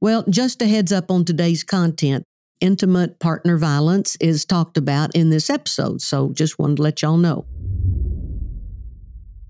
Well, 0.00 0.24
just 0.28 0.60
a 0.62 0.66
heads 0.66 0.92
up 0.92 1.10
on 1.10 1.24
today's 1.24 1.64
content. 1.64 2.24
Intimate 2.60 3.18
partner 3.18 3.58
violence 3.58 4.16
is 4.20 4.44
talked 4.44 4.76
about 4.76 5.14
in 5.14 5.30
this 5.30 5.50
episode, 5.50 6.00
so 6.00 6.32
just 6.32 6.58
wanted 6.58 6.76
to 6.76 6.82
let 6.82 7.02
y'all 7.02 7.16
know. 7.16 7.46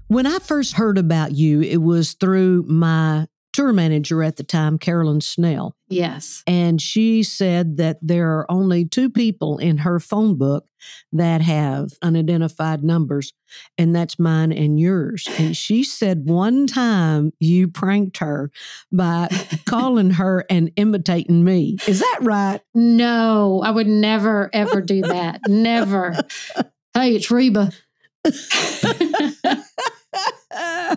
When 0.08 0.26
I 0.26 0.38
first 0.38 0.74
heard 0.74 0.98
about 0.98 1.32
you, 1.32 1.62
it 1.62 1.78
was 1.78 2.12
through 2.12 2.64
my 2.68 3.26
tour 3.56 3.72
manager 3.72 4.22
at 4.22 4.36
the 4.36 4.44
time, 4.44 4.76
Carolyn 4.76 5.22
Snell. 5.22 5.74
Yes. 5.88 6.42
And 6.46 6.78
she 6.78 7.22
said 7.22 7.78
that 7.78 7.96
there 8.02 8.38
are 8.38 8.50
only 8.50 8.84
two 8.84 9.08
people 9.08 9.56
in 9.56 9.78
her 9.78 9.98
phone 9.98 10.36
book 10.36 10.66
that 11.10 11.40
have 11.40 11.92
unidentified 12.02 12.84
numbers, 12.84 13.32
and 13.78 13.96
that's 13.96 14.18
mine 14.18 14.52
and 14.52 14.78
yours. 14.78 15.26
And 15.38 15.56
she 15.56 15.84
said 15.84 16.28
one 16.28 16.66
time 16.66 17.32
you 17.40 17.68
pranked 17.68 18.18
her 18.18 18.50
by 18.92 19.28
calling 19.64 20.10
her 20.10 20.44
and 20.50 20.70
imitating 20.76 21.42
me. 21.42 21.78
Is 21.88 22.00
that 22.00 22.18
right? 22.20 22.60
No, 22.74 23.62
I 23.64 23.70
would 23.70 23.86
never, 23.86 24.50
ever 24.52 24.82
do 24.82 25.00
that. 25.00 25.40
never. 25.48 26.14
Hey, 26.94 27.14
it's 27.14 27.30
Reba. 27.30 27.72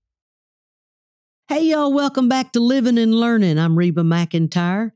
Hey, 1.51 1.65
y'all, 1.65 1.91
welcome 1.91 2.29
back 2.29 2.53
to 2.53 2.61
Living 2.61 2.97
and 2.97 3.13
Learning. 3.13 3.59
I'm 3.59 3.77
Reba 3.77 4.03
McEntire. 4.03 4.91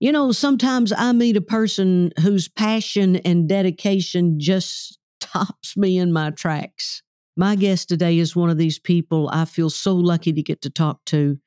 You 0.00 0.12
know, 0.12 0.32
sometimes 0.32 0.92
I 0.92 1.12
meet 1.12 1.34
a 1.34 1.40
person 1.40 2.12
whose 2.20 2.46
passion 2.46 3.16
and 3.16 3.48
dedication 3.48 4.38
just 4.38 4.98
stops 5.22 5.78
me 5.78 5.96
in 5.96 6.12
my 6.12 6.28
tracks. 6.28 7.02
My 7.38 7.56
guest 7.56 7.88
today 7.88 8.18
is 8.18 8.36
one 8.36 8.50
of 8.50 8.58
these 8.58 8.78
people 8.78 9.30
I 9.32 9.46
feel 9.46 9.70
so 9.70 9.94
lucky 9.94 10.34
to 10.34 10.42
get 10.42 10.60
to 10.60 10.68
talk 10.68 11.02
to. 11.06 11.38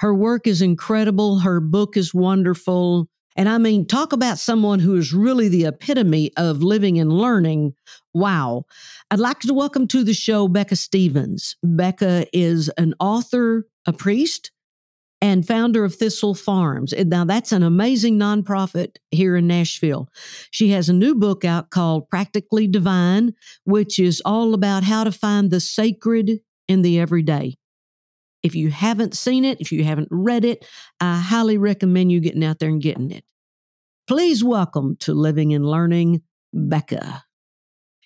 Her 0.00 0.12
work 0.12 0.48
is 0.48 0.62
incredible, 0.62 1.38
her 1.38 1.60
book 1.60 1.96
is 1.96 2.12
wonderful. 2.12 3.08
And 3.36 3.48
I 3.48 3.58
mean, 3.58 3.86
talk 3.86 4.12
about 4.12 4.40
someone 4.40 4.80
who 4.80 4.96
is 4.96 5.12
really 5.12 5.48
the 5.48 5.66
epitome 5.66 6.32
of 6.36 6.60
living 6.60 6.98
and 6.98 7.12
learning. 7.12 7.74
Wow. 8.12 8.64
I'd 9.12 9.20
like 9.20 9.38
to 9.40 9.54
welcome 9.54 9.86
to 9.88 10.02
the 10.02 10.12
show 10.12 10.48
Becca 10.48 10.74
Stevens. 10.74 11.56
Becca 11.62 12.26
is 12.32 12.68
an 12.76 12.94
author, 12.98 13.68
a 13.86 13.92
priest, 13.92 14.50
and 15.20 15.46
founder 15.46 15.84
of 15.84 15.94
Thistle 15.94 16.34
Farms. 16.34 16.92
Now, 16.92 17.24
that's 17.24 17.52
an 17.52 17.62
amazing 17.62 18.18
nonprofit 18.18 18.96
here 19.12 19.36
in 19.36 19.46
Nashville. 19.46 20.08
She 20.50 20.70
has 20.70 20.88
a 20.88 20.92
new 20.92 21.14
book 21.14 21.44
out 21.44 21.70
called 21.70 22.10
Practically 22.10 22.66
Divine, 22.66 23.34
which 23.64 24.00
is 24.00 24.20
all 24.24 24.52
about 24.52 24.82
how 24.82 25.04
to 25.04 25.12
find 25.12 25.50
the 25.50 25.60
sacred 25.60 26.40
in 26.66 26.82
the 26.82 26.98
everyday. 26.98 27.56
If 28.42 28.56
you 28.56 28.70
haven't 28.70 29.16
seen 29.16 29.44
it, 29.44 29.60
if 29.60 29.70
you 29.70 29.84
haven't 29.84 30.08
read 30.10 30.44
it, 30.44 30.66
I 31.00 31.20
highly 31.20 31.56
recommend 31.56 32.10
you 32.10 32.18
getting 32.18 32.42
out 32.42 32.58
there 32.58 32.68
and 32.68 32.82
getting 32.82 33.12
it. 33.12 33.24
Please 34.08 34.42
welcome 34.42 34.96
to 34.96 35.14
Living 35.14 35.54
and 35.54 35.64
Learning, 35.64 36.22
Becca. 36.52 37.22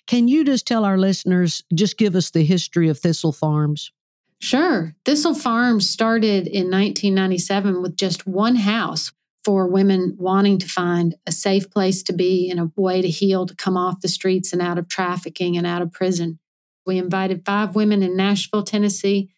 Can 0.05 0.27
you 0.27 0.45
just 0.45 0.67
tell 0.67 0.85
our 0.85 0.99
listeners, 0.99 1.63
just 1.73 1.97
give 1.97 2.15
us 2.15 2.29
the 2.29 2.45
history 2.45 2.89
of 2.89 2.99
Thistle 2.99 3.31
Farms? 3.31 3.91
Sure. 4.39 4.95
Thistle 5.03 5.33
Farms 5.33 5.89
started 5.89 6.47
in 6.47 6.69
1997 6.69 7.81
with 7.81 7.95
just 7.95 8.27
one 8.27 8.55
house 8.55 9.11
for 9.43 9.67
women 9.67 10.15
wanting 10.19 10.59
to 10.59 10.67
find 10.67 11.15
a 11.25 11.31
safe 11.31 11.71
place 11.71 12.03
to 12.03 12.13
be 12.13 12.49
and 12.49 12.59
a 12.59 12.71
way 12.75 13.01
to 13.01 13.07
heal, 13.07 13.45
to 13.45 13.55
come 13.55 13.77
off 13.77 14.01
the 14.01 14.07
streets 14.07 14.53
and 14.53 14.61
out 14.61 14.77
of 14.77 14.89
trafficking 14.89 15.57
and 15.57 15.65
out 15.65 15.81
of 15.81 15.91
prison. 15.91 16.37
We 16.85 16.97
invited 16.97 17.45
five 17.45 17.73
women 17.75 18.03
in 18.03 18.15
Nashville, 18.15 18.63
Tennessee 18.63 19.29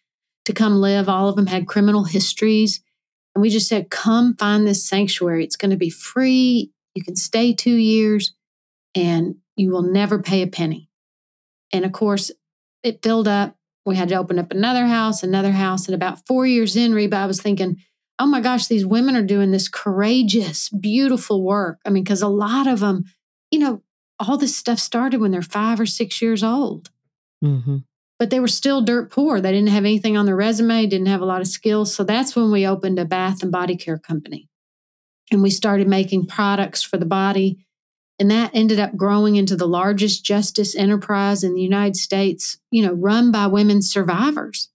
to 0.46 0.52
come 0.52 0.80
live. 0.80 1.08
All 1.08 1.28
of 1.28 1.36
them 1.36 1.46
had 1.46 1.66
criminal 1.66 2.04
histories. 2.04 2.82
And 3.34 3.42
we 3.42 3.50
just 3.50 3.68
said, 3.68 3.90
come 3.90 4.36
find 4.36 4.66
this 4.66 4.84
sanctuary. 4.86 5.44
It's 5.44 5.56
going 5.56 5.70
to 5.70 5.76
be 5.76 5.90
free. 5.90 6.72
You 6.94 7.04
can 7.04 7.16
stay 7.16 7.54
two 7.54 7.76
years 7.76 8.34
and 8.94 9.36
you 9.56 9.70
will 9.70 9.82
never 9.82 10.20
pay 10.20 10.42
a 10.42 10.48
penny. 10.48 10.88
And 11.72 11.84
of 11.84 11.92
course, 11.92 12.30
it 12.82 13.02
filled 13.02 13.28
up. 13.28 13.56
We 13.86 13.96
had 13.96 14.08
to 14.10 14.16
open 14.16 14.38
up 14.38 14.50
another 14.50 14.86
house, 14.86 15.22
another 15.22 15.52
house. 15.52 15.86
And 15.86 15.94
about 15.94 16.26
four 16.26 16.46
years 16.46 16.76
in, 16.76 16.94
Reba, 16.94 17.16
I 17.16 17.26
was 17.26 17.40
thinking, 17.40 17.76
oh 18.18 18.26
my 18.26 18.40
gosh, 18.40 18.66
these 18.66 18.84
women 18.84 19.16
are 19.16 19.22
doing 19.22 19.50
this 19.50 19.68
courageous, 19.68 20.68
beautiful 20.68 21.42
work. 21.42 21.78
I 21.86 21.90
mean, 21.90 22.04
because 22.04 22.22
a 22.22 22.28
lot 22.28 22.66
of 22.66 22.80
them, 22.80 23.04
you 23.50 23.58
know, 23.58 23.82
all 24.18 24.36
this 24.36 24.56
stuff 24.56 24.78
started 24.78 25.20
when 25.20 25.30
they're 25.30 25.42
five 25.42 25.80
or 25.80 25.86
six 25.86 26.20
years 26.20 26.44
old. 26.44 26.90
Mm-hmm 27.42 27.78
but 28.20 28.28
they 28.28 28.38
were 28.38 28.48
still 28.48 28.82
dirt 28.82 29.10
poor. 29.10 29.40
They 29.40 29.50
didn't 29.50 29.70
have 29.70 29.86
anything 29.86 30.18
on 30.18 30.26
their 30.26 30.36
resume, 30.36 30.84
didn't 30.84 31.06
have 31.06 31.22
a 31.22 31.26
lot 31.26 31.40
of 31.40 31.46
skills. 31.46 31.94
So 31.94 32.04
that's 32.04 32.36
when 32.36 32.52
we 32.52 32.66
opened 32.66 32.98
a 32.98 33.06
bath 33.06 33.42
and 33.42 33.50
body 33.50 33.78
care 33.78 33.98
company. 33.98 34.46
And 35.32 35.42
we 35.42 35.48
started 35.48 35.88
making 35.88 36.26
products 36.26 36.82
for 36.82 36.98
the 36.98 37.06
body. 37.06 37.64
And 38.20 38.30
that 38.30 38.50
ended 38.52 38.78
up 38.78 38.96
growing 38.96 39.36
into 39.36 39.56
the 39.56 39.66
largest 39.66 40.26
justice 40.26 40.76
enterprise 40.76 41.42
in 41.42 41.54
the 41.54 41.62
United 41.62 41.96
States, 41.96 42.58
you 42.70 42.84
know, 42.84 42.92
run 42.92 43.32
by 43.32 43.46
women 43.46 43.80
survivors. 43.80 44.68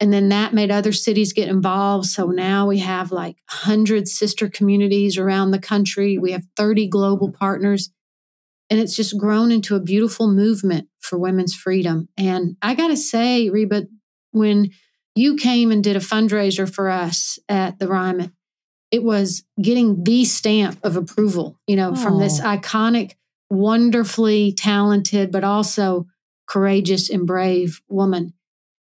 And 0.00 0.12
then 0.12 0.28
that 0.30 0.52
made 0.52 0.72
other 0.72 0.92
cities 0.92 1.32
get 1.32 1.48
involved. 1.48 2.06
So 2.06 2.26
now 2.26 2.66
we 2.66 2.80
have 2.80 3.12
like 3.12 3.36
100 3.48 4.08
sister 4.08 4.48
communities 4.48 5.16
around 5.16 5.52
the 5.52 5.60
country. 5.60 6.18
We 6.18 6.32
have 6.32 6.42
30 6.56 6.88
global 6.88 7.30
partners. 7.30 7.90
And 8.68 8.80
it's 8.80 8.96
just 8.96 9.18
grown 9.18 9.52
into 9.52 9.76
a 9.76 9.80
beautiful 9.80 10.26
movement 10.26 10.88
for 10.98 11.16
women's 11.16 11.54
freedom. 11.54 12.08
And 12.16 12.56
I 12.60 12.74
got 12.74 12.88
to 12.88 12.96
say, 12.96 13.50
Reba, 13.50 13.86
when 14.32 14.70
you 15.14 15.36
came 15.36 15.70
and 15.70 15.84
did 15.84 15.94
a 15.94 16.00
fundraiser 16.00 16.68
for 16.68 16.90
us 16.90 17.38
at 17.48 17.78
the 17.78 17.86
Ryman, 17.86 18.32
it 18.94 19.02
was 19.02 19.42
getting 19.60 20.04
the 20.04 20.24
stamp 20.24 20.78
of 20.84 20.96
approval, 20.96 21.58
you 21.66 21.74
know, 21.74 21.90
Aww. 21.90 21.98
from 22.00 22.20
this 22.20 22.40
iconic, 22.40 23.14
wonderfully 23.50 24.52
talented, 24.52 25.32
but 25.32 25.42
also 25.42 26.06
courageous 26.46 27.10
and 27.10 27.26
brave 27.26 27.82
woman. 27.88 28.34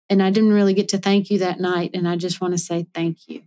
And 0.09 0.23
I 0.23 0.31
didn't 0.31 0.55
really 0.55 0.73
get 0.73 0.89
to 0.89 0.99
thank 0.99 1.29
you 1.29 1.41
that 1.41 1.61
night. 1.61 1.91
And 1.93 2.09
I 2.09 2.17
just 2.17 2.41
want 2.41 2.55
to 2.55 2.59
say 2.59 2.87
thank 2.95 3.29
you. 3.29 3.43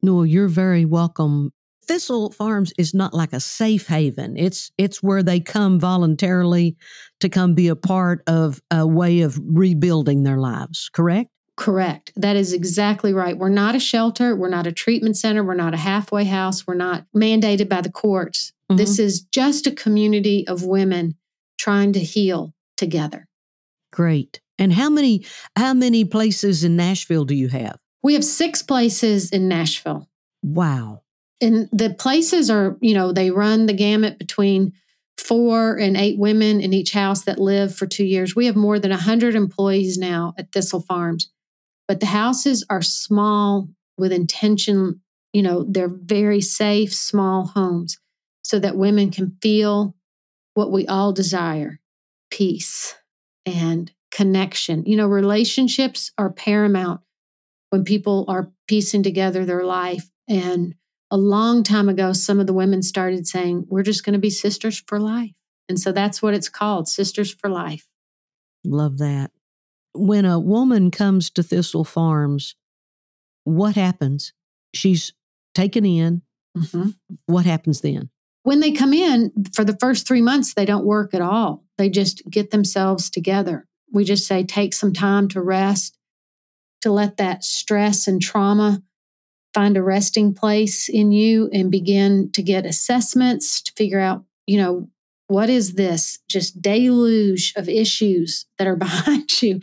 No, 0.00 0.22
you're 0.22 0.46
very 0.46 0.84
welcome. 0.84 1.50
Thistle 1.88 2.30
Farms 2.30 2.72
is 2.78 2.94
not 2.94 3.12
like 3.12 3.32
a 3.32 3.40
safe 3.40 3.88
haven. 3.88 4.36
It's 4.36 4.70
it's 4.78 5.02
where 5.02 5.24
they 5.24 5.40
come 5.40 5.80
voluntarily 5.80 6.76
to 7.18 7.28
come 7.28 7.54
be 7.54 7.66
a 7.66 7.74
part 7.74 8.22
of 8.28 8.62
a 8.70 8.86
way 8.86 9.22
of 9.22 9.40
rebuilding 9.42 10.22
their 10.22 10.38
lives, 10.38 10.88
correct? 10.92 11.30
Correct. 11.56 12.12
That 12.16 12.36
is 12.36 12.52
exactly 12.52 13.14
right. 13.14 13.36
We're 13.36 13.48
not 13.48 13.74
a 13.74 13.80
shelter, 13.80 14.36
we're 14.36 14.50
not 14.50 14.66
a 14.66 14.72
treatment 14.72 15.16
center, 15.16 15.42
we're 15.42 15.54
not 15.54 15.74
a 15.74 15.78
halfway 15.78 16.24
house, 16.24 16.66
we're 16.66 16.74
not 16.74 17.06
mandated 17.16 17.68
by 17.68 17.80
the 17.80 17.90
courts. 17.90 18.52
Mm-hmm. 18.70 18.76
This 18.76 18.98
is 18.98 19.22
just 19.22 19.66
a 19.66 19.70
community 19.70 20.46
of 20.46 20.64
women 20.64 21.16
trying 21.58 21.92
to 21.94 22.00
heal 22.00 22.54
together. 22.76 23.26
Great. 23.90 24.40
And 24.58 24.72
how 24.72 24.90
many 24.90 25.24
how 25.56 25.72
many 25.72 26.04
places 26.04 26.64
in 26.64 26.76
Nashville 26.76 27.24
do 27.24 27.34
you 27.34 27.48
have? 27.48 27.78
We 28.02 28.14
have 28.14 28.24
six 28.24 28.62
places 28.62 29.30
in 29.30 29.48
Nashville. 29.48 30.08
Wow. 30.42 31.02
And 31.40 31.68
the 31.72 31.90
places 31.90 32.50
are, 32.50 32.76
you 32.80 32.94
know, 32.94 33.12
they 33.12 33.30
run 33.30 33.66
the 33.66 33.72
gamut 33.72 34.18
between 34.18 34.72
four 35.18 35.76
and 35.76 35.96
eight 35.96 36.18
women 36.18 36.60
in 36.60 36.72
each 36.72 36.92
house 36.92 37.24
that 37.24 37.38
live 37.38 37.74
for 37.74 37.86
two 37.86 38.04
years. 38.04 38.36
We 38.36 38.46
have 38.46 38.56
more 38.56 38.78
than 38.78 38.90
100 38.90 39.34
employees 39.34 39.98
now 39.98 40.34
at 40.38 40.52
Thistle 40.52 40.80
Farms, 40.80 41.30
but 41.88 42.00
the 42.00 42.06
houses 42.06 42.64
are 42.68 42.82
small 42.82 43.68
with 43.96 44.12
intention. 44.12 45.00
You 45.32 45.42
know, 45.42 45.64
they're 45.68 45.88
very 45.88 46.40
safe, 46.40 46.92
small 46.92 47.46
homes 47.46 47.98
so 48.42 48.58
that 48.58 48.76
women 48.76 49.10
can 49.10 49.36
feel 49.42 49.94
what 50.54 50.72
we 50.72 50.86
all 50.86 51.12
desire 51.12 51.80
peace 52.30 52.94
and 53.44 53.92
connection. 54.10 54.84
You 54.86 54.96
know, 54.96 55.06
relationships 55.06 56.10
are 56.18 56.30
paramount 56.30 57.00
when 57.70 57.84
people 57.84 58.24
are 58.28 58.50
piecing 58.66 59.02
together 59.02 59.44
their 59.44 59.64
life. 59.64 60.10
And 60.28 60.74
a 61.10 61.16
long 61.16 61.62
time 61.62 61.88
ago, 61.88 62.12
some 62.12 62.40
of 62.40 62.46
the 62.46 62.52
women 62.52 62.82
started 62.82 63.26
saying, 63.26 63.66
We're 63.68 63.82
just 63.82 64.04
going 64.04 64.14
to 64.14 64.18
be 64.18 64.30
sisters 64.30 64.82
for 64.86 64.98
life. 64.98 65.32
And 65.68 65.78
so 65.78 65.92
that's 65.92 66.22
what 66.22 66.34
it's 66.34 66.48
called 66.48 66.88
Sisters 66.88 67.32
for 67.32 67.50
Life. 67.50 67.86
Love 68.64 68.98
that. 68.98 69.30
When 69.96 70.24
a 70.24 70.38
woman 70.38 70.90
comes 70.90 71.30
to 71.30 71.42
Thistle 71.42 71.84
Farms, 71.84 72.54
what 73.44 73.74
happens? 73.74 74.32
She's 74.74 75.12
taken 75.54 75.84
in. 75.84 76.22
Mm-hmm. 76.56 76.90
What 77.26 77.46
happens 77.46 77.80
then? 77.80 78.10
When 78.42 78.60
they 78.60 78.72
come 78.72 78.92
in, 78.92 79.32
for 79.54 79.64
the 79.64 79.76
first 79.78 80.06
three 80.06 80.22
months, 80.22 80.54
they 80.54 80.64
don't 80.64 80.84
work 80.84 81.14
at 81.14 81.20
all. 81.20 81.64
They 81.78 81.88
just 81.88 82.22
get 82.30 82.50
themselves 82.50 83.10
together. 83.10 83.66
We 83.92 84.04
just 84.04 84.26
say, 84.26 84.44
take 84.44 84.74
some 84.74 84.92
time 84.92 85.28
to 85.28 85.40
rest, 85.40 85.98
to 86.82 86.92
let 86.92 87.16
that 87.16 87.44
stress 87.44 88.06
and 88.06 88.20
trauma 88.20 88.82
find 89.54 89.76
a 89.76 89.82
resting 89.82 90.34
place 90.34 90.88
in 90.88 91.12
you 91.12 91.48
and 91.52 91.70
begin 91.70 92.30
to 92.32 92.42
get 92.42 92.66
assessments 92.66 93.62
to 93.62 93.72
figure 93.72 94.00
out, 94.00 94.24
you 94.46 94.58
know, 94.58 94.88
what 95.28 95.50
is 95.50 95.74
this 95.74 96.18
just 96.28 96.62
deluge 96.62 97.52
of 97.56 97.68
issues 97.68 98.46
that 98.58 98.66
are 98.66 98.76
behind 98.86 99.42
you 99.42 99.60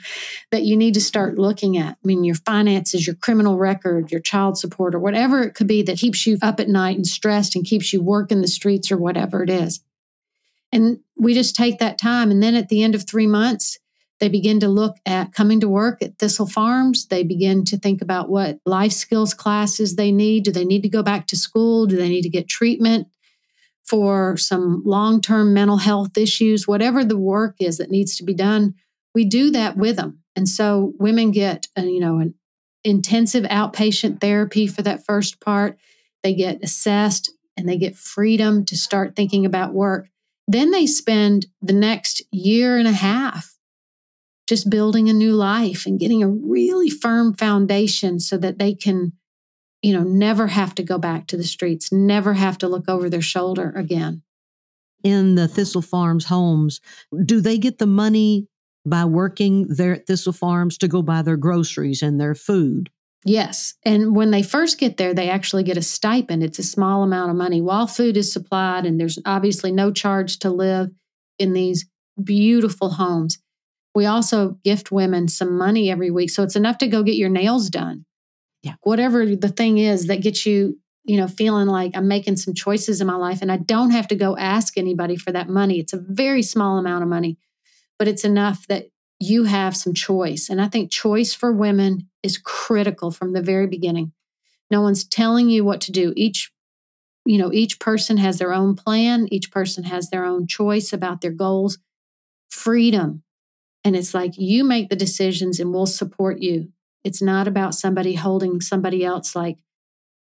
that 0.52 0.64
you 0.64 0.76
need 0.76 0.94
to 0.96 1.02
start 1.02 1.38
looking 1.38 1.78
at? 1.78 1.94
I 1.94 2.08
mean, 2.08 2.24
your 2.24 2.36
finances, 2.36 3.08
your 3.08 3.16
criminal 3.16 3.58
record, 3.58 4.12
your 4.12 4.22
child 4.22 4.58
support, 4.58 4.94
or 4.94 5.00
whatever 5.00 5.42
it 5.42 5.56
could 5.56 5.68
be 5.68 5.82
that 5.84 5.98
keeps 5.98 6.26
you 6.28 6.38
up 6.42 6.60
at 6.60 6.70
night 6.70 6.98
and 6.98 7.08
stressed 7.08 7.56
and 7.56 7.66
keeps 7.66 7.94
you 7.94 8.02
working 8.02 8.42
the 8.42 8.48
streets 8.48 8.92
or 8.92 8.98
whatever 8.98 9.44
it 9.44 9.50
is. 9.50 9.82
And 10.72 11.00
we 11.16 11.34
just 11.34 11.56
take 11.56 11.80
that 11.80 12.00
time. 12.00 12.32
And 12.32 12.42
then 12.42 12.56
at 12.56 12.70
the 12.70 12.84
end 12.84 12.96
of 12.96 13.08
three 13.08 13.28
months, 13.28 13.78
they 14.20 14.30
begin 14.30 14.60
to 14.62 14.68
look 14.68 14.98
at 15.06 15.34
coming 15.34 15.60
to 15.60 15.70
work 15.70 16.02
at 16.02 16.18
Thistle 16.18 16.48
Farms. 16.48 17.08
They 17.08 17.24
begin 17.24 17.66
to 17.66 17.78
think 17.78 18.02
about 18.02 18.30
what 18.30 18.60
life 18.66 18.94
skills 18.94 19.34
classes 19.34 19.96
they 19.96 20.12
need. 20.12 20.46
Do 20.46 20.52
they 20.52 20.66
need 20.66 20.82
to 20.84 20.90
go 20.90 21.04
back 21.04 21.28
to 21.28 21.38
school? 21.38 21.86
Do 21.86 21.98
they 21.98 22.10
need 22.10 22.22
to 22.22 22.30
get 22.30 22.48
treatment? 22.48 23.08
For 23.84 24.38
some 24.38 24.82
long 24.86 25.22
term 25.22 25.54
mental 25.54 25.78
health 25.78 26.18
issues, 26.18 26.68
whatever 26.68 27.04
the 27.04 27.18
work 27.18 27.56
is 27.60 27.78
that 27.78 27.92
needs 27.92 28.16
to 28.18 28.24
be 28.24 28.34
done, 28.34 28.76
we 29.14 29.26
do 29.26 29.52
that 29.52 29.78
with 29.78 29.98
them. 29.98 30.20
And 30.36 30.48
so 30.48 30.94
women 30.98 31.32
get, 31.32 31.68
a, 31.78 31.82
uh, 31.82 31.86
you 31.86 32.00
know, 32.00 32.20
an 32.20 32.34
intensive 32.84 33.44
outpatient 33.46 34.20
therapy 34.20 34.68
for 34.68 34.82
that 34.82 35.06
first 35.06 35.40
part. 35.40 35.78
They 36.24 36.34
get 36.34 36.64
assessed 36.64 37.32
and 37.56 37.68
they 37.68 37.78
get 37.78 37.96
freedom 37.96 38.66
to 38.66 38.78
start 38.78 39.16
thinking 39.16 39.46
about 39.46 39.74
work. 39.74 40.08
Then 40.48 40.72
they 40.72 40.88
spend 40.88 41.46
the 41.62 41.74
next 41.74 42.22
year 42.32 42.78
and 42.78 42.88
a 42.88 42.94
half 42.94 43.54
just 44.48 44.70
building 44.70 45.10
a 45.10 45.14
new 45.14 45.34
life 45.34 45.86
and 45.86 46.00
getting 46.00 46.22
a 46.22 46.28
really 46.28 46.90
firm 46.90 47.34
foundation 47.34 48.20
so 48.20 48.38
that 48.38 48.60
they 48.60 48.74
can 48.74 49.14
you 49.84 49.94
know, 49.94 50.04
never 50.04 50.48
have 50.48 50.74
to 50.76 50.84
go 50.84 50.98
back 50.98 51.28
to 51.28 51.38
the 51.38 51.44
streets, 51.44 51.92
never 51.92 52.34
have 52.34 52.58
to 52.60 52.68
look 52.68 52.88
over 52.88 53.10
their 53.10 53.22
shoulder 53.22 53.72
again. 53.76 54.24
In 55.04 55.36
the 55.36 55.50
Thistle 55.50 55.82
Farms 55.82 56.26
homes, 56.26 56.80
do 57.26 57.42
they 57.42 57.58
get 57.58 57.78
the 57.78 57.86
money 57.86 58.48
by 58.86 59.04
working 59.04 59.68
there 59.68 59.94
at 59.94 60.08
Thistle 60.08 60.32
Farms 60.32 60.78
to 60.78 60.88
go 60.88 61.02
buy 61.02 61.22
their 61.22 61.36
groceries 61.36 62.02
and 62.02 62.20
their 62.20 62.34
food? 62.34 62.90
Yes. 63.26 63.76
And 63.84 64.16
when 64.16 64.32
they 64.32 64.42
first 64.42 64.80
get 64.80 64.98
there, 64.98 65.14
they 65.14 65.30
actually 65.30 65.64
get 65.64 65.78
a 65.78 65.82
stipend. 65.82 66.44
It's 66.44 66.60
a 66.60 66.64
small 66.64 67.04
amount 67.04 67.32
of 67.32 67.38
money 67.38 67.62
while 67.62 67.88
food 67.88 68.16
is 68.16 68.32
supplied, 68.32 68.86
and 68.86 69.00
there's 69.00 69.20
obviously 69.26 69.72
no 69.72 69.92
charge 69.92 70.40
to 70.40 70.50
live 70.50 70.92
in 71.38 71.54
these 71.54 71.86
beautiful 72.22 72.92
homes. 72.92 73.38
We 73.94 74.06
also 74.06 74.58
gift 74.64 74.92
women 74.92 75.28
some 75.28 75.58
money 75.58 75.92
every 75.92 76.10
week. 76.10 76.30
So 76.30 76.44
it's 76.44 76.56
enough 76.56 76.78
to 76.80 76.88
go 76.88 77.04
get 77.04 77.16
your 77.16 77.30
nails 77.30 77.70
done 77.70 78.06
yeah. 78.64 78.76
whatever 78.82 79.26
the 79.26 79.50
thing 79.50 79.78
is 79.78 80.08
that 80.08 80.22
gets 80.22 80.46
you 80.46 80.80
you 81.04 81.18
know 81.18 81.28
feeling 81.28 81.68
like 81.68 81.92
i'm 81.96 82.08
making 82.08 82.38
some 82.38 82.54
choices 82.54 83.02
in 83.02 83.08
my 83.08 83.16
life 83.16 83.42
and 83.42 83.52
i 83.52 83.58
don't 83.58 83.92
have 83.92 84.08
to 84.08 84.16
go 84.16 84.36
ask 84.38 84.78
anybody 84.78 85.16
for 85.16 85.32
that 85.32 85.50
money. 85.50 85.80
It's 85.80 85.94
a 85.94 86.04
very 86.04 86.42
small 86.42 86.78
amount 86.78 87.04
of 87.04 87.10
money 87.10 87.38
but 88.00 88.08
it's 88.08 88.24
enough 88.24 88.66
that 88.68 88.88
you 89.20 89.44
have 89.44 89.78
some 89.78 89.94
choice. 89.94 90.50
And 90.50 90.62
i 90.62 90.68
think 90.68 90.92
choice 90.92 91.34
for 91.34 91.52
women 91.52 92.10
is 92.24 92.38
critical 92.38 93.12
from 93.12 93.34
the 93.34 93.42
very 93.42 93.68
beginning. 93.68 94.14
No 94.72 94.82
one's 94.82 95.06
telling 95.06 95.50
you 95.50 95.64
what 95.64 95.82
to 95.82 95.92
do. 95.92 96.14
Each 96.16 96.52
you 97.26 97.38
know 97.38 97.54
each 97.54 97.80
person 97.80 98.18
has 98.18 98.40
their 98.40 98.54
own 98.54 98.76
plan. 98.76 99.28
Each 99.32 99.52
person 99.52 99.84
has 99.84 100.10
their 100.10 100.26
own 100.26 100.48
choice 100.48 100.92
about 100.92 101.22
their 101.22 101.32
goals. 101.32 101.78
Freedom. 102.50 103.24
And 103.86 103.96
it's 103.96 104.14
like 104.14 104.38
you 104.38 104.64
make 104.64 104.90
the 104.90 104.96
decisions 104.96 105.60
and 105.60 105.74
we'll 105.74 105.86
support 105.86 106.40
you 106.40 106.73
it's 107.04 107.22
not 107.22 107.48
about 107.48 107.76
somebody 107.76 108.16
holding 108.16 108.62
somebody 108.62 109.04
else 109.04 109.36
like 109.36 109.58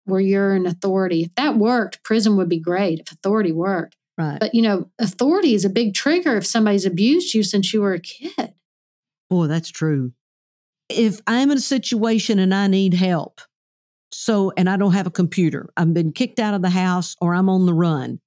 where 0.05 0.19
you're 0.19 0.53
an 0.53 0.65
authority. 0.65 1.23
If 1.23 1.35
that 1.35 1.57
worked, 1.57 2.03
prison 2.03 2.35
would 2.37 2.49
be 2.49 2.59
great 2.59 2.99
if 2.99 3.11
authority 3.11 3.51
worked. 3.51 3.95
Right. 4.17 4.39
But 4.39 4.53
you 4.53 4.61
know, 4.61 4.89
authority 4.99 5.55
is 5.55 5.65
a 5.65 5.69
big 5.69 5.93
trigger 5.93 6.37
if 6.37 6.45
somebody's 6.45 6.85
abused 6.85 7.33
you 7.33 7.43
since 7.43 7.73
you 7.73 7.81
were 7.81 7.93
a 7.93 7.99
kid. 7.99 8.53
Boy, 9.29 9.47
that's 9.47 9.69
true. 9.69 10.13
If 10.89 11.21
I'm 11.25 11.49
in 11.49 11.57
a 11.57 11.61
situation 11.61 12.37
and 12.39 12.53
I 12.53 12.67
need 12.67 12.93
help, 12.93 13.41
so 14.11 14.51
and 14.55 14.69
I 14.69 14.77
don't 14.77 14.93
have 14.93 15.07
a 15.07 15.11
computer, 15.11 15.69
I've 15.75 15.93
been 15.93 16.11
kicked 16.11 16.39
out 16.39 16.53
of 16.53 16.61
the 16.61 16.69
house 16.69 17.15
or 17.19 17.33
I'm 17.33 17.49
on 17.49 17.65
the 17.65 17.73
run, 17.73 18.19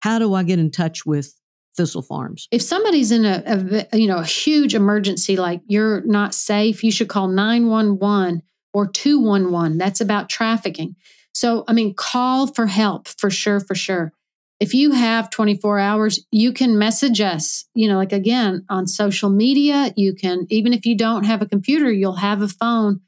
how 0.00 0.18
do 0.18 0.32
I 0.32 0.44
get 0.44 0.58
in 0.58 0.70
touch 0.70 1.04
with 1.04 1.34
Thistle 1.76 2.02
Farms. 2.02 2.48
If 2.50 2.62
somebody's 2.62 3.12
in 3.12 3.24
a, 3.24 3.86
a, 3.92 3.96
you 3.96 4.06
know 4.06 4.18
a 4.18 4.24
huge 4.24 4.74
emergency, 4.74 5.36
like 5.36 5.60
you're 5.66 6.02
not 6.02 6.34
safe, 6.34 6.82
you 6.82 6.90
should 6.90 7.08
call 7.08 7.28
nine 7.28 7.68
one 7.68 7.98
one 7.98 8.42
or 8.72 8.86
two 8.86 9.20
one 9.20 9.52
one. 9.52 9.78
That's 9.78 10.00
about 10.00 10.28
trafficking. 10.28 10.96
So 11.32 11.64
I 11.68 11.72
mean, 11.72 11.94
call 11.94 12.46
for 12.46 12.66
help 12.66 13.08
for 13.08 13.30
sure, 13.30 13.60
for 13.60 13.74
sure. 13.74 14.12
If 14.60 14.74
you 14.74 14.90
have 14.90 15.30
24 15.30 15.78
hours, 15.78 16.26
you 16.32 16.52
can 16.52 16.78
message 16.78 17.20
us, 17.20 17.66
you 17.74 17.86
know, 17.86 17.96
like 17.96 18.12
again 18.12 18.64
on 18.68 18.88
social 18.88 19.30
media. 19.30 19.92
You 19.96 20.14
can, 20.14 20.46
even 20.50 20.72
if 20.72 20.84
you 20.84 20.96
don't 20.96 21.24
have 21.24 21.40
a 21.42 21.46
computer, 21.46 21.92
you'll 21.92 22.16
have 22.16 22.42
a 22.42 22.48
phone, 22.48 23.00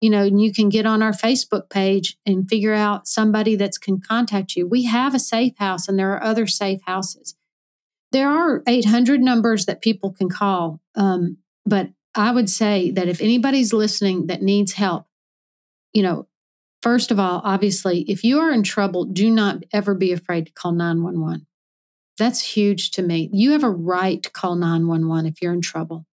you 0.00 0.08
know, 0.08 0.22
and 0.22 0.40
you 0.40 0.50
can 0.50 0.70
get 0.70 0.86
on 0.86 1.02
our 1.02 1.12
Facebook 1.12 1.68
page 1.68 2.16
and 2.24 2.48
figure 2.48 2.72
out 2.72 3.06
somebody 3.06 3.54
that 3.56 3.72
can 3.82 4.00
contact 4.00 4.56
you. 4.56 4.66
We 4.66 4.84
have 4.84 5.14
a 5.14 5.18
safe 5.18 5.52
house 5.58 5.88
and 5.88 5.98
there 5.98 6.12
are 6.12 6.22
other 6.22 6.46
safe 6.46 6.80
houses. 6.86 7.34
There 8.14 8.30
are 8.30 8.62
800 8.64 9.20
numbers 9.20 9.66
that 9.66 9.82
people 9.82 10.12
can 10.12 10.28
call. 10.28 10.80
Um, 10.94 11.38
but 11.66 11.90
I 12.14 12.30
would 12.30 12.48
say 12.48 12.92
that 12.92 13.08
if 13.08 13.20
anybody's 13.20 13.72
listening 13.72 14.28
that 14.28 14.40
needs 14.40 14.74
help, 14.74 15.06
you 15.92 16.04
know, 16.04 16.28
first 16.80 17.10
of 17.10 17.18
all, 17.18 17.40
obviously, 17.42 18.02
if 18.02 18.22
you 18.22 18.38
are 18.38 18.52
in 18.52 18.62
trouble, 18.62 19.04
do 19.04 19.28
not 19.28 19.64
ever 19.72 19.96
be 19.96 20.12
afraid 20.12 20.46
to 20.46 20.52
call 20.52 20.70
911. 20.70 21.44
That's 22.16 22.40
huge 22.40 22.92
to 22.92 23.02
me. 23.02 23.30
You 23.32 23.50
have 23.50 23.64
a 23.64 23.68
right 23.70 24.22
to 24.22 24.30
call 24.30 24.54
911 24.54 25.26
if 25.26 25.42
you're 25.42 25.52
in 25.52 25.60
trouble. 25.60 26.06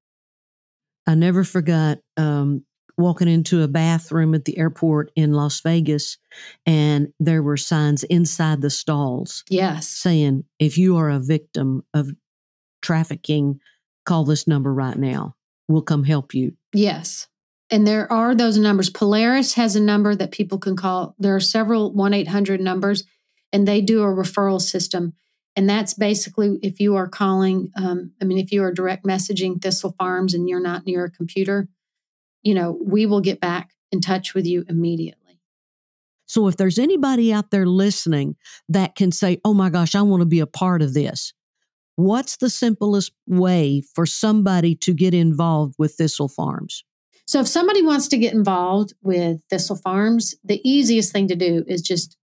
I 1.07 1.15
never 1.15 1.45
forgot 1.45 1.99
um, 2.17 2.65
walking 3.01 3.29
into 3.29 3.63
a 3.63 3.69
bathroom 3.69 4.35
at 4.35 4.45
the 4.45 4.59
airport 4.59 5.11
in 5.17 5.33
Las 5.33 5.61
Vegas, 5.61 6.19
and 6.67 7.13
there 7.19 7.43
were 7.43 7.57
signs 7.57 8.05
inside 8.05 8.61
the 8.61 8.71
stalls. 8.71 9.45
Yes. 9.49 9.89
Saying, 9.89 10.45
if 10.59 10.79
you 10.79 10.97
are 10.97 11.11
a 11.11 11.19
victim 11.19 11.85
of 11.95 12.11
trafficking, 12.83 13.61
call 14.07 14.25
this 14.25 14.47
number 14.47 14.73
right 14.73 14.97
now. 14.97 15.35
We'll 15.69 15.83
come 15.83 16.05
help 16.05 16.35
you. 16.35 16.53
Yes. 16.73 17.29
And 17.71 17.87
there 17.87 18.11
are 18.13 18.35
those 18.35 18.59
numbers. 18.59 18.91
Polaris 18.91 19.55
has 19.55 19.77
a 19.77 19.81
number 19.81 20.15
that 20.15 20.33
people 20.33 20.59
can 20.59 20.77
call. 20.77 21.15
There 21.19 21.37
are 21.37 21.41
several 21.41 21.93
1 21.93 22.15
800 22.15 22.61
numbers, 22.61 23.05
and 23.53 23.67
they 23.67 23.81
do 23.81 24.03
a 24.03 24.07
referral 24.07 24.61
system. 24.61 25.15
And 25.57 25.69
that's 25.69 25.95
basically 25.95 26.59
if 26.63 26.81
you 26.81 26.97
are 26.97 27.09
calling, 27.09 27.71
um, 27.77 28.13
I 28.21 28.25
mean, 28.25 28.39
if 28.39 28.53
you 28.53 28.63
are 28.63 28.73
direct 28.73 29.05
messaging 29.05 29.61
Thistle 29.61 29.95
Farms 29.99 30.35
and 30.35 30.49
you're 30.49 30.61
not 30.61 30.87
near 30.87 31.05
a 31.05 31.11
computer, 31.11 31.69
you 32.43 32.55
know, 32.55 32.79
we 32.83 33.07
will 33.07 33.21
get 33.21 33.41
back 33.41 33.71
in 33.93 34.01
touch 34.01 34.35
with 34.35 34.47
you 34.47 34.65
immediately. 34.69 35.41
So 36.27 36.47
if 36.47 36.57
there's 36.57 36.79
anybody 36.79 37.33
out 37.33 37.51
there 37.51 37.67
listening 37.67 38.37
that 38.69 38.95
can 38.95 39.11
say, 39.11 39.41
oh 39.45 39.53
my 39.53 39.69
gosh, 39.69 39.97
I 39.97 40.03
want 40.03 40.21
to 40.21 40.27
be 40.27 40.39
a 40.39 40.47
part 40.47 40.81
of 40.81 40.95
this, 40.95 41.33
what's 41.97 42.37
the 42.37 42.49
simplest 42.49 43.13
way 43.27 43.83
for 43.95 44.07
somebody 44.07 44.77
to 44.77 44.95
get 44.95 45.13
involved 45.13 45.75
with 45.77 45.95
Thistle 45.95 46.29
Farms? 46.29 46.85
So 47.27 47.41
if 47.41 47.49
somebody 47.49 47.83
wants 47.83 48.09
to 48.09 48.17
get 48.17 48.33
involved 48.33 48.95
with 49.03 49.41
Thistle 49.51 49.77
Farms, 49.77 50.35
the 50.45 50.61
easiest 50.69 51.13
thing 51.13 51.29
to 51.29 51.37
do 51.37 51.65
is 51.67 51.83
just, 51.83 52.17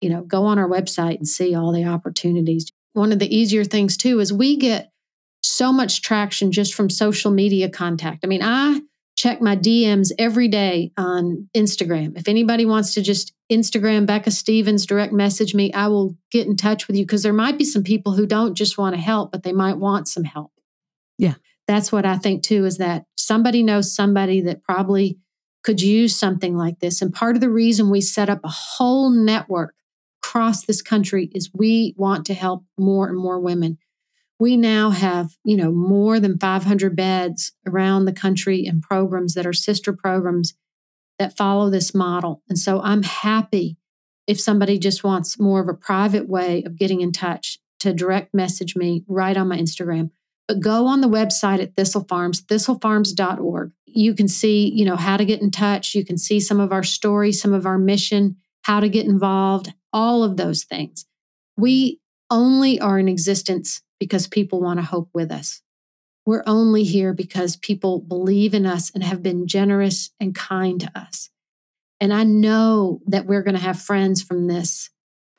you 0.00 0.10
know, 0.10 0.22
go 0.22 0.44
on 0.44 0.58
our 0.58 0.68
website 0.68 1.16
and 1.16 1.26
see 1.26 1.54
all 1.54 1.72
the 1.72 1.84
opportunities. 1.84 2.70
One 2.92 3.12
of 3.12 3.18
the 3.18 3.34
easier 3.34 3.64
things 3.64 3.96
too 3.96 4.20
is 4.20 4.32
we 4.32 4.56
get 4.56 4.92
so 5.42 5.72
much 5.72 6.02
traction 6.02 6.52
just 6.52 6.74
from 6.74 6.90
social 6.90 7.30
media 7.30 7.68
contact. 7.68 8.24
I 8.24 8.26
mean, 8.26 8.42
I 8.42 8.80
check 9.18 9.42
my 9.42 9.56
DMs 9.56 10.12
every 10.16 10.46
day 10.46 10.92
on 10.96 11.48
Instagram. 11.52 12.16
If 12.16 12.28
anybody 12.28 12.64
wants 12.64 12.94
to 12.94 13.02
just 13.02 13.32
Instagram 13.50 14.06
Becca 14.06 14.30
Stevens, 14.30 14.86
direct 14.86 15.12
message 15.12 15.56
me, 15.56 15.72
I 15.72 15.88
will 15.88 16.16
get 16.30 16.46
in 16.46 16.56
touch 16.56 16.86
with 16.86 16.96
you 16.96 17.04
because 17.04 17.24
there 17.24 17.32
might 17.32 17.58
be 17.58 17.64
some 17.64 17.82
people 17.82 18.12
who 18.12 18.26
don't 18.26 18.54
just 18.54 18.78
want 18.78 18.94
to 18.94 19.00
help, 19.00 19.32
but 19.32 19.42
they 19.42 19.52
might 19.52 19.76
want 19.76 20.06
some 20.06 20.22
help. 20.22 20.52
Yeah. 21.18 21.34
That's 21.66 21.90
what 21.90 22.06
I 22.06 22.16
think 22.16 22.44
too 22.44 22.64
is 22.64 22.78
that 22.78 23.06
somebody 23.16 23.64
knows 23.64 23.92
somebody 23.92 24.40
that 24.42 24.62
probably 24.62 25.18
could 25.64 25.80
use 25.80 26.14
something 26.14 26.56
like 26.56 26.78
this. 26.78 27.02
And 27.02 27.12
part 27.12 27.34
of 27.34 27.40
the 27.40 27.50
reason 27.50 27.90
we 27.90 28.00
set 28.00 28.30
up 28.30 28.44
a 28.44 28.48
whole 28.48 29.10
network 29.10 29.74
across 30.22 30.64
this 30.64 30.80
country 30.80 31.28
is 31.34 31.50
we 31.52 31.92
want 31.96 32.24
to 32.26 32.34
help 32.34 32.62
more 32.78 33.08
and 33.08 33.18
more 33.18 33.40
women 33.40 33.78
we 34.38 34.56
now 34.56 34.90
have 34.90 35.30
you 35.44 35.56
know 35.56 35.72
more 35.72 36.20
than 36.20 36.38
500 36.38 36.96
beds 36.96 37.52
around 37.66 38.04
the 38.04 38.12
country 38.12 38.64
and 38.66 38.82
programs 38.82 39.34
that 39.34 39.46
are 39.46 39.52
sister 39.52 39.92
programs 39.92 40.54
that 41.18 41.36
follow 41.36 41.68
this 41.68 41.94
model. 41.94 42.42
And 42.48 42.58
so 42.58 42.80
i'm 42.80 43.02
happy 43.02 43.76
if 44.26 44.40
somebody 44.40 44.78
just 44.78 45.02
wants 45.02 45.40
more 45.40 45.60
of 45.60 45.68
a 45.68 45.74
private 45.74 46.28
way 46.28 46.62
of 46.64 46.76
getting 46.76 47.00
in 47.00 47.12
touch 47.12 47.58
to 47.80 47.92
direct 47.92 48.34
message 48.34 48.76
me 48.76 49.04
right 49.08 49.36
on 49.36 49.48
my 49.48 49.58
instagram. 49.58 50.10
But 50.46 50.60
go 50.60 50.86
on 50.86 51.00
the 51.00 51.08
website 51.08 51.62
at 51.62 51.76
thistle 51.76 52.04
farms 52.08 52.42
thistlefarms.org 52.42 53.72
you 53.86 54.14
can 54.14 54.28
see 54.28 54.70
you 54.74 54.84
know 54.84 54.96
how 54.96 55.16
to 55.16 55.24
get 55.24 55.40
in 55.40 55.50
touch. 55.50 55.94
You 55.94 56.04
can 56.04 56.18
see 56.18 56.40
some 56.40 56.60
of 56.60 56.72
our 56.72 56.82
stories 56.82 57.40
some 57.40 57.52
of 57.52 57.66
our 57.66 57.78
mission 57.78 58.36
how 58.62 58.80
to 58.80 58.88
get 58.88 59.06
involved 59.06 59.72
all 59.92 60.22
of 60.22 60.36
those 60.36 60.64
things. 60.64 61.06
We 61.56 62.00
only 62.30 62.78
are 62.78 62.98
in 62.98 63.08
existence 63.08 63.80
because 63.98 64.26
people 64.26 64.60
want 64.60 64.78
to 64.78 64.84
hope 64.84 65.10
with 65.12 65.30
us. 65.30 65.62
We're 66.26 66.44
only 66.46 66.84
here 66.84 67.14
because 67.14 67.56
people 67.56 68.00
believe 68.00 68.52
in 68.52 68.66
us 68.66 68.90
and 68.94 69.02
have 69.02 69.22
been 69.22 69.46
generous 69.46 70.10
and 70.20 70.34
kind 70.34 70.80
to 70.80 70.90
us. 70.94 71.30
And 72.00 72.12
I 72.12 72.24
know 72.24 73.00
that 73.06 73.26
we're 73.26 73.42
going 73.42 73.56
to 73.56 73.62
have 73.62 73.80
friends 73.80 74.22
from 74.22 74.46
this 74.46 74.90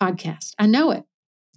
podcast. 0.01 0.53
I 0.57 0.65
know 0.65 0.91
it. 0.91 1.03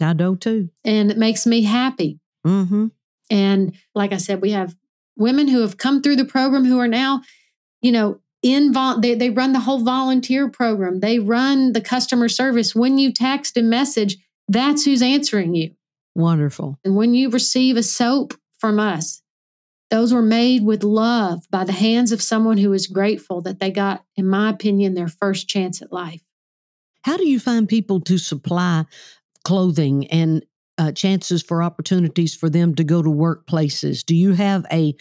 I 0.00 0.12
know 0.12 0.34
too. 0.34 0.68
And 0.84 1.10
it 1.10 1.16
makes 1.16 1.46
me 1.46 1.62
happy. 1.62 2.20
Mm-hmm. 2.46 2.88
And 3.30 3.74
like 3.94 4.12
I 4.12 4.18
said, 4.18 4.42
we 4.42 4.50
have 4.50 4.76
women 5.16 5.48
who 5.48 5.60
have 5.60 5.76
come 5.78 6.02
through 6.02 6.16
the 6.16 6.24
program 6.24 6.64
who 6.64 6.78
are 6.78 6.88
now, 6.88 7.22
you 7.80 7.92
know, 7.92 8.20
in 8.42 8.72
vol- 8.72 9.00
they, 9.00 9.14
they 9.14 9.30
run 9.30 9.52
the 9.52 9.60
whole 9.60 9.82
volunteer 9.82 10.48
program. 10.48 11.00
They 11.00 11.18
run 11.18 11.72
the 11.72 11.80
customer 11.80 12.28
service. 12.28 12.74
When 12.74 12.98
you 12.98 13.12
text 13.12 13.56
and 13.56 13.70
message, 13.70 14.18
that's 14.48 14.84
who's 14.84 15.02
answering 15.02 15.54
you. 15.54 15.74
Wonderful. 16.14 16.78
And 16.84 16.96
when 16.96 17.14
you 17.14 17.30
receive 17.30 17.76
a 17.76 17.82
soap 17.82 18.34
from 18.58 18.78
us, 18.78 19.22
those 19.90 20.12
were 20.12 20.22
made 20.22 20.64
with 20.64 20.84
love 20.84 21.44
by 21.50 21.64
the 21.64 21.72
hands 21.72 22.12
of 22.12 22.22
someone 22.22 22.58
who 22.58 22.72
is 22.72 22.86
grateful 22.86 23.42
that 23.42 23.60
they 23.60 23.70
got, 23.70 24.04
in 24.16 24.26
my 24.26 24.50
opinion, 24.50 24.94
their 24.94 25.08
first 25.08 25.48
chance 25.48 25.82
at 25.82 25.92
life. 25.92 26.22
How 27.04 27.16
do 27.16 27.28
you 27.28 27.38
find 27.38 27.68
people 27.68 28.00
to 28.02 28.16
supply 28.16 28.84
clothing 29.44 30.06
and 30.06 30.44
uh, 30.78 30.92
chances 30.92 31.42
for 31.42 31.62
opportunities 31.62 32.34
for 32.34 32.48
them 32.48 32.74
to 32.76 32.84
go 32.84 33.02
to 33.02 33.10
workplaces? 33.10 34.04
Do 34.04 34.14
you 34.14 34.32
have 34.32 34.64
a 34.72 34.94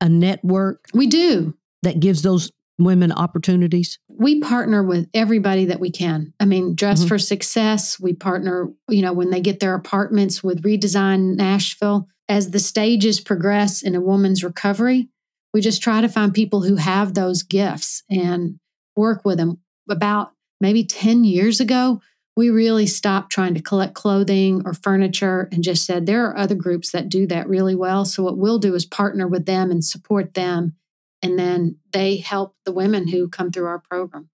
a 0.00 0.08
network? 0.08 0.86
We 0.94 1.08
do 1.08 1.54
that 1.82 2.00
gives 2.00 2.22
those 2.22 2.50
women 2.78 3.12
opportunities? 3.12 3.98
We 4.08 4.40
partner 4.40 4.82
with 4.82 5.08
everybody 5.12 5.66
that 5.66 5.80
we 5.80 5.90
can. 5.90 6.32
I 6.40 6.44
mean, 6.44 6.74
Dress 6.74 7.00
mm-hmm. 7.00 7.08
for 7.08 7.18
Success, 7.18 7.98
we 7.98 8.12
partner, 8.12 8.68
you 8.88 9.02
know, 9.02 9.12
when 9.12 9.30
they 9.30 9.40
get 9.40 9.60
their 9.60 9.74
apartments 9.74 10.42
with 10.42 10.62
Redesign 10.62 11.36
Nashville. 11.36 12.08
As 12.30 12.50
the 12.50 12.58
stages 12.58 13.20
progress 13.20 13.82
in 13.82 13.94
a 13.94 14.02
woman's 14.02 14.44
recovery, 14.44 15.08
we 15.54 15.62
just 15.62 15.82
try 15.82 16.02
to 16.02 16.08
find 16.08 16.34
people 16.34 16.62
who 16.62 16.76
have 16.76 17.14
those 17.14 17.42
gifts 17.42 18.02
and 18.10 18.58
work 18.96 19.24
with 19.24 19.38
them. 19.38 19.58
About 19.90 20.32
maybe 20.60 20.84
10 20.84 21.24
years 21.24 21.60
ago, 21.60 22.02
we 22.36 22.50
really 22.50 22.86
stopped 22.86 23.32
trying 23.32 23.54
to 23.54 23.62
collect 23.62 23.94
clothing 23.94 24.62
or 24.64 24.74
furniture 24.74 25.48
and 25.50 25.64
just 25.64 25.86
said 25.86 26.04
there 26.04 26.26
are 26.26 26.36
other 26.36 26.54
groups 26.54 26.92
that 26.92 27.08
do 27.08 27.26
that 27.26 27.48
really 27.48 27.74
well. 27.74 28.04
So, 28.04 28.22
what 28.22 28.36
we'll 28.36 28.58
do 28.58 28.74
is 28.74 28.84
partner 28.84 29.26
with 29.26 29.46
them 29.46 29.70
and 29.70 29.84
support 29.84 30.34
them 30.34 30.76
and 31.22 31.38
then 31.38 31.76
they 31.92 32.16
help 32.16 32.54
the 32.64 32.72
women 32.72 33.08
who 33.08 33.28
come 33.28 33.50
through 33.50 33.66
our 33.66 33.80
program. 33.80 34.30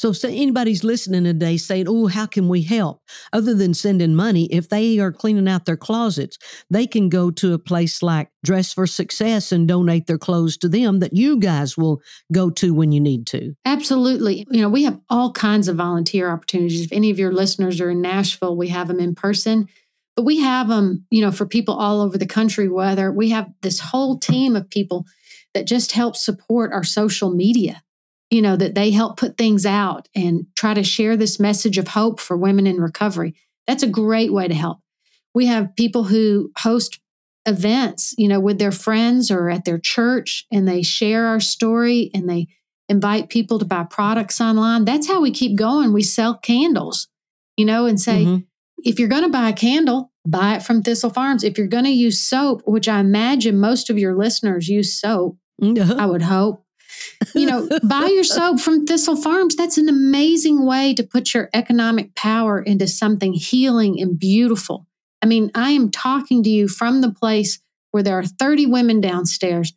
So, 0.00 0.10
if 0.10 0.24
anybody's 0.24 0.82
listening 0.82 1.24
today 1.24 1.58
saying, 1.58 1.86
Oh, 1.86 2.06
how 2.06 2.24
can 2.24 2.48
we 2.48 2.62
help? 2.62 3.02
Other 3.34 3.54
than 3.54 3.74
sending 3.74 4.14
money, 4.14 4.46
if 4.46 4.68
they 4.68 4.98
are 4.98 5.12
cleaning 5.12 5.48
out 5.48 5.66
their 5.66 5.76
closets, 5.76 6.38
they 6.70 6.86
can 6.86 7.10
go 7.10 7.30
to 7.32 7.52
a 7.52 7.58
place 7.58 8.02
like 8.02 8.30
Dress 8.42 8.72
for 8.72 8.86
Success 8.86 9.52
and 9.52 9.68
donate 9.68 10.06
their 10.06 10.16
clothes 10.16 10.56
to 10.58 10.68
them 10.70 11.00
that 11.00 11.12
you 11.12 11.38
guys 11.38 11.76
will 11.76 12.00
go 12.32 12.48
to 12.50 12.72
when 12.72 12.92
you 12.92 13.00
need 13.00 13.26
to. 13.26 13.54
Absolutely. 13.66 14.46
You 14.50 14.62
know, 14.62 14.70
we 14.70 14.84
have 14.84 14.98
all 15.10 15.32
kinds 15.32 15.68
of 15.68 15.76
volunteer 15.76 16.30
opportunities. 16.30 16.86
If 16.86 16.92
any 16.92 17.10
of 17.10 17.18
your 17.18 17.32
listeners 17.32 17.80
are 17.80 17.90
in 17.90 18.00
Nashville, 18.00 18.56
we 18.56 18.68
have 18.68 18.88
them 18.88 19.00
in 19.00 19.14
person, 19.14 19.68
but 20.16 20.24
we 20.24 20.40
have 20.40 20.68
them, 20.68 21.04
you 21.10 21.20
know, 21.20 21.32
for 21.32 21.46
people 21.46 21.74
all 21.74 22.00
over 22.00 22.16
the 22.16 22.26
country, 22.26 22.68
whether 22.68 23.12
we 23.12 23.30
have 23.30 23.50
this 23.60 23.80
whole 23.80 24.18
team 24.18 24.56
of 24.56 24.70
people 24.70 25.04
that 25.54 25.66
just 25.66 25.92
help 25.92 26.16
support 26.16 26.72
our 26.72 26.84
social 26.84 27.30
media. 27.30 27.82
You 28.30 28.42
know, 28.42 28.56
that 28.56 28.76
they 28.76 28.92
help 28.92 29.16
put 29.16 29.36
things 29.36 29.66
out 29.66 30.08
and 30.14 30.46
try 30.56 30.72
to 30.74 30.84
share 30.84 31.16
this 31.16 31.40
message 31.40 31.78
of 31.78 31.88
hope 31.88 32.20
for 32.20 32.36
women 32.36 32.64
in 32.66 32.80
recovery. 32.80 33.34
That's 33.66 33.82
a 33.82 33.88
great 33.88 34.32
way 34.32 34.46
to 34.46 34.54
help. 34.54 34.78
We 35.34 35.46
have 35.46 35.74
people 35.74 36.04
who 36.04 36.52
host 36.58 37.00
events, 37.46 38.14
you 38.18 38.28
know, 38.28 38.38
with 38.38 38.58
their 38.58 38.72
friends 38.72 39.30
or 39.30 39.50
at 39.50 39.64
their 39.64 39.78
church, 39.78 40.46
and 40.52 40.68
they 40.68 40.82
share 40.82 41.26
our 41.26 41.40
story 41.40 42.10
and 42.14 42.28
they 42.28 42.46
invite 42.88 43.30
people 43.30 43.58
to 43.58 43.64
buy 43.64 43.84
products 43.84 44.40
online. 44.40 44.84
That's 44.84 45.08
how 45.08 45.20
we 45.20 45.30
keep 45.30 45.56
going. 45.56 45.92
We 45.92 46.02
sell 46.02 46.36
candles, 46.36 47.08
you 47.56 47.64
know, 47.64 47.86
and 47.86 48.00
say, 48.00 48.24
mm-hmm. 48.24 48.44
If 48.84 48.98
you're 48.98 49.08
going 49.08 49.22
to 49.22 49.28
buy 49.28 49.48
a 49.48 49.54
candle, 49.54 50.12
buy 50.26 50.56
it 50.56 50.62
from 50.62 50.82
Thistle 50.82 51.10
Farms. 51.10 51.44
If 51.44 51.58
you're 51.58 51.66
going 51.66 51.84
to 51.84 51.90
use 51.90 52.20
soap, 52.20 52.62
which 52.66 52.88
I 52.88 53.00
imagine 53.00 53.58
most 53.58 53.90
of 53.90 53.98
your 53.98 54.16
listeners 54.16 54.68
use 54.68 54.98
soap, 54.98 55.38
I 55.62 56.06
would 56.06 56.22
hope. 56.22 56.64
You 57.34 57.46
know, 57.46 57.68
buy 57.82 58.06
your 58.06 58.24
soap 58.24 58.60
from 58.60 58.86
Thistle 58.86 59.16
Farms. 59.16 59.56
That's 59.56 59.78
an 59.78 59.88
amazing 59.88 60.66
way 60.66 60.94
to 60.94 61.02
put 61.02 61.34
your 61.34 61.48
economic 61.54 62.14
power 62.14 62.60
into 62.60 62.86
something 62.86 63.32
healing 63.32 64.00
and 64.00 64.18
beautiful. 64.18 64.86
I 65.22 65.26
mean, 65.26 65.50
I 65.54 65.70
am 65.70 65.90
talking 65.90 66.42
to 66.42 66.50
you 66.50 66.68
from 66.68 67.00
the 67.00 67.12
place 67.12 67.60
where 67.90 68.02
there 68.02 68.18
are 68.18 68.24
30 68.24 68.66
women 68.66 69.00
downstairs 69.00 69.72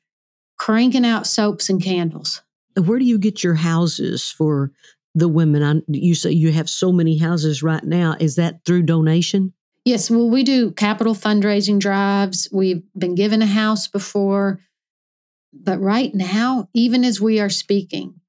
cranking 0.57 1.05
out 1.05 1.27
soaps 1.27 1.69
and 1.69 1.83
candles. 1.83 2.41
Where 2.81 2.99
do 2.99 3.05
you 3.05 3.17
get 3.17 3.43
your 3.43 3.55
houses 3.55 4.31
for 4.31 4.71
the 5.15 5.27
women? 5.27 5.63
I, 5.63 5.81
you 5.87 6.15
say 6.15 6.31
you 6.31 6.51
have 6.51 6.69
so 6.69 6.91
many 6.91 7.17
houses 7.17 7.63
right 7.63 7.83
now. 7.83 8.15
Is 8.19 8.35
that 8.35 8.65
through 8.65 8.83
donation? 8.83 9.53
Yes. 9.85 10.09
Well, 10.09 10.29
we 10.29 10.43
do 10.43 10.71
capital 10.71 11.13
fundraising 11.13 11.79
drives. 11.79 12.47
We've 12.51 12.83
been 12.97 13.15
given 13.15 13.41
a 13.41 13.47
house 13.47 13.87
before. 13.87 14.59
But 15.53 15.79
right 15.79 16.13
now, 16.15 16.69
even 16.73 17.03
as 17.03 17.21
we 17.21 17.39
are 17.39 17.49
speaking, 17.49 18.21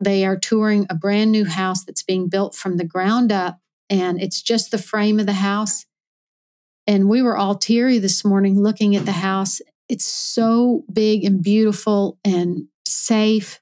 they 0.00 0.24
are 0.24 0.36
touring 0.36 0.86
a 0.88 0.94
brand 0.94 1.32
new 1.32 1.44
house 1.44 1.84
that's 1.84 2.02
being 2.02 2.28
built 2.28 2.54
from 2.54 2.76
the 2.76 2.84
ground 2.84 3.32
up. 3.32 3.58
And 3.90 4.20
it's 4.20 4.42
just 4.42 4.70
the 4.70 4.78
frame 4.78 5.18
of 5.18 5.26
the 5.26 5.32
house. 5.32 5.86
And 6.86 7.08
we 7.08 7.22
were 7.22 7.36
all 7.36 7.56
teary 7.56 7.98
this 7.98 8.24
morning 8.24 8.60
looking 8.60 8.94
at 8.94 9.06
the 9.06 9.12
house. 9.12 9.60
It's 9.88 10.06
so 10.06 10.84
big 10.92 11.24
and 11.24 11.42
beautiful 11.42 12.18
and 12.24 12.68
safe. 12.86 13.60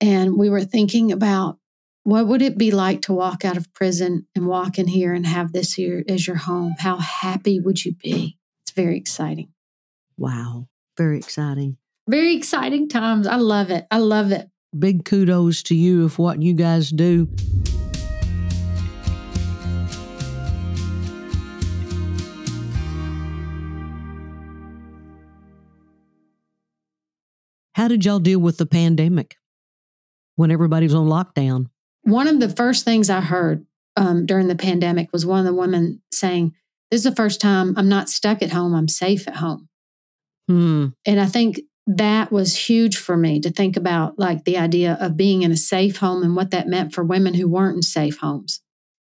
And 0.00 0.36
we 0.36 0.50
were 0.50 0.64
thinking 0.64 1.12
about 1.12 1.58
what 2.04 2.26
would 2.26 2.42
it 2.42 2.58
be 2.58 2.72
like 2.72 3.02
to 3.02 3.12
walk 3.12 3.44
out 3.44 3.56
of 3.56 3.72
prison 3.74 4.26
and 4.34 4.46
walk 4.46 4.78
in 4.78 4.88
here 4.88 5.12
and 5.14 5.24
have 5.24 5.52
this 5.52 5.74
here 5.74 6.02
as 6.08 6.26
your 6.26 6.36
home? 6.36 6.74
How 6.78 6.96
happy 6.96 7.60
would 7.60 7.84
you 7.84 7.94
be? 7.94 8.38
It's 8.64 8.72
very 8.72 8.96
exciting. 8.96 9.52
Wow. 10.16 10.66
Very 10.98 11.16
exciting. 11.18 11.76
Very 12.08 12.34
exciting 12.34 12.88
times. 12.88 13.28
I 13.28 13.36
love 13.36 13.70
it. 13.70 13.86
I 13.90 13.98
love 13.98 14.32
it. 14.32 14.48
Big 14.76 15.04
kudos 15.04 15.62
to 15.64 15.76
you 15.76 16.04
of 16.04 16.18
what 16.18 16.42
you 16.42 16.54
guys 16.54 16.90
do. 16.90 17.28
How 27.74 27.88
did 27.88 28.04
y'all 28.04 28.18
deal 28.18 28.40
with 28.40 28.58
the 28.58 28.66
pandemic 28.66 29.36
when 30.34 30.50
everybody 30.50 30.86
was 30.86 30.94
on 30.94 31.06
lockdown? 31.06 31.66
One 32.02 32.28
of 32.28 32.40
the 32.40 32.48
first 32.48 32.84
things 32.84 33.10
I 33.10 33.20
heard 33.20 33.66
um, 33.96 34.26
during 34.26 34.48
the 34.48 34.56
pandemic 34.56 35.12
was 35.12 35.26
one 35.26 35.40
of 35.40 35.46
the 35.46 35.54
women 35.54 36.02
saying, 36.12 36.54
This 36.90 36.98
is 36.98 37.04
the 37.04 37.16
first 37.16 37.40
time 37.40 37.74
I'm 37.76 37.88
not 37.88 38.08
stuck 38.08 38.42
at 38.42 38.52
home, 38.52 38.74
I'm 38.74 38.88
safe 38.88 39.28
at 39.28 39.36
home. 39.36 39.68
Hmm. 40.48 40.88
And 41.06 41.20
I 41.20 41.26
think 41.26 41.60
that 41.86 42.30
was 42.30 42.56
huge 42.56 42.96
for 42.96 43.16
me 43.16 43.40
to 43.40 43.50
think 43.50 43.76
about 43.76 44.18
like 44.18 44.44
the 44.44 44.56
idea 44.56 44.96
of 45.00 45.16
being 45.16 45.42
in 45.42 45.50
a 45.50 45.56
safe 45.56 45.98
home 45.98 46.22
and 46.22 46.36
what 46.36 46.50
that 46.50 46.68
meant 46.68 46.92
for 46.92 47.02
women 47.02 47.34
who 47.34 47.48
weren't 47.48 47.76
in 47.76 47.82
safe 47.82 48.18
homes 48.18 48.60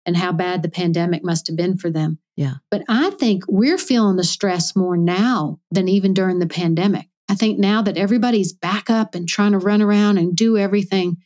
and 0.06 0.18
how 0.18 0.32
bad 0.32 0.64
the 0.64 0.70
pandemic 0.70 1.24
must 1.24 1.48
have 1.48 1.56
been 1.56 1.78
for 1.78 1.90
them. 1.90 2.20
Yeah. 2.36 2.56
But 2.72 2.84
I 2.90 3.12
think 3.12 3.44
we're 3.48 3.78
feeling 3.78 4.16
the 4.16 4.24
stress 4.24 4.76
more 4.76 4.98
now 4.98 5.60
than 5.72 5.88
even 5.88 6.14
during 6.14 6.40
the 6.40 6.48
pandemic. 6.48 7.08
I 7.30 7.36
think 7.36 7.60
now 7.60 7.82
that 7.82 7.98
everybody's 7.98 8.54
back 8.54 8.90
up 8.90 9.16
and 9.16 9.28
trying 9.28 9.54
to 9.54 9.60
run 9.60 9.82
around 9.82 10.18
and 10.18 10.36
do 10.36 10.58
everything, 10.58 11.18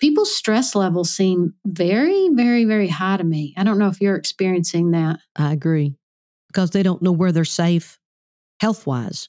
people's 0.00 0.34
stress 0.34 0.74
levels 0.74 1.10
seem 1.10 1.54
very, 1.64 2.30
very, 2.32 2.64
very 2.64 2.88
high 2.88 3.18
to 3.18 3.24
me. 3.24 3.54
I 3.56 3.64
don't 3.64 3.78
know 3.78 3.88
if 3.88 4.00
you're 4.00 4.16
experiencing 4.16 4.90
that. 4.92 5.20
I 5.36 5.52
agree 5.52 5.94
because 6.48 6.70
they 6.70 6.82
don't 6.82 7.02
know 7.02 7.12
where 7.12 7.32
they're 7.32 7.44
safe 7.44 7.98
health 8.58 8.86
wise. 8.86 9.28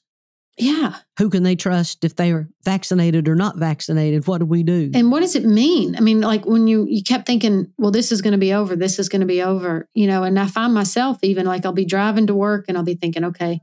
Yeah. 0.58 0.96
Who 1.18 1.30
can 1.30 1.44
they 1.44 1.56
trust 1.56 2.04
if 2.04 2.16
they 2.16 2.30
are 2.30 2.48
vaccinated 2.64 3.26
or 3.26 3.34
not 3.34 3.56
vaccinated? 3.56 4.26
What 4.26 4.38
do 4.38 4.44
we 4.44 4.62
do? 4.62 4.90
And 4.92 5.10
what 5.10 5.20
does 5.20 5.34
it 5.34 5.46
mean? 5.46 5.96
I 5.96 6.00
mean, 6.00 6.20
like 6.20 6.44
when 6.44 6.66
you 6.66 6.86
you 6.86 7.02
kept 7.02 7.26
thinking, 7.26 7.72
well, 7.78 7.90
this 7.90 8.12
is 8.12 8.20
going 8.20 8.32
to 8.32 8.38
be 8.38 8.52
over, 8.52 8.76
this 8.76 8.98
is 8.98 9.08
going 9.08 9.20
to 9.20 9.26
be 9.26 9.42
over, 9.42 9.88
you 9.94 10.06
know, 10.06 10.24
and 10.24 10.38
I 10.38 10.46
find 10.46 10.74
myself 10.74 11.18
even 11.22 11.46
like 11.46 11.64
I'll 11.64 11.72
be 11.72 11.86
driving 11.86 12.26
to 12.26 12.34
work 12.34 12.66
and 12.68 12.76
I'll 12.76 12.84
be 12.84 12.96
thinking, 12.96 13.24
okay, 13.24 13.60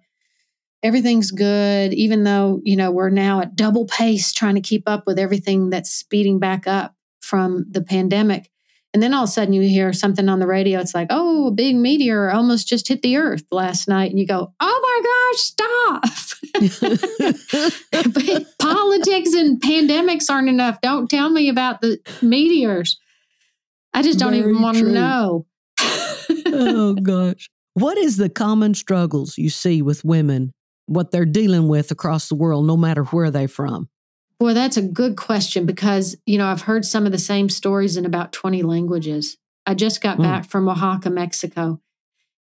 everything's 0.81 1.29
good, 1.29 1.93
even 1.93 2.23
though, 2.23 2.59
you 2.63 2.75
know, 2.75 2.89
we're 2.89 3.11
now 3.11 3.41
at 3.41 3.55
double 3.55 3.85
pace 3.85 4.33
trying 4.33 4.55
to 4.55 4.61
keep 4.61 4.89
up 4.89 5.05
with 5.05 5.19
everything 5.19 5.69
that's 5.69 5.91
speeding 5.91 6.39
back 6.39 6.65
up 6.65 6.95
from 7.21 7.65
the 7.69 7.81
pandemic. 7.81 8.49
And 8.93 9.03
then 9.03 9.13
all 9.13 9.23
of 9.23 9.29
a 9.29 9.31
sudden 9.31 9.53
you 9.53 9.61
hear 9.61 9.93
something 9.93 10.27
on 10.29 10.39
the 10.39 10.47
radio. 10.47 10.79
It's 10.79 10.95
like, 10.95 11.07
oh, 11.11 11.47
a 11.47 11.51
big 11.51 11.75
meteor 11.75 12.31
almost 12.31 12.67
just 12.67 12.87
hit 12.87 13.03
the 13.03 13.17
earth 13.17 13.43
last 13.51 13.87
night. 13.87 14.09
And 14.09 14.19
you 14.19 14.25
go, 14.25 14.51
oh 14.59 14.79
my 14.81 15.01
gosh, 15.05 15.39
stop. 15.39 16.03
Politics 18.59 19.33
and 19.33 19.61
pandemics 19.61 20.29
aren't 20.29 20.49
enough. 20.49 20.81
Don't 20.81 21.09
tell 21.09 21.29
me 21.29 21.49
about 21.49 21.81
the 21.81 21.99
meteors. 22.21 22.97
I 23.93 24.01
just 24.01 24.17
don't 24.17 24.31
Very 24.31 24.49
even 24.49 24.61
want 24.61 24.77
to 24.77 24.91
know. 24.91 25.45
oh, 26.47 26.93
gosh. 27.01 27.49
What 27.73 27.97
is 27.97 28.17
the 28.17 28.29
common 28.29 28.73
struggles 28.73 29.37
you 29.37 29.49
see 29.49 29.81
with 29.81 30.03
women, 30.03 30.51
what 30.87 31.11
they're 31.11 31.25
dealing 31.25 31.67
with 31.67 31.91
across 31.91 32.27
the 32.27 32.35
world, 32.35 32.65
no 32.65 32.75
matter 32.75 33.03
where 33.05 33.29
they're 33.29 33.47
from? 33.47 33.89
Boy, 34.39 34.53
that's 34.53 34.77
a 34.77 34.81
good 34.81 35.17
question 35.17 35.65
because, 35.65 36.15
you 36.25 36.37
know, 36.37 36.47
I've 36.47 36.61
heard 36.61 36.85
some 36.85 37.05
of 37.05 37.11
the 37.11 37.17
same 37.17 37.49
stories 37.49 37.97
in 37.97 38.05
about 38.05 38.31
20 38.31 38.63
languages. 38.63 39.37
I 39.65 39.73
just 39.73 40.01
got 40.01 40.15
Hmm. 40.17 40.23
back 40.23 40.49
from 40.49 40.69
Oaxaca, 40.69 41.09
Mexico, 41.09 41.81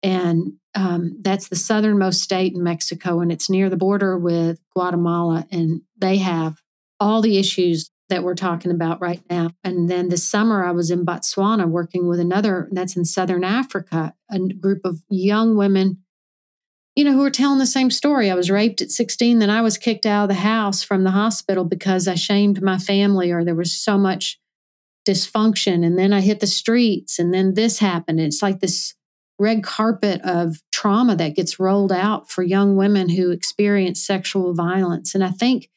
and 0.02 0.54
um, 0.74 1.18
that's 1.22 1.50
the 1.50 1.58
southernmost 1.58 2.22
state 2.22 2.54
in 2.56 2.64
Mexico, 2.64 3.20
and 3.20 3.32
it's 3.32 3.50
near 3.50 3.70
the 3.70 3.78
border 3.78 4.18
with 4.18 4.60
Guatemala. 4.74 5.46
And 5.52 5.82
they 5.98 6.18
have 6.18 6.62
all 7.00 7.22
the 7.22 7.38
issues 7.38 7.92
that 8.10 8.24
we're 8.24 8.36
talking 8.36 8.72
about 8.72 9.02
right 9.02 9.22
now. 9.30 9.52
And 9.64 9.90
then 9.90 10.10
this 10.10 10.28
summer, 10.28 10.66
I 10.66 10.72
was 10.72 10.92
in 10.92 11.06
Botswana 11.06 11.68
working 11.68 12.08
with 12.08 12.20
another, 12.20 12.70
that's 12.72 12.96
in 12.96 13.06
southern 13.06 13.44
Africa, 13.44 14.14
a 14.30 14.40
group 14.40 14.82
of 14.86 15.02
young 15.10 15.56
women 15.58 16.01
you 16.96 17.04
know, 17.04 17.14
who 17.14 17.24
are 17.24 17.32
telling 17.32 17.60
the 17.60 17.66
same 17.66 17.90
story. 17.90 18.30
I 18.30 18.36
was 18.36 18.52
raped 18.52 18.82
at 18.82 18.92
16, 18.92 19.40
then 19.40 19.50
I 19.50 19.62
was 19.62 19.78
kicked 19.78 20.06
out 20.06 20.24
of 20.24 20.30
the 20.30 20.36
house 20.36 20.84
from 20.84 21.04
the 21.04 21.12
hospital 21.12 21.64
because 21.64 22.08
I 22.08 22.16
shamed 22.16 22.62
my 22.62 22.78
family 22.78 23.32
or 23.32 23.44
there 23.44 23.56
was 23.56 23.76
so 23.76 23.98
much 23.98 24.40
dysfunction. 25.08 25.86
And 25.86 25.98
then 25.98 26.14
I 26.14 26.22
hit 26.22 26.40
the 26.40 26.48
streets 26.48 27.18
and 27.18 27.34
then 27.34 27.54
this 27.54 27.80
happened. 27.80 28.20
It's 28.20 28.42
like 28.42 28.60
this 28.60 28.94
red 29.40 29.64
carpet 29.64 30.22
of 30.22 30.62
trauma 30.72 31.16
that 31.16 31.36
gets 31.36 31.60
rolled 31.60 31.92
out 31.92 32.30
for 32.30 32.44
young 32.44 32.76
women 32.76 33.10
who 33.10 33.32
experience 33.32 34.06
sexual 34.06 34.54
violence. 34.54 35.16
And 35.16 35.24
I 35.24 35.30
think 35.30 35.70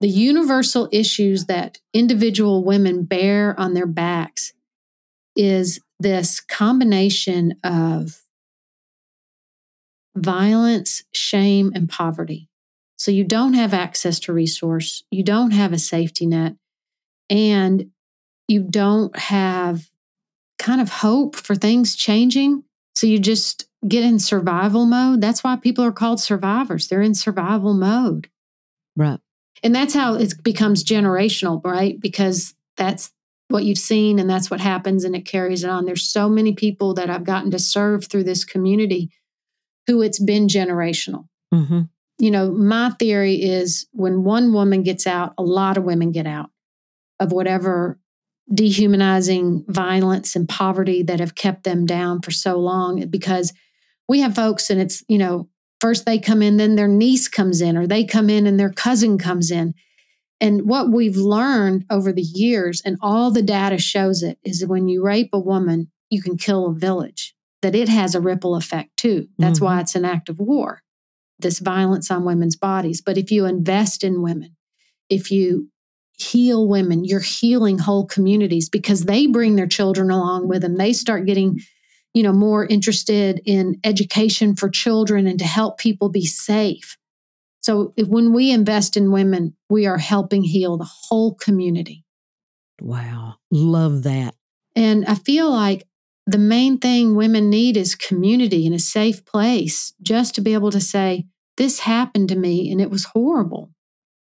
the 0.00 0.08
universal 0.08 0.88
issues 0.92 1.46
that 1.46 1.78
individual 1.92 2.62
women 2.62 3.04
bear 3.04 3.58
on 3.58 3.74
their 3.74 3.86
backs 3.86 4.52
is 5.34 5.80
this 5.98 6.40
combination 6.40 7.54
of 7.64 8.23
violence, 10.16 11.02
shame, 11.12 11.72
and 11.74 11.88
poverty. 11.88 12.48
So 12.96 13.10
you 13.10 13.24
don't 13.24 13.54
have 13.54 13.74
access 13.74 14.18
to 14.20 14.32
resource, 14.32 15.02
you 15.10 15.22
don't 15.22 15.50
have 15.50 15.72
a 15.72 15.78
safety 15.78 16.26
net, 16.26 16.54
and 17.28 17.90
you 18.48 18.62
don't 18.62 19.16
have 19.18 19.90
kind 20.58 20.80
of 20.80 20.88
hope 20.88 21.36
for 21.36 21.54
things 21.54 21.96
changing. 21.96 22.62
So 22.94 23.06
you 23.06 23.18
just 23.18 23.66
get 23.86 24.04
in 24.04 24.18
survival 24.18 24.86
mode. 24.86 25.20
That's 25.20 25.42
why 25.42 25.56
people 25.56 25.84
are 25.84 25.92
called 25.92 26.20
survivors. 26.20 26.88
They're 26.88 27.02
in 27.02 27.14
survival 27.14 27.74
mode. 27.74 28.28
Right. 28.96 29.18
And 29.62 29.74
that's 29.74 29.94
how 29.94 30.14
it 30.14 30.42
becomes 30.42 30.84
generational, 30.84 31.64
right? 31.64 31.98
Because 32.00 32.54
that's 32.76 33.12
what 33.48 33.64
you've 33.64 33.78
seen 33.78 34.18
and 34.18 34.28
that's 34.28 34.50
what 34.50 34.60
happens 34.60 35.04
and 35.04 35.14
it 35.14 35.26
carries 35.26 35.64
it 35.64 35.70
on. 35.70 35.84
There's 35.84 36.08
so 36.08 36.28
many 36.28 36.54
people 36.54 36.94
that 36.94 37.10
I've 37.10 37.24
gotten 37.24 37.50
to 37.50 37.58
serve 37.58 38.06
through 38.06 38.24
this 38.24 38.44
community 38.44 39.10
who 39.86 40.02
it's 40.02 40.18
been 40.18 40.46
generational. 40.46 41.28
hmm 41.52 41.82
You 42.18 42.30
know, 42.30 42.50
my 42.50 42.90
theory 42.98 43.34
is 43.34 43.86
when 43.92 44.24
one 44.24 44.52
woman 44.52 44.82
gets 44.82 45.06
out, 45.06 45.34
a 45.38 45.42
lot 45.42 45.76
of 45.76 45.84
women 45.84 46.12
get 46.12 46.26
out 46.26 46.50
of 47.20 47.32
whatever 47.32 47.98
dehumanizing 48.52 49.64
violence 49.68 50.36
and 50.36 50.48
poverty 50.48 51.02
that 51.02 51.20
have 51.20 51.34
kept 51.34 51.64
them 51.64 51.86
down 51.86 52.20
for 52.20 52.30
so 52.30 52.58
long 52.58 53.06
because 53.08 53.52
we 54.06 54.20
have 54.20 54.34
folks 54.34 54.68
and 54.68 54.80
it's, 54.80 55.02
you 55.08 55.16
know, 55.16 55.48
first 55.80 56.04
they 56.04 56.18
come 56.18 56.42
in, 56.42 56.56
then 56.56 56.76
their 56.76 56.88
niece 56.88 57.28
comes 57.28 57.60
in, 57.60 57.76
or 57.76 57.86
they 57.86 58.04
come 58.04 58.28
in 58.30 58.46
and 58.46 58.58
their 58.60 58.72
cousin 58.72 59.18
comes 59.18 59.50
in. 59.50 59.74
And 60.40 60.68
what 60.68 60.90
we've 60.90 61.16
learned 61.16 61.84
over 61.90 62.12
the 62.12 62.22
years, 62.22 62.82
and 62.84 62.98
all 63.00 63.30
the 63.30 63.42
data 63.42 63.78
shows 63.78 64.22
it, 64.22 64.38
is 64.44 64.60
that 64.60 64.68
when 64.68 64.88
you 64.88 65.02
rape 65.02 65.30
a 65.32 65.38
woman, 65.38 65.90
you 66.10 66.20
can 66.22 66.36
kill 66.36 66.66
a 66.66 66.74
village, 66.74 67.33
that 67.64 67.74
it 67.74 67.88
has 67.88 68.14
a 68.14 68.20
ripple 68.20 68.56
effect 68.56 68.94
too. 68.98 69.26
That's 69.38 69.58
mm-hmm. 69.58 69.64
why 69.64 69.80
it's 69.80 69.94
an 69.94 70.04
act 70.04 70.28
of 70.28 70.38
war, 70.38 70.82
this 71.38 71.60
violence 71.60 72.10
on 72.10 72.26
women's 72.26 72.56
bodies. 72.56 73.00
But 73.00 73.16
if 73.16 73.30
you 73.30 73.46
invest 73.46 74.04
in 74.04 74.20
women, 74.20 74.54
if 75.08 75.30
you 75.30 75.70
heal 76.18 76.68
women, 76.68 77.06
you're 77.06 77.20
healing 77.20 77.78
whole 77.78 78.04
communities 78.06 78.68
because 78.68 79.04
they 79.04 79.26
bring 79.26 79.56
their 79.56 79.66
children 79.66 80.10
along 80.10 80.46
with 80.46 80.60
them. 80.60 80.76
They 80.76 80.92
start 80.92 81.24
getting, 81.24 81.58
you 82.12 82.22
know, 82.22 82.34
more 82.34 82.66
interested 82.66 83.40
in 83.46 83.80
education 83.82 84.56
for 84.56 84.68
children 84.68 85.26
and 85.26 85.38
to 85.38 85.46
help 85.46 85.78
people 85.78 86.10
be 86.10 86.26
safe. 86.26 86.98
So 87.60 87.94
if, 87.96 88.08
when 88.08 88.34
we 88.34 88.50
invest 88.50 88.94
in 88.94 89.10
women, 89.10 89.56
we 89.70 89.86
are 89.86 89.96
helping 89.96 90.42
heal 90.42 90.76
the 90.76 90.90
whole 91.08 91.34
community. 91.34 92.04
Wow. 92.78 93.36
Love 93.50 94.02
that. 94.02 94.34
And 94.76 95.06
I 95.06 95.14
feel 95.14 95.50
like 95.50 95.86
the 96.26 96.38
main 96.38 96.78
thing 96.78 97.14
women 97.14 97.50
need 97.50 97.76
is 97.76 97.94
community 97.94 98.66
and 98.66 98.74
a 98.74 98.78
safe 98.78 99.24
place 99.24 99.92
just 100.02 100.34
to 100.34 100.40
be 100.40 100.54
able 100.54 100.70
to 100.70 100.80
say, 100.80 101.26
This 101.56 101.80
happened 101.80 102.28
to 102.30 102.36
me 102.36 102.70
and 102.70 102.80
it 102.80 102.90
was 102.90 103.04
horrible. 103.04 103.70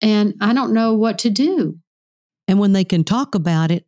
And 0.01 0.33
I 0.41 0.53
don't 0.53 0.73
know 0.73 0.93
what 0.93 1.19
to 1.19 1.29
do. 1.29 1.77
And 2.47 2.59
when 2.59 2.73
they 2.73 2.83
can 2.83 3.03
talk 3.03 3.35
about 3.35 3.71
it, 3.71 3.85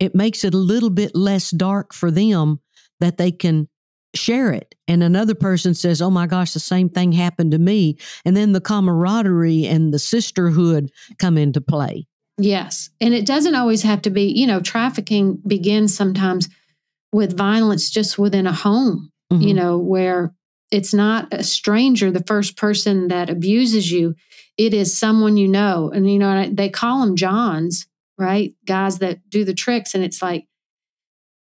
it 0.00 0.14
makes 0.14 0.44
it 0.44 0.54
a 0.54 0.58
little 0.58 0.90
bit 0.90 1.14
less 1.14 1.50
dark 1.50 1.94
for 1.94 2.10
them 2.10 2.60
that 2.98 3.16
they 3.16 3.30
can 3.30 3.68
share 4.14 4.52
it. 4.52 4.74
And 4.88 5.02
another 5.02 5.34
person 5.34 5.74
says, 5.74 6.02
Oh 6.02 6.10
my 6.10 6.26
gosh, 6.26 6.52
the 6.52 6.60
same 6.60 6.88
thing 6.88 7.12
happened 7.12 7.52
to 7.52 7.58
me. 7.58 7.98
And 8.24 8.36
then 8.36 8.52
the 8.52 8.60
camaraderie 8.60 9.66
and 9.66 9.94
the 9.94 9.98
sisterhood 9.98 10.90
come 11.18 11.38
into 11.38 11.60
play. 11.60 12.06
Yes. 12.38 12.90
And 13.00 13.14
it 13.14 13.26
doesn't 13.26 13.54
always 13.54 13.82
have 13.82 14.02
to 14.02 14.10
be, 14.10 14.24
you 14.24 14.46
know, 14.46 14.60
trafficking 14.60 15.40
begins 15.46 15.94
sometimes 15.94 16.48
with 17.12 17.36
violence 17.36 17.90
just 17.90 18.18
within 18.18 18.46
a 18.46 18.52
home, 18.52 19.10
you 19.30 19.52
Mhm. 19.52 19.54
know, 19.56 19.78
where 19.78 20.34
it's 20.70 20.94
not 20.94 21.28
a 21.32 21.44
stranger, 21.44 22.10
the 22.10 22.24
first 22.26 22.56
person 22.56 23.08
that 23.08 23.28
abuses 23.28 23.90
you. 23.92 24.14
It 24.56 24.72
is 24.74 24.96
someone 24.96 25.36
you 25.36 25.48
know. 25.48 25.90
And, 25.94 26.10
you 26.10 26.18
know, 26.18 26.48
they 26.50 26.68
call 26.70 27.00
them 27.04 27.16
Johns, 27.16 27.86
right? 28.18 28.54
Guys 28.66 28.98
that 28.98 29.20
do 29.28 29.44
the 29.44 29.52
tricks. 29.54 29.94
And 29.94 30.02
it's 30.02 30.22
like, 30.22 30.46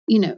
you 0.07 0.19
know, 0.19 0.37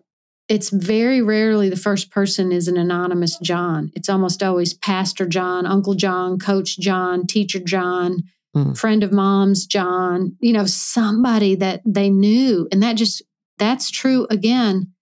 it's 0.50 0.69
very 0.69 1.22
rarely 1.22 1.69
the 1.69 1.76
first 1.76 2.12
person 2.12 2.52
is 2.52 2.67
an 2.67 2.78
anonymous 2.78 3.38
John. 3.41 3.91
It's 3.96 4.10
almost 4.10 4.43
always 4.43 4.74
Pastor 4.76 5.26
John, 5.26 5.65
Uncle 5.65 5.96
John, 5.96 6.38
Coach 6.38 6.78
John, 6.80 7.26
Teacher 7.26 7.60
John, 7.60 8.24
Mm. 8.56 8.78
friend 8.78 9.02
of 9.04 9.12
mom's 9.12 9.65
John, 9.65 10.36
you 10.39 10.54
know, 10.54 10.65
somebody 10.67 11.56
that 11.56 11.82
they 11.88 12.12
knew. 12.12 12.67
And 12.72 12.84
that 12.84 12.93
just, 12.98 13.24
that's 13.58 13.89
true 13.89 14.28
again, 14.30 14.92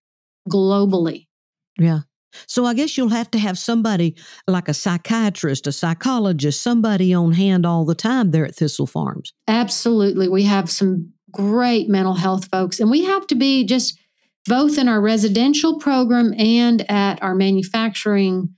globally. 0.52 1.28
Yeah. 1.80 2.02
So 2.48 2.66
I 2.66 2.74
guess 2.74 2.98
you'll 2.98 3.10
have 3.10 3.32
to 3.32 3.40
have 3.40 3.58
somebody 3.58 4.16
like 4.48 4.70
a 4.70 4.74
psychiatrist, 4.74 5.68
a 5.68 5.72
psychologist, 5.72 6.62
somebody 6.62 7.14
on 7.14 7.34
hand 7.34 7.66
all 7.66 7.86
the 7.86 7.96
time 7.96 8.32
there 8.32 8.46
at 8.46 8.56
Thistle 8.56 8.88
Farms. 8.88 9.34
Absolutely. 9.48 10.28
We 10.28 10.44
have 10.44 10.70
some 10.70 11.14
great 11.32 11.90
mental 11.90 12.14
health 12.14 12.48
folks, 12.52 12.80
and 12.80 12.90
we 12.90 13.06
have 13.06 13.28
to 13.28 13.36
be 13.36 13.66
just 13.66 14.00
both 14.48 14.78
in 14.78 14.88
our 14.88 15.02
residential 15.02 15.78
program 15.78 16.34
and 16.38 16.90
at 16.90 17.22
our 17.22 17.36
manufacturing 17.36 18.56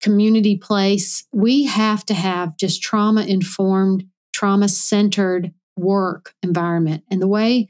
community 0.00 0.56
place. 0.56 1.24
We 1.32 1.64
have 1.64 2.04
to 2.06 2.14
have 2.14 2.56
just 2.56 2.82
trauma 2.82 3.22
informed, 3.22 4.04
trauma 4.32 4.68
centered 4.68 5.52
work 5.76 6.34
environment. 6.42 7.04
And 7.10 7.20
the 7.20 7.28
way 7.28 7.68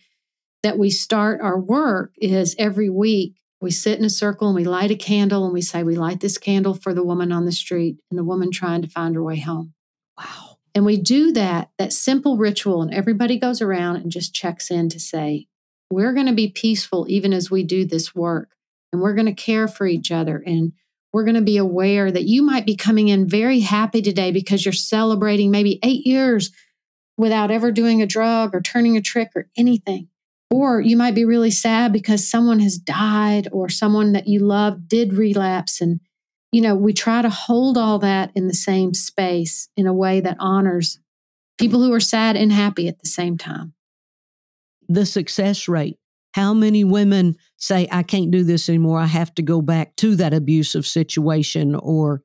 that 0.63 0.79
we 0.79 0.91
start 0.91 1.41
our 1.41 1.59
work 1.59 2.13
is 2.19 2.55
every 2.59 2.91
week 2.91 3.35
we 3.61 3.71
sit 3.71 3.99
in 3.99 4.05
a 4.05 4.11
circle 4.11 4.49
and 4.49 4.55
we 4.55 4.65
light 4.65 4.91
a 4.91 4.97
candle 4.97 5.45
and 5.45 5.53
we 5.53 5.63
say, 5.63 5.83
We 5.83 5.97
light 5.97 6.21
this 6.21 6.39
candle 6.39 6.75
for 6.75 6.95
the 6.95 7.05
woman 7.05 7.33
on 7.33 7.45
the 7.45 7.53
street 7.53 7.99
and 8.11 8.19
the 8.19 8.25
woman 8.25 8.51
trying 8.51 8.83
to 8.83 8.89
find 8.89 9.15
her 9.15 9.23
way 9.23 9.41
home. 9.41 9.75
Wow. 10.17 10.59
And 10.75 10.85
we 10.85 10.97
do 10.97 11.33
that, 11.33 11.71
that 11.79 11.93
simple 11.93 12.37
ritual, 12.37 12.83
and 12.83 12.95
everybody 12.95 13.39
goes 13.39 13.61
around 13.61 13.97
and 13.97 14.13
just 14.13 14.35
checks 14.35 14.71
in 14.71 14.89
to 14.91 15.01
say, 15.01 15.47
We're 15.91 16.13
going 16.13 16.27
to 16.27 16.35
be 16.35 16.49
peaceful 16.49 17.07
even 17.09 17.33
as 17.33 17.51
we 17.51 17.65
do 17.65 17.85
this 17.85 18.15
work. 18.15 18.51
And 18.93 19.03
we're 19.03 19.15
going 19.15 19.27
to 19.27 19.33
care 19.33 19.69
for 19.69 19.87
each 19.87 20.11
other. 20.11 20.43
And 20.47 20.73
we're 21.13 21.25
going 21.25 21.35
to 21.35 21.43
be 21.43 21.57
aware 21.57 22.11
that 22.11 22.25
you 22.25 22.43
might 22.43 22.65
be 22.65 22.77
coming 22.77 23.09
in 23.09 23.29
very 23.29 23.61
happy 23.61 24.03
today 24.03 24.31
because 24.31 24.65
you're 24.65 24.73
celebrating 24.73 25.51
maybe 25.51 25.79
eight 25.83 26.07
years 26.07 26.53
without 27.17 27.51
ever 27.51 27.73
doing 27.73 28.01
a 28.01 28.07
drug 28.07 28.55
or 28.55 28.61
turning 28.61 28.97
a 28.97 29.03
trick 29.03 29.31
or 29.35 29.49
anything. 29.57 30.09
Or 30.51 30.81
you 30.81 30.97
might 30.97 31.15
be 31.15 31.25
really 31.25 31.51
sad 31.51 31.93
because 31.93 32.29
someone 32.29 32.61
has 32.61 32.79
died 32.79 33.49
or 33.53 33.69
someone 33.69 34.13
that 34.13 34.27
you 34.27 34.41
love 34.41 34.89
did 34.89 35.13
relapse. 35.13 35.81
And, 35.81 36.01
you 36.53 36.61
know, 36.61 36.75
we 36.75 36.93
try 36.93 37.21
to 37.21 37.29
hold 37.29 37.77
all 37.77 37.99
that 37.99 38.31
in 38.35 38.49
the 38.49 38.55
same 38.55 38.95
space 38.95 39.69
in 39.77 39.87
a 39.87 39.93
way 39.93 40.21
that 40.21 40.37
honors 40.41 40.99
people 41.59 41.83
who 41.83 41.93
are 41.93 42.01
sad 42.01 42.37
and 42.37 42.51
happy 42.51 42.89
at 42.89 43.01
the 43.01 43.09
same 43.09 43.37
time. 43.37 43.75
The 44.89 45.05
success 45.05 45.69
rate. 45.69 45.99
How 46.33 46.55
many 46.55 46.85
women 46.85 47.37
say, 47.57 47.89
I 47.91 48.03
can't 48.03 48.31
do 48.31 48.45
this 48.45 48.69
anymore. 48.69 49.01
I 49.01 49.07
have 49.07 49.35
to 49.35 49.43
go 49.43 49.61
back 49.61 49.97
to 49.97 50.15
that 50.17 50.33
abusive 50.33 50.87
situation 50.87 51.75
or 51.75 52.23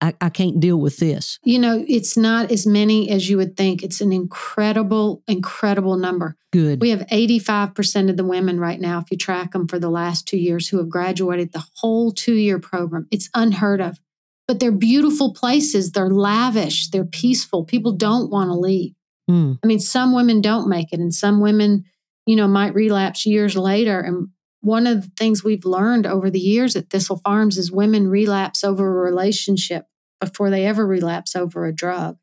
I, 0.00 0.14
I 0.20 0.28
can't 0.28 0.60
deal 0.60 0.78
with 0.78 0.98
this. 0.98 1.38
You 1.42 1.58
know, 1.58 1.84
it's 1.88 2.16
not 2.16 2.52
as 2.52 2.66
many 2.66 3.10
as 3.10 3.28
you 3.28 3.36
would 3.36 3.56
think. 3.56 3.82
It's 3.82 4.00
an 4.00 4.12
incredible, 4.12 5.22
incredible 5.26 5.96
number. 5.96 6.36
Good. 6.52 6.80
We 6.80 6.90
have 6.90 7.00
85% 7.00 8.10
of 8.10 8.16
the 8.16 8.24
women 8.24 8.60
right 8.60 8.80
now, 8.80 9.00
if 9.00 9.10
you 9.10 9.16
track 9.16 9.52
them 9.52 9.66
for 9.66 9.78
the 9.78 9.90
last 9.90 10.26
two 10.26 10.38
years, 10.38 10.68
who 10.68 10.78
have 10.78 10.88
graduated 10.88 11.52
the 11.52 11.64
whole 11.76 12.12
two 12.12 12.34
year 12.34 12.58
program. 12.58 13.06
It's 13.10 13.28
unheard 13.34 13.80
of. 13.80 13.98
But 14.46 14.60
they're 14.60 14.72
beautiful 14.72 15.34
places. 15.34 15.92
They're 15.92 16.10
lavish. 16.10 16.88
They're 16.88 17.04
peaceful. 17.04 17.64
People 17.64 17.92
don't 17.92 18.30
want 18.30 18.48
to 18.48 18.54
leave. 18.54 18.94
Mm. 19.28 19.58
I 19.62 19.66
mean, 19.66 19.80
some 19.80 20.14
women 20.14 20.40
don't 20.40 20.70
make 20.70 20.92
it, 20.92 21.00
and 21.00 21.12
some 21.12 21.40
women, 21.40 21.84
you 22.24 22.34
know, 22.34 22.48
might 22.48 22.74
relapse 22.74 23.26
years 23.26 23.56
later. 23.56 24.00
And 24.00 24.28
one 24.60 24.86
of 24.86 25.02
the 25.02 25.10
things 25.16 25.44
we've 25.44 25.64
learned 25.64 26.06
over 26.06 26.30
the 26.30 26.40
years 26.40 26.74
at 26.76 26.90
Thistle 26.90 27.20
Farms 27.24 27.58
is 27.58 27.70
women 27.70 28.08
relapse 28.08 28.64
over 28.64 28.86
a 28.86 29.10
relationship 29.10 29.86
before 30.20 30.50
they 30.50 30.66
ever 30.66 30.86
relapse 30.86 31.36
over 31.36 31.66
a 31.66 31.74
drug. 31.74 32.16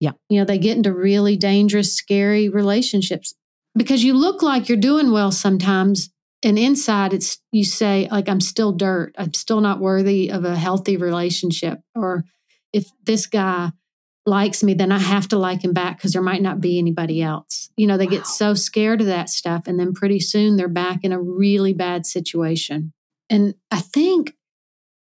Yeah. 0.00 0.12
You 0.28 0.38
know, 0.38 0.44
they 0.44 0.58
get 0.58 0.76
into 0.76 0.92
really 0.92 1.36
dangerous, 1.36 1.94
scary 1.94 2.48
relationships 2.48 3.34
because 3.76 4.04
you 4.04 4.14
look 4.14 4.42
like 4.42 4.68
you're 4.68 4.78
doing 4.78 5.12
well 5.12 5.32
sometimes. 5.32 6.10
And 6.44 6.56
inside, 6.56 7.12
it's 7.12 7.38
you 7.50 7.64
say, 7.64 8.08
like, 8.12 8.28
I'm 8.28 8.40
still 8.40 8.70
dirt. 8.72 9.12
I'm 9.18 9.34
still 9.34 9.60
not 9.60 9.80
worthy 9.80 10.30
of 10.30 10.44
a 10.44 10.56
healthy 10.56 10.96
relationship. 10.96 11.80
Or 11.96 12.24
if 12.72 12.86
this 13.04 13.26
guy 13.26 13.72
likes 14.26 14.62
me, 14.62 14.74
then 14.74 14.92
I 14.92 14.98
have 14.98 15.28
to 15.28 15.38
like 15.38 15.64
him 15.64 15.72
back 15.72 15.96
because 15.96 16.12
there 16.12 16.22
might 16.22 16.42
not 16.42 16.60
be 16.60 16.78
anybody 16.78 17.22
else. 17.22 17.70
You 17.76 17.86
know, 17.86 17.96
they 17.96 18.04
Wow. 18.06 18.10
get 18.10 18.26
so 18.26 18.54
scared 18.54 19.00
of 19.00 19.06
that 19.06 19.30
stuff. 19.30 19.66
And 19.66 19.80
then 19.80 19.94
pretty 19.94 20.20
soon 20.20 20.56
they're 20.56 20.68
back 20.68 21.00
in 21.02 21.12
a 21.12 21.20
really 21.20 21.72
bad 21.72 22.04
situation. 22.06 22.92
And 23.30 23.54
I 23.70 23.80
think 23.80 24.34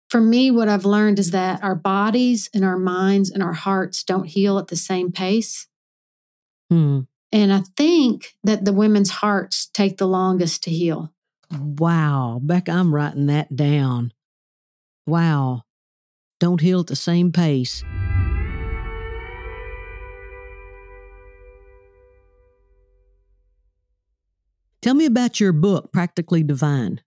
for 0.09 0.21
me, 0.21 0.51
what 0.51 0.67
I've 0.67 0.85
learned 0.85 1.19
is 1.19 1.31
that 1.31 1.63
our 1.63 1.75
bodies 1.75 2.49
and 2.53 2.63
our 2.63 2.77
minds 2.77 3.29
and 3.29 3.41
our 3.41 3.53
hearts 3.53 4.03
don't 4.03 4.25
heal 4.27 4.57
at 4.59 4.67
the 4.67 4.75
same 4.75 5.11
pace. 5.11 5.67
Mm. 6.71 7.07
And 7.31 7.53
I 7.53 7.63
think 7.75 8.35
that 8.43 8.65
the 8.65 8.73
women's 8.73 9.09
hearts 9.09 9.67
take 9.73 9.97
the 9.97 10.07
longest 10.07 10.63
to 10.63 10.69
heal. 10.71 11.11
Wow. 11.51 12.39
Beck, 12.43 12.69
I'm 12.69 12.93
writing 12.93 13.25
that 13.27 13.55
down. 13.55 14.13
Wow. 15.07 15.63
Don't 16.39 16.61
heal 16.61 16.81
at 16.81 16.87
the 16.87 16.95
same 16.95 17.31
pace. 17.31 17.83
Tell 24.83 24.93
me 24.93 25.05
about 25.05 25.39
your 25.39 25.53
book, 25.53 25.93
Practically 25.93 26.43
Divine. 26.43 26.99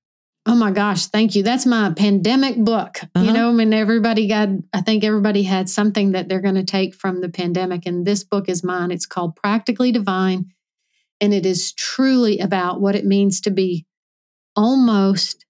Oh 0.46 0.54
my 0.54 0.70
gosh, 0.70 1.08
thank 1.08 1.34
you. 1.34 1.42
That's 1.42 1.66
my 1.66 1.92
pandemic 1.92 2.56
book. 2.56 3.00
Uh-huh. 3.14 3.22
You 3.22 3.32
know, 3.34 3.50
I 3.50 3.52
mean, 3.52 3.74
everybody 3.74 4.26
got, 4.26 4.48
I 4.72 4.80
think 4.80 5.04
everybody 5.04 5.42
had 5.42 5.68
something 5.68 6.12
that 6.12 6.26
they're 6.26 6.40
going 6.40 6.54
to 6.54 6.64
take 6.64 6.94
from 6.94 7.20
the 7.20 7.28
pandemic. 7.28 7.84
And 7.84 8.06
this 8.06 8.24
book 8.24 8.48
is 8.48 8.64
mine. 8.64 8.92
It's 8.92 9.04
called 9.04 9.36
Practically 9.36 9.92
Divine. 9.92 10.46
And 11.20 11.34
it 11.34 11.44
is 11.44 11.74
truly 11.74 12.38
about 12.38 12.80
what 12.80 12.94
it 12.94 13.04
means 13.04 13.42
to 13.42 13.50
be 13.50 13.84
almost 14.54 15.44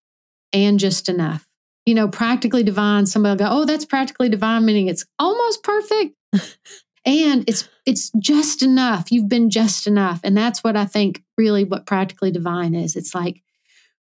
and 0.53 0.81
just 0.81 1.09
enough. 1.09 1.47
You 1.85 1.95
know, 1.95 2.09
practically 2.09 2.65
divine, 2.65 3.07
somebody 3.07 3.45
will 3.45 3.49
go, 3.49 3.57
oh, 3.57 3.65
that's 3.67 3.85
practically 3.85 4.29
divine, 4.29 4.65
meaning 4.65 4.89
it's 4.89 5.07
almost 5.21 5.63
perfect. 5.63 6.17
and 7.07 7.49
it's 7.49 7.69
it's 7.87 8.11
just 8.19 8.63
enough. 8.63 9.13
You've 9.13 9.29
been 9.29 9.49
just 9.49 9.87
enough. 9.87 10.21
And 10.25 10.37
that's 10.37 10.65
what 10.65 10.77
I 10.77 10.85
think 10.85 11.23
really 11.39 11.65
what 11.65 11.87
practically 11.87 12.33
divine 12.33 12.75
is. 12.75 12.97
It's 12.97 13.15
like 13.15 13.43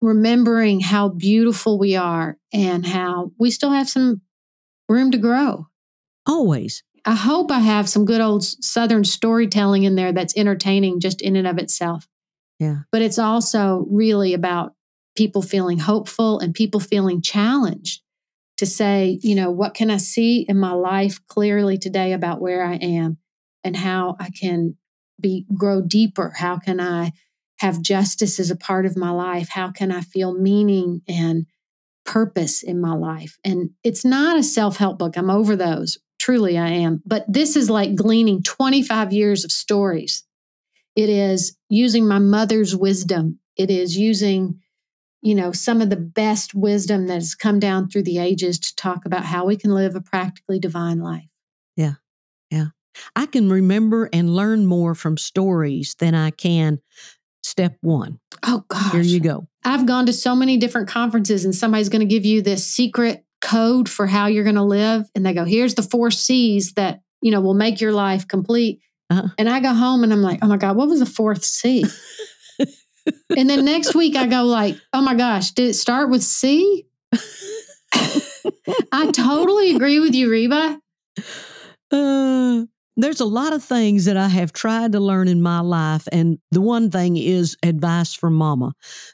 remembering 0.01 0.79
how 0.79 1.09
beautiful 1.09 1.79
we 1.79 1.95
are 1.95 2.37
and 2.53 2.85
how 2.85 3.31
we 3.39 3.49
still 3.49 3.71
have 3.71 3.89
some 3.89 4.21
room 4.87 5.11
to 5.11 5.17
grow. 5.17 5.67
Always. 6.27 6.83
I 7.03 7.15
hope 7.15 7.51
I 7.51 7.59
have 7.59 7.89
some 7.89 8.05
good 8.05 8.21
old 8.21 8.43
Southern 8.43 9.03
storytelling 9.03 9.83
in 9.83 9.95
there 9.95 10.11
that's 10.11 10.37
entertaining 10.37 10.99
just 10.99 11.21
in 11.21 11.35
and 11.35 11.47
of 11.47 11.57
itself. 11.57 12.07
Yeah. 12.59 12.81
But 12.91 13.01
it's 13.01 13.17
also 13.17 13.87
really 13.89 14.35
about 14.35 14.75
people 15.15 15.41
feeling 15.41 15.79
hopeful 15.79 16.39
and 16.39 16.53
people 16.53 16.79
feeling 16.79 17.21
challenged 17.21 18.00
to 18.61 18.67
say, 18.67 19.17
you 19.23 19.33
know, 19.33 19.49
what 19.49 19.73
can 19.73 19.89
I 19.89 19.97
see 19.97 20.45
in 20.47 20.55
my 20.55 20.73
life 20.73 21.19
clearly 21.25 21.79
today 21.79 22.13
about 22.13 22.39
where 22.39 22.63
I 22.63 22.75
am 22.75 23.17
and 23.63 23.75
how 23.75 24.15
I 24.19 24.29
can 24.29 24.77
be 25.19 25.47
grow 25.51 25.81
deeper? 25.81 26.33
How 26.37 26.59
can 26.59 26.79
I 26.79 27.13
have 27.57 27.81
justice 27.81 28.39
as 28.39 28.51
a 28.51 28.55
part 28.55 28.85
of 28.85 28.95
my 28.95 29.09
life? 29.09 29.49
How 29.49 29.71
can 29.71 29.91
I 29.91 30.01
feel 30.01 30.37
meaning 30.37 31.01
and 31.07 31.47
purpose 32.05 32.61
in 32.61 32.79
my 32.79 32.93
life? 32.93 33.39
And 33.43 33.71
it's 33.83 34.05
not 34.05 34.37
a 34.37 34.43
self-help 34.43 34.99
book. 34.99 35.17
I'm 35.17 35.31
over 35.31 35.55
those. 35.55 35.97
Truly 36.19 36.55
I 36.55 36.67
am. 36.67 37.01
But 37.03 37.25
this 37.27 37.55
is 37.55 37.67
like 37.67 37.95
gleaning 37.95 38.43
25 38.43 39.11
years 39.11 39.43
of 39.43 39.51
stories. 39.51 40.23
It 40.95 41.09
is 41.09 41.57
using 41.67 42.07
my 42.07 42.19
mother's 42.19 42.75
wisdom. 42.75 43.39
It 43.57 43.71
is 43.71 43.97
using 43.97 44.60
you 45.21 45.35
know, 45.35 45.51
some 45.51 45.81
of 45.81 45.89
the 45.89 45.95
best 45.97 46.53
wisdom 46.53 47.07
that 47.07 47.15
has 47.15 47.35
come 47.35 47.59
down 47.59 47.89
through 47.89 48.03
the 48.03 48.17
ages 48.17 48.59
to 48.59 48.75
talk 48.75 49.05
about 49.05 49.25
how 49.25 49.45
we 49.45 49.55
can 49.55 49.71
live 49.71 49.95
a 49.95 50.01
practically 50.01 50.59
divine 50.59 50.99
life. 50.99 51.27
Yeah. 51.75 51.93
Yeah. 52.49 52.67
I 53.15 53.25
can 53.25 53.49
remember 53.49 54.09
and 54.11 54.35
learn 54.35 54.65
more 54.65 54.95
from 54.95 55.17
stories 55.17 55.95
than 55.99 56.15
I 56.15 56.31
can 56.31 56.79
step 57.43 57.77
one. 57.81 58.19
Oh, 58.43 58.65
gosh. 58.67 58.91
Here 58.91 59.01
you 59.01 59.19
go. 59.19 59.47
I've 59.63 59.85
gone 59.85 60.07
to 60.07 60.13
so 60.13 60.35
many 60.35 60.57
different 60.57 60.87
conferences, 60.87 61.45
and 61.45 61.55
somebody's 61.55 61.89
going 61.89 62.01
to 62.01 62.05
give 62.05 62.25
you 62.25 62.41
this 62.41 62.67
secret 62.67 63.23
code 63.41 63.89
for 63.89 64.07
how 64.07 64.27
you're 64.27 64.43
going 64.43 64.55
to 64.55 64.63
live. 64.63 65.09
And 65.15 65.25
they 65.25 65.33
go, 65.33 65.45
here's 65.45 65.75
the 65.75 65.83
four 65.83 66.11
C's 66.11 66.73
that, 66.73 67.01
you 67.21 67.31
know, 67.31 67.41
will 67.41 67.53
make 67.53 67.81
your 67.81 67.91
life 67.91 68.27
complete. 68.27 68.81
Uh-huh. 69.09 69.27
And 69.37 69.49
I 69.49 69.59
go 69.59 69.73
home 69.73 70.03
and 70.03 70.13
I'm 70.13 70.21
like, 70.21 70.39
oh 70.41 70.47
my 70.47 70.57
God, 70.57 70.75
what 70.75 70.87
was 70.87 70.99
the 70.99 71.05
fourth 71.05 71.43
C? 71.43 71.83
and 73.37 73.49
then 73.49 73.65
next 73.65 73.95
week 73.95 74.15
I 74.15 74.27
go 74.27 74.43
like, 74.43 74.77
oh 74.93 75.01
my 75.01 75.15
gosh, 75.15 75.51
did 75.51 75.69
it 75.69 75.73
start 75.73 76.09
with 76.09 76.23
C? 76.23 76.87
I 78.91 79.11
totally 79.11 79.75
agree 79.75 79.99
with 79.99 80.13
you, 80.13 80.29
Reba. 80.29 80.79
Uh, 81.91 82.63
there's 82.97 83.19
a 83.19 83.25
lot 83.25 83.53
of 83.53 83.63
things 83.63 84.05
that 84.05 84.17
I 84.17 84.27
have 84.27 84.53
tried 84.53 84.91
to 84.91 84.99
learn 84.99 85.27
in 85.27 85.41
my 85.41 85.59
life. 85.59 86.07
And 86.11 86.39
the 86.51 86.61
one 86.61 86.91
thing 86.91 87.17
is 87.17 87.57
advice 87.63 88.13
from 88.13 88.35
mama. 88.35 88.73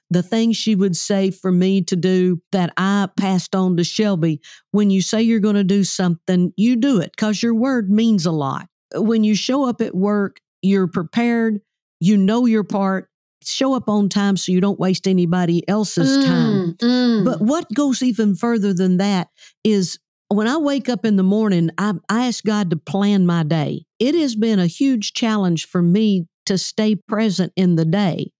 The 0.09 0.23
thing 0.23 0.51
she 0.51 0.75
would 0.75 0.95
say 0.95 1.31
for 1.31 1.51
me 1.51 1.81
to 1.83 1.95
do 1.95 2.41
that 2.51 2.73
I 2.77 3.07
passed 3.17 3.55
on 3.55 3.77
to 3.77 3.83
Shelby 3.83 4.41
when 4.71 4.89
you 4.89 5.01
say 5.01 5.21
you're 5.21 5.39
going 5.39 5.55
to 5.55 5.63
do 5.63 5.83
something, 5.83 6.53
you 6.57 6.75
do 6.75 6.99
it 6.99 7.11
because 7.15 7.41
your 7.41 7.53
word 7.53 7.89
means 7.89 8.25
a 8.25 8.31
lot. 8.31 8.67
When 8.95 9.23
you 9.23 9.35
show 9.35 9.67
up 9.67 9.81
at 9.81 9.95
work, 9.95 10.39
you're 10.61 10.87
prepared, 10.87 11.61
you 11.99 12.17
know 12.17 12.45
your 12.45 12.63
part, 12.63 13.09
show 13.51 13.73
up 13.73 13.89
on 13.89 14.09
time 14.09 14.37
so 14.37 14.51
you 14.51 14.61
don't 14.61 14.79
waste 14.79 15.07
anybody 15.07 15.67
else's 15.67 16.25
time. 16.25 16.73
Mm, 16.73 16.77
mm. 16.77 17.25
But 17.25 17.41
what 17.41 17.67
goes 17.73 18.01
even 18.01 18.35
further 18.35 18.73
than 18.73 18.97
that 18.97 19.29
is 19.63 19.99
when 20.29 20.47
I 20.47 20.57
wake 20.57 20.89
up 20.89 21.05
in 21.05 21.15
the 21.15 21.23
morning, 21.23 21.69
I, 21.77 21.93
I 22.09 22.27
ask 22.27 22.43
God 22.43 22.69
to 22.69 22.77
plan 22.77 23.25
my 23.25 23.43
day. 23.43 23.85
It 23.99 24.15
has 24.15 24.35
been 24.35 24.59
a 24.59 24.67
huge 24.67 25.13
challenge 25.13 25.67
for 25.67 25.81
me 25.81 26.27
to 26.45 26.57
stay 26.57 26.95
present 26.95 27.53
in 27.55 27.75
the 27.75 27.85
day. 27.85 28.31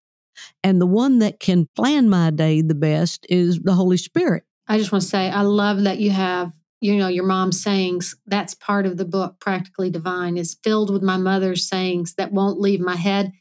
And 0.64 0.80
the 0.80 0.86
one 0.86 1.20
that 1.20 1.40
can 1.40 1.68
plan 1.76 2.10
my 2.10 2.30
day 2.30 2.62
the 2.62 2.76
best 2.76 3.26
is 3.30 3.60
the 3.60 3.74
Holy 3.74 3.98
Spirit. 3.98 4.44
I 4.68 4.78
just 4.78 4.92
want 4.92 5.02
to 5.02 5.08
say, 5.08 5.30
I 5.30 5.42
love 5.42 5.84
that 5.84 6.00
you 6.00 6.12
have 6.12 6.52
you 6.80 6.96
know, 6.96 7.08
your 7.08 7.26
mom's 7.26 7.62
sayings, 7.62 8.16
that's 8.26 8.54
part 8.54 8.86
of 8.86 8.98
the 8.98 9.06
book, 9.06 9.40
Practically 9.40 9.90
Divine, 9.90 10.38
is 10.38 10.58
filled 10.64 10.92
with 10.92 11.02
my 11.02 11.18
mother's 11.18 11.68
sayings 11.68 12.14
that 12.16 12.32
won't 12.32 12.60
leave 12.60 12.80
my 12.80 12.96
head. 12.96 13.32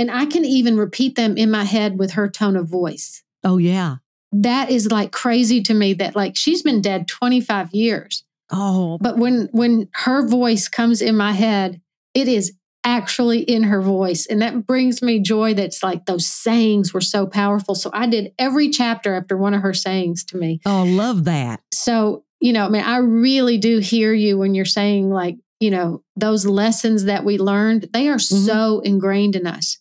And 0.00 0.10
I 0.10 0.24
can 0.24 0.46
even 0.46 0.78
repeat 0.78 1.14
them 1.14 1.36
in 1.36 1.50
my 1.50 1.64
head 1.64 1.98
with 1.98 2.12
her 2.12 2.26
tone 2.26 2.56
of 2.56 2.66
voice. 2.66 3.22
Oh, 3.44 3.58
yeah. 3.58 3.96
That 4.32 4.70
is 4.70 4.90
like 4.90 5.12
crazy 5.12 5.62
to 5.64 5.74
me 5.74 5.92
that 5.94 6.16
like 6.16 6.36
she's 6.36 6.62
been 6.62 6.80
dead 6.80 7.06
25 7.06 7.74
years. 7.74 8.24
Oh, 8.50 8.96
But 8.98 9.18
when 9.18 9.50
when 9.52 9.88
her 9.92 10.26
voice 10.26 10.68
comes 10.68 11.02
in 11.02 11.18
my 11.18 11.32
head, 11.32 11.82
it 12.14 12.28
is 12.28 12.54
actually 12.82 13.40
in 13.40 13.64
her 13.64 13.82
voice. 13.82 14.24
And 14.24 14.40
that 14.40 14.66
brings 14.66 15.02
me 15.02 15.20
joy 15.20 15.52
that's 15.52 15.82
like 15.82 16.06
those 16.06 16.26
sayings 16.26 16.94
were 16.94 17.02
so 17.02 17.26
powerful. 17.26 17.74
So 17.74 17.90
I 17.92 18.06
did 18.06 18.32
every 18.38 18.70
chapter 18.70 19.14
after 19.14 19.36
one 19.36 19.52
of 19.52 19.60
her 19.60 19.74
sayings 19.74 20.24
to 20.26 20.38
me. 20.38 20.60
oh, 20.64 20.84
love 20.84 21.24
that. 21.24 21.60
So, 21.74 22.24
you 22.40 22.54
know, 22.54 22.64
I 22.64 22.68
mean, 22.70 22.82
I 22.82 22.96
really 22.96 23.58
do 23.58 23.80
hear 23.80 24.14
you 24.14 24.38
when 24.38 24.54
you're 24.54 24.64
saying 24.64 25.10
like, 25.10 25.36
you 25.60 25.70
know, 25.70 26.02
those 26.16 26.46
lessons 26.46 27.04
that 27.04 27.22
we 27.22 27.36
learned, 27.36 27.90
they 27.92 28.08
are 28.08 28.16
mm-hmm. 28.16 28.46
so 28.46 28.80
ingrained 28.80 29.36
in 29.36 29.46
us. 29.46 29.78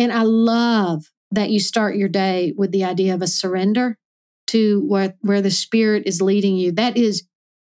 And 0.00 0.10
I 0.10 0.22
love 0.22 1.04
that 1.30 1.50
you 1.50 1.60
start 1.60 1.94
your 1.94 2.08
day 2.08 2.54
with 2.56 2.72
the 2.72 2.84
idea 2.84 3.12
of 3.12 3.20
a 3.20 3.26
surrender 3.26 3.98
to 4.46 4.80
where, 4.88 5.14
where 5.20 5.42
the 5.42 5.50
spirit 5.50 6.04
is 6.06 6.22
leading 6.22 6.56
you. 6.56 6.72
That 6.72 6.96
is 6.96 7.24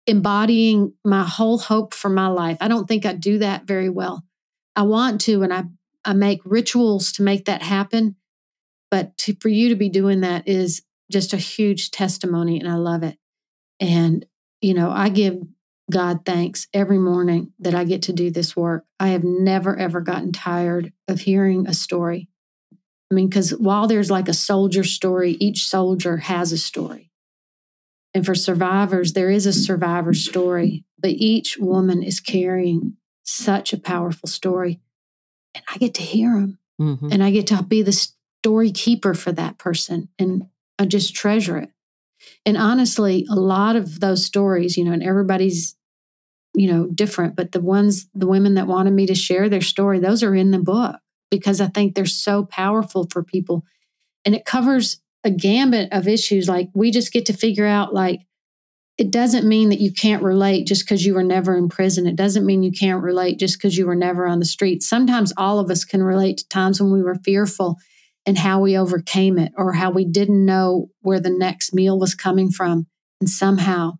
embodying 0.06 0.94
my 1.04 1.24
whole 1.24 1.58
hope 1.58 1.92
for 1.92 2.08
my 2.08 2.28
life. 2.28 2.58
I 2.60 2.68
don't 2.68 2.86
think 2.86 3.04
I 3.04 3.12
do 3.14 3.38
that 3.38 3.64
very 3.64 3.88
well. 3.88 4.22
I 4.76 4.82
want 4.82 5.20
to, 5.22 5.42
and 5.42 5.52
I, 5.52 5.64
I 6.04 6.12
make 6.12 6.40
rituals 6.44 7.10
to 7.14 7.24
make 7.24 7.46
that 7.46 7.60
happen. 7.60 8.14
But 8.88 9.18
to, 9.18 9.34
for 9.40 9.48
you 9.48 9.70
to 9.70 9.74
be 9.74 9.88
doing 9.88 10.20
that 10.20 10.46
is 10.46 10.82
just 11.10 11.32
a 11.32 11.38
huge 11.38 11.90
testimony, 11.90 12.60
and 12.60 12.68
I 12.68 12.76
love 12.76 13.02
it. 13.02 13.18
And, 13.80 14.24
you 14.60 14.74
know, 14.74 14.92
I 14.92 15.08
give 15.08 15.38
God 15.90 16.24
thanks 16.24 16.68
every 16.72 16.98
morning 16.98 17.52
that 17.58 17.74
I 17.74 17.84
get 17.84 18.02
to 18.02 18.12
do 18.12 18.30
this 18.30 18.56
work. 18.56 18.84
I 19.00 19.08
have 19.08 19.24
never, 19.24 19.76
ever 19.76 20.00
gotten 20.00 20.32
tired 20.32 20.92
of 21.08 21.20
hearing 21.20 21.66
a 21.66 21.74
story. 21.74 22.28
I 23.10 23.14
mean, 23.14 23.28
because 23.28 23.50
while 23.50 23.86
there's 23.88 24.10
like 24.10 24.28
a 24.28 24.34
soldier 24.34 24.84
story, 24.84 25.32
each 25.32 25.64
soldier 25.66 26.18
has 26.18 26.52
a 26.52 26.58
story. 26.58 27.10
And 28.14 28.24
for 28.24 28.34
survivors, 28.34 29.12
there 29.12 29.30
is 29.30 29.44
a 29.46 29.52
survivor 29.52 30.14
story, 30.14 30.84
but 30.98 31.10
each 31.10 31.58
woman 31.58 32.02
is 32.02 32.20
carrying 32.20 32.96
such 33.24 33.72
a 33.72 33.78
powerful 33.78 34.28
story. 34.28 34.80
And 35.54 35.64
I 35.72 35.78
get 35.78 35.94
to 35.94 36.02
hear 36.02 36.32
them 36.32 36.58
Mhm. 36.80 37.12
and 37.12 37.22
I 37.22 37.30
get 37.30 37.46
to 37.48 37.62
be 37.62 37.82
the 37.82 37.92
story 37.92 38.70
keeper 38.70 39.14
for 39.14 39.32
that 39.32 39.58
person. 39.58 40.08
And 40.18 40.48
I 40.78 40.86
just 40.86 41.14
treasure 41.14 41.58
it. 41.58 41.70
And 42.44 42.56
honestly, 42.56 43.26
a 43.30 43.36
lot 43.36 43.76
of 43.76 44.00
those 44.00 44.24
stories, 44.24 44.76
you 44.76 44.84
know, 44.84 44.92
and 44.92 45.02
everybody's, 45.02 45.76
you 46.54 46.70
know, 46.70 46.86
different, 46.86 47.36
but 47.36 47.52
the 47.52 47.60
ones, 47.60 48.06
the 48.14 48.26
women 48.26 48.54
that 48.54 48.66
wanted 48.66 48.92
me 48.92 49.06
to 49.06 49.14
share 49.14 49.48
their 49.48 49.60
story, 49.60 49.98
those 49.98 50.22
are 50.22 50.34
in 50.34 50.50
the 50.50 50.58
book 50.58 50.96
because 51.30 51.60
I 51.60 51.68
think 51.68 51.94
they're 51.94 52.06
so 52.06 52.44
powerful 52.44 53.06
for 53.10 53.22
people. 53.22 53.64
And 54.24 54.34
it 54.34 54.44
covers 54.44 55.00
a 55.24 55.30
gambit 55.30 55.92
of 55.92 56.08
issues. 56.08 56.48
Like 56.48 56.68
we 56.74 56.90
just 56.90 57.12
get 57.12 57.26
to 57.26 57.32
figure 57.32 57.66
out, 57.66 57.94
like, 57.94 58.20
it 58.98 59.10
doesn't 59.10 59.48
mean 59.48 59.70
that 59.70 59.80
you 59.80 59.92
can't 59.92 60.22
relate 60.22 60.66
just 60.66 60.84
because 60.84 61.04
you 61.04 61.14
were 61.14 61.22
never 61.22 61.56
in 61.56 61.68
prison. 61.68 62.06
It 62.06 62.16
doesn't 62.16 62.44
mean 62.44 62.62
you 62.62 62.72
can't 62.72 63.02
relate 63.02 63.38
just 63.38 63.58
because 63.58 63.76
you 63.76 63.86
were 63.86 63.94
never 63.94 64.26
on 64.26 64.38
the 64.38 64.44
street. 64.44 64.82
Sometimes 64.82 65.32
all 65.36 65.58
of 65.58 65.70
us 65.70 65.84
can 65.84 66.02
relate 66.02 66.38
to 66.38 66.48
times 66.48 66.80
when 66.80 66.92
we 66.92 67.02
were 67.02 67.14
fearful 67.14 67.78
and 68.26 68.38
how 68.38 68.60
we 68.60 68.76
overcame 68.76 69.38
it 69.38 69.52
or 69.56 69.72
how 69.72 69.90
we 69.90 70.04
didn't 70.04 70.44
know 70.44 70.88
where 71.00 71.20
the 71.20 71.30
next 71.30 71.74
meal 71.74 71.98
was 71.98 72.14
coming 72.14 72.50
from. 72.50 72.86
And 73.20 73.28
somehow, 73.28 73.98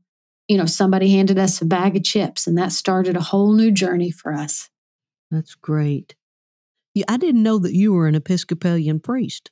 you 0.49 0.57
know, 0.57 0.67
somebody 0.67 1.11
handed 1.11 1.39
us 1.39 1.61
a 1.61 1.65
bag 1.65 1.97
of 1.97 2.05
chips 2.05 2.47
and 2.47 2.57
that 2.59 2.73
started 2.73 3.17
a 3.17 3.21
whole 3.21 3.53
new 3.53 3.71
journey 3.71 4.11
for 4.11 4.33
us. 4.33 4.69
That's 5.31 5.55
great. 5.55 6.15
Yeah, 6.95 7.05
I 7.09 7.17
didn't 7.17 7.43
know 7.43 7.59
that 7.59 7.75
you 7.75 7.93
were 7.93 8.07
an 8.07 8.15
Episcopalian 8.15 9.01
priest. 9.01 9.51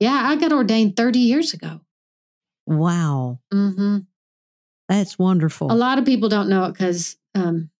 Yeah, 0.00 0.20
I 0.24 0.36
got 0.36 0.52
ordained 0.52 0.96
30 0.96 1.18
years 1.20 1.54
ago. 1.54 1.80
Wow. 2.66 3.38
Mm-hmm. 3.52 3.98
That's 4.88 5.18
wonderful. 5.18 5.70
A 5.70 5.74
lot 5.74 5.98
of 5.98 6.04
people 6.04 6.28
don't 6.28 6.48
know 6.48 6.64
it 6.64 6.72
because, 6.72 7.16
um, 7.34 7.70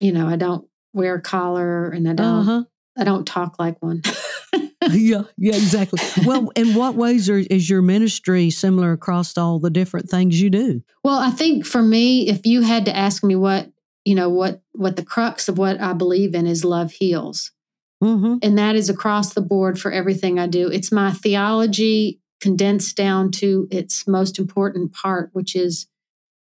you 0.00 0.12
know, 0.12 0.28
I 0.28 0.36
don't 0.36 0.68
wear 0.92 1.14
a 1.16 1.20
collar 1.20 1.90
and 1.90 2.08
I 2.08 2.12
don't, 2.12 2.26
Uh-huh. 2.26 2.64
I 2.98 3.04
don't 3.04 3.26
talk 3.26 3.58
like 3.58 3.80
one. 3.82 4.02
yeah, 4.90 5.22
yeah, 5.36 5.54
exactly. 5.54 6.00
Well, 6.24 6.50
in 6.56 6.74
what 6.74 6.94
ways 6.94 7.28
are, 7.28 7.38
is 7.38 7.68
your 7.68 7.82
ministry 7.82 8.50
similar 8.50 8.92
across 8.92 9.36
all 9.36 9.58
the 9.58 9.70
different 9.70 10.08
things 10.08 10.40
you 10.40 10.50
do? 10.50 10.82
Well, 11.04 11.18
I 11.18 11.30
think 11.30 11.66
for 11.66 11.82
me, 11.82 12.28
if 12.28 12.46
you 12.46 12.62
had 12.62 12.84
to 12.86 12.96
ask 12.96 13.24
me 13.24 13.36
what, 13.36 13.70
you 14.04 14.14
know, 14.14 14.28
what 14.28 14.62
what 14.72 14.96
the 14.96 15.04
crux 15.04 15.48
of 15.48 15.58
what 15.58 15.80
I 15.80 15.92
believe 15.92 16.34
in 16.34 16.46
is 16.46 16.64
love 16.64 16.92
heals. 16.92 17.52
Mm-hmm. 18.02 18.36
And 18.42 18.56
that 18.58 18.76
is 18.76 18.88
across 18.88 19.34
the 19.34 19.40
board 19.40 19.80
for 19.80 19.90
everything 19.90 20.38
I 20.38 20.46
do. 20.46 20.68
It's 20.68 20.92
my 20.92 21.12
theology 21.12 22.20
condensed 22.40 22.96
down 22.96 23.32
to 23.32 23.66
its 23.70 24.06
most 24.06 24.38
important 24.38 24.92
part, 24.92 25.30
which 25.32 25.56
is, 25.56 25.88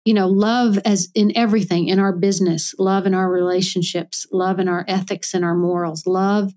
you 0.05 0.15
know, 0.15 0.29
love 0.29 0.79
as 0.85 1.11
in 1.15 1.37
everything 1.37 1.89
in 1.89 1.99
our 1.99 2.13
business, 2.13 2.75
love 2.79 3.07
in 3.07 3.15
our 3.15 3.31
relationships, 3.31 4.27
love 4.31 4.61
in 4.61 4.69
our 4.69 4.85
ethics 4.87 5.35
and 5.35 5.45
our 5.45 5.57
morals, 5.57 6.07
love 6.07 6.53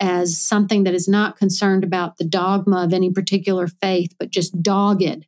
as 0.00 0.40
something 0.40 0.84
that 0.84 0.94
is 0.94 1.08
not 1.08 1.38
concerned 1.38 1.84
about 1.84 2.16
the 2.16 2.24
dogma 2.24 2.84
of 2.84 2.92
any 2.92 3.10
particular 3.10 3.66
faith, 3.66 4.14
but 4.18 4.30
just 4.30 4.62
dogged, 4.62 5.26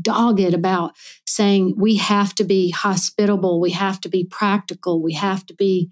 dogged 0.00 0.54
about 0.54 0.92
saying 1.26 1.74
we 1.76 1.96
have 1.96 2.34
to 2.34 2.44
be 2.44 2.70
hospitable, 2.70 3.60
we 3.60 3.70
have 3.70 4.00
to 4.00 4.08
be 4.08 4.24
practical, 4.24 5.02
we 5.02 5.14
have 5.14 5.46
to 5.46 5.54
be 5.54 5.90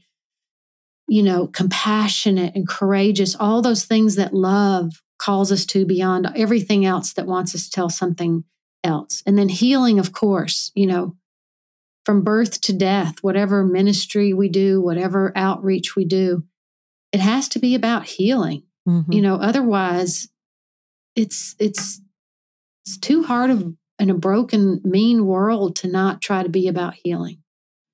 you 1.09 1.23
know, 1.23 1.47
compassionate 1.47 2.55
and 2.55 2.69
courageous, 2.69 3.35
all 3.35 3.63
those 3.63 3.87
things 3.87 4.17
that 4.17 4.35
love 4.35 5.03
calls 5.19 5.51
us 5.51 5.65
to 5.65 5.87
beyond 5.87 6.29
everything 6.37 6.85
else 6.85 7.15
that 7.15 7.27
wants 7.27 7.55
us 7.55 7.65
to 7.65 7.71
tell 7.71 7.89
something 7.89 8.45
else. 8.85 9.23
And 9.27 9.37
then 9.37 9.49
healing, 9.49 9.99
of 9.99 10.13
course, 10.13 10.71
you 10.75 10.87
know, 10.87 11.17
from 12.05 12.23
birth 12.23 12.61
to 12.63 12.73
death, 12.73 13.23
whatever 13.23 13.65
ministry 13.65 14.33
we 14.33 14.49
do, 14.49 14.81
whatever 14.81 15.33
outreach 15.35 15.97
we 15.97 16.05
do, 16.05 16.45
it 17.13 17.21
has 17.21 17.49
to 17.51 17.59
be 17.59 17.75
about 17.75 18.07
healing. 18.07 18.65
Mm-hmm. 18.89 19.13
You 19.13 19.23
know, 19.23 19.37
otherwise 19.37 20.29
it's 21.17 21.55
it's 21.59 22.01
it's 22.85 22.99
too 22.99 23.23
hard 23.25 23.51
of 23.51 23.75
in 23.99 24.11
a 24.11 24.15
broken, 24.15 24.81
mean 24.85 25.27
world 25.27 25.77
to 25.77 25.89
not 25.89 26.21
try 26.21 26.43
to 26.43 26.49
be 26.49 26.69
about 26.69 26.95
healing. 27.03 27.43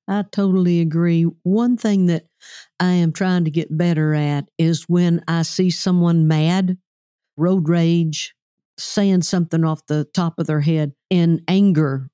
I 0.07 0.25
totally 0.31 0.81
agree. 0.81 1.23
One 1.43 1.77
thing 1.79 2.07
that 2.07 2.27
I 2.79 2.91
am 2.91 3.13
trying 3.13 3.45
to 3.45 3.51
get 3.51 3.77
better 3.77 4.13
at 4.15 4.49
is 4.59 4.85
when 4.87 5.23
I 5.27 5.43
see 5.43 5.71
someone 5.71 6.29
mad, 6.29 6.77
road 7.39 7.69
rage, 7.69 8.35
saying 8.79 9.23
something 9.23 9.65
off 9.65 9.87
the 9.87 10.05
top 10.13 10.39
of 10.39 10.47
their 10.47 10.61
head 10.61 10.93
in 11.09 11.43
anger. 11.49 12.11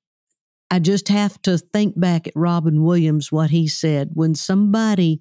I 0.69 0.79
just 0.79 1.09
have 1.09 1.41
to 1.41 1.57
think 1.57 1.99
back 1.99 2.27
at 2.27 2.33
Robin 2.35 2.83
Williams, 2.83 3.29
what 3.29 3.49
he 3.49 3.67
said. 3.67 4.11
When 4.13 4.35
somebody 4.35 5.19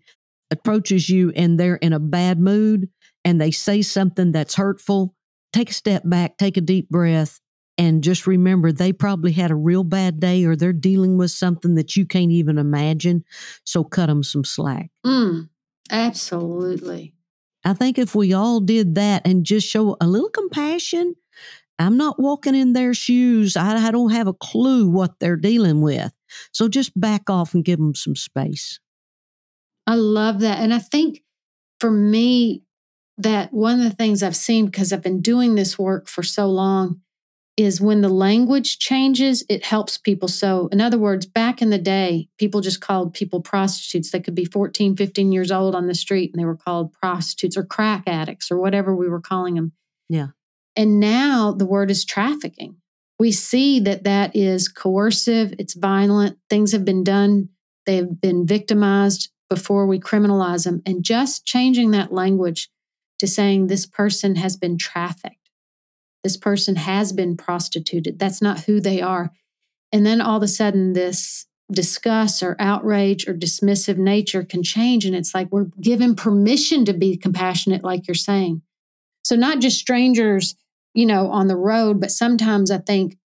approaches 0.51 1.09
you 1.09 1.33
and 1.35 1.59
they're 1.59 1.77
in 1.77 1.93
a 1.93 2.01
bad 2.01 2.39
mood 2.39 2.89
and 3.25 3.41
they 3.41 3.51
say 3.51 3.83
something 3.83 4.33
that's 4.33 4.55
hurtful, 4.55 5.15
take 5.53 5.71
a 5.71 5.75
step 5.75 6.03
back, 6.05 6.37
take 6.39 6.57
a 6.57 6.61
deep 6.63 6.89
breath, 6.89 7.41
and 7.79 8.03
just 8.03 8.27
remember 8.27 8.73
they 8.73 8.93
probably 8.93 9.33
had 9.33 9.51
a 9.51 9.57
real 9.57 9.85
bad 9.85 10.21
day 10.21 10.45
or 10.45 10.57
they're 10.57 10.73
dealing 10.73 11.17
with 11.17 11.31
something 11.31 11.77
that 11.77 11.97
you 11.97 12.07
can't 12.07 12.33
even 12.33 12.59
imagine. 12.59 13.25
So 13.65 13.85
cut 13.85 14.07
them 14.07 14.23
some 14.23 14.45
slack. 14.45 14.91
Mm, 15.05 15.49
absolutely. 15.91 17.15
I 17.65 17.75
think 17.75 17.99
if 17.99 18.15
we 18.15 18.33
all 18.33 18.61
did 18.61 18.95
that 18.97 19.27
and 19.27 19.45
just 19.45 19.67
show 19.69 19.97
a 20.01 20.07
little 20.07 20.31
compassion, 20.31 21.15
I'm 21.79 21.97
not 21.97 22.21
walking 22.21 22.55
in 22.55 22.75
their 22.75 22.93
shoes. 22.93 23.57
I, 23.57 23.87
I 23.87 23.91
don't 23.91 24.13
have 24.13 24.27
a 24.27 24.35
clue 24.35 24.89
what 24.89 25.19
they're 25.19 25.37
dealing 25.37 25.81
with. 25.81 26.13
So 26.53 26.69
just 26.69 26.99
back 26.99 27.31
off 27.31 27.55
and 27.55 27.65
give 27.65 27.79
them 27.79 27.95
some 27.95 28.17
space. 28.17 28.79
I 29.90 29.94
love 29.94 30.38
that. 30.40 30.61
And 30.61 30.72
I 30.72 30.79
think 30.79 31.24
for 31.81 31.90
me, 31.90 32.62
that 33.18 33.53
one 33.53 33.79
of 33.79 33.85
the 33.85 33.94
things 33.94 34.22
I've 34.22 34.37
seen 34.37 34.66
because 34.66 34.92
I've 34.92 35.03
been 35.03 35.20
doing 35.20 35.57
this 35.57 35.76
work 35.76 36.09
for 36.09 36.22
so 36.22 36.46
long 36.46 37.00
is 37.57 37.81
when 37.81 38.00
the 38.03 38.09
language 38.09 38.79
changes, 38.79 39.44
it 39.48 39.64
helps 39.64 39.98
people. 39.98 40.29
So, 40.29 40.68
in 40.68 40.81
other 40.81 40.96
words, 40.96 41.26
back 41.26 41.61
in 41.61 41.70
the 41.70 41.76
day, 41.76 42.29
people 42.38 42.61
just 42.61 42.81
called 42.81 43.12
people 43.12 43.42
prostitutes. 43.42 44.12
They 44.12 44.20
could 44.20 44.37
be 44.37 44.44
14, 44.44 44.96
15 44.96 45.33
years 45.33 45.50
old 45.50 45.74
on 45.74 45.88
the 45.88 45.94
street 45.94 46.31
and 46.33 46.40
they 46.40 46.46
were 46.46 46.57
called 46.57 46.92
prostitutes 46.94 47.57
or 47.57 47.64
crack 47.64 48.05
addicts 48.07 48.48
or 48.48 48.59
whatever 48.59 48.94
we 48.94 49.09
were 49.09 49.20
calling 49.20 49.57
them. 49.57 49.72
Yeah. 50.09 50.29
And 50.76 51.00
now 51.00 51.53
the 51.53 51.66
word 51.66 51.90
is 51.90 52.05
trafficking. 52.05 52.76
We 53.18 53.33
see 53.33 53.81
that 53.81 54.05
that 54.05 54.35
is 54.37 54.68
coercive, 54.68 55.53
it's 55.59 55.74
violent, 55.74 56.38
things 56.48 56.70
have 56.70 56.87
been 56.87 57.03
done, 57.03 57.50
they've 57.85 58.18
been 58.18 58.46
victimized 58.46 59.31
before 59.51 59.87
we 59.87 60.01
criminalize 60.01 60.65
them. 60.65 60.81
And 60.87 61.05
just 61.05 61.45
changing 61.45 61.91
that 61.91 62.13
language 62.13 62.71
to 63.19 63.27
saying 63.27 63.67
this 63.67 63.85
person 63.85 64.37
has 64.37 64.57
been 64.57 64.79
trafficked, 64.79 65.51
this 66.25 66.39
person 66.39 66.77
has 66.77 67.13
been 67.13 67.37
prostituted, 67.37 68.19
that's 68.19 68.41
not 68.41 68.61
who 68.61 68.81
they 68.81 69.03
are. 69.03 69.31
And 69.93 70.07
then 70.07 70.23
all 70.23 70.39
of 70.39 70.43
a 70.43 70.49
sudden, 70.49 70.95
this 70.95 71.47
disgust 71.71 72.43
or 72.43 72.57
outrage 72.59 73.29
or 73.29 73.35
dismissive 73.35 73.97
nature 73.97 74.45
can 74.45 74.63
change. 74.63 75.05
And 75.05 75.15
it's 75.15 75.35
like 75.35 75.49
we're 75.51 75.69
given 75.81 76.15
permission 76.15 76.85
to 76.85 76.93
be 76.93 77.17
compassionate, 77.17 77.85
like 77.85 78.09
you're 78.09 78.15
saying. 78.15 78.63
So, 79.25 79.37
not 79.37 79.61
just 79.61 79.79
strangers, 79.79 80.55
you 80.95 81.07
know, 81.07 81.31
on 81.31 81.49
the 81.49 81.57
road, 81.57 82.01
but 82.01 82.11
sometimes 82.11 82.71
I 82.71 82.79
think 82.79 83.19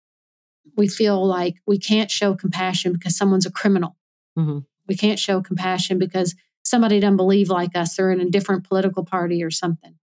we 0.75 0.87
feel 0.87 1.25
like 1.25 1.55
we 1.65 1.77
can't 1.77 2.11
show 2.11 2.35
compassion 2.35 2.93
because 2.93 3.15
someone's 3.15 3.45
a 3.45 3.51
criminal. 3.51 3.95
Mm-hmm. 4.37 4.59
We 4.87 4.95
can't 4.95 5.19
show 5.19 5.41
compassion 5.41 5.99
because 5.99 6.35
somebody 6.63 6.99
doesn't 6.99 7.17
believe 7.17 7.49
like 7.49 7.75
us. 7.75 7.95
They're 7.95 8.11
in 8.11 8.21
a 8.21 8.29
different 8.29 8.67
political 8.67 9.05
party 9.05 9.43
or 9.43 9.51
something. 9.51 9.95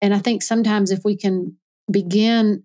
And 0.00 0.14
I 0.14 0.18
think 0.18 0.42
sometimes 0.42 0.90
if 0.90 1.04
we 1.04 1.16
can 1.16 1.56
begin 1.90 2.64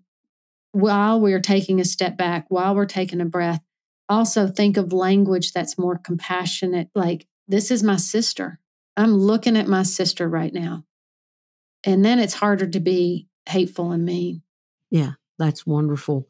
while 0.72 1.20
we're 1.20 1.40
taking 1.40 1.80
a 1.80 1.84
step 1.84 2.16
back, 2.16 2.46
while 2.48 2.74
we're 2.74 2.86
taking 2.86 3.20
a 3.20 3.26
breath, 3.26 3.60
also 4.08 4.46
think 4.46 4.76
of 4.76 4.92
language 4.92 5.52
that's 5.52 5.78
more 5.78 5.98
compassionate, 5.98 6.88
like, 6.94 7.26
this 7.48 7.70
is 7.70 7.82
my 7.82 7.96
sister. 7.96 8.58
I'm 8.96 9.14
looking 9.14 9.56
at 9.56 9.68
my 9.68 9.82
sister 9.82 10.28
right 10.28 10.52
now. 10.52 10.84
And 11.84 12.04
then 12.04 12.18
it's 12.18 12.34
harder 12.34 12.66
to 12.68 12.80
be 12.80 13.28
hateful 13.48 13.90
and 13.92 14.04
mean. 14.04 14.42
Yeah, 14.90 15.12
that's 15.38 15.66
wonderful. 15.66 16.28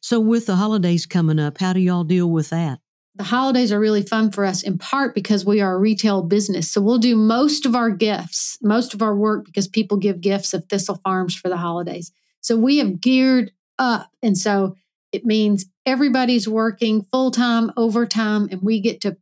So, 0.00 0.20
with 0.20 0.46
the 0.46 0.56
holidays 0.56 1.06
coming 1.06 1.38
up, 1.38 1.58
how 1.58 1.72
do 1.72 1.80
y'all 1.80 2.04
deal 2.04 2.30
with 2.30 2.50
that? 2.50 2.80
The 3.16 3.24
holidays 3.24 3.70
are 3.70 3.78
really 3.78 4.02
fun 4.02 4.32
for 4.32 4.44
us 4.44 4.62
in 4.62 4.76
part 4.78 5.14
because 5.14 5.44
we 5.44 5.60
are 5.60 5.74
a 5.74 5.78
retail 5.78 6.22
business. 6.22 6.70
So, 6.70 6.80
we'll 6.80 6.98
do 6.98 7.16
most 7.16 7.64
of 7.64 7.74
our 7.74 7.90
gifts, 7.90 8.58
most 8.60 8.94
of 8.94 9.02
our 9.02 9.14
work 9.14 9.44
because 9.44 9.68
people 9.68 9.96
give 9.96 10.20
gifts 10.20 10.52
of 10.52 10.64
Thistle 10.64 11.00
Farms 11.04 11.36
for 11.36 11.48
the 11.48 11.56
holidays. 11.56 12.10
So, 12.40 12.56
we 12.56 12.78
have 12.78 13.00
geared 13.00 13.52
up. 13.78 14.10
And 14.22 14.36
so 14.36 14.76
it 15.12 15.24
means 15.24 15.66
everybody's 15.86 16.48
working 16.48 17.02
full 17.02 17.30
time, 17.30 17.70
overtime, 17.76 18.48
and 18.50 18.62
we 18.62 18.80
get 18.80 19.00
to, 19.02 19.16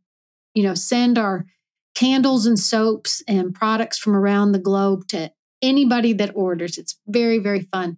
you 0.53 0.63
know, 0.63 0.73
send 0.73 1.17
our 1.17 1.45
candles 1.95 2.45
and 2.45 2.59
soaps 2.59 3.21
and 3.27 3.53
products 3.53 3.97
from 3.97 4.15
around 4.15 4.51
the 4.51 4.59
globe 4.59 5.07
to 5.09 5.31
anybody 5.61 6.13
that 6.13 6.35
orders. 6.35 6.77
It's 6.77 6.97
very, 7.07 7.39
very 7.39 7.61
fun. 7.61 7.97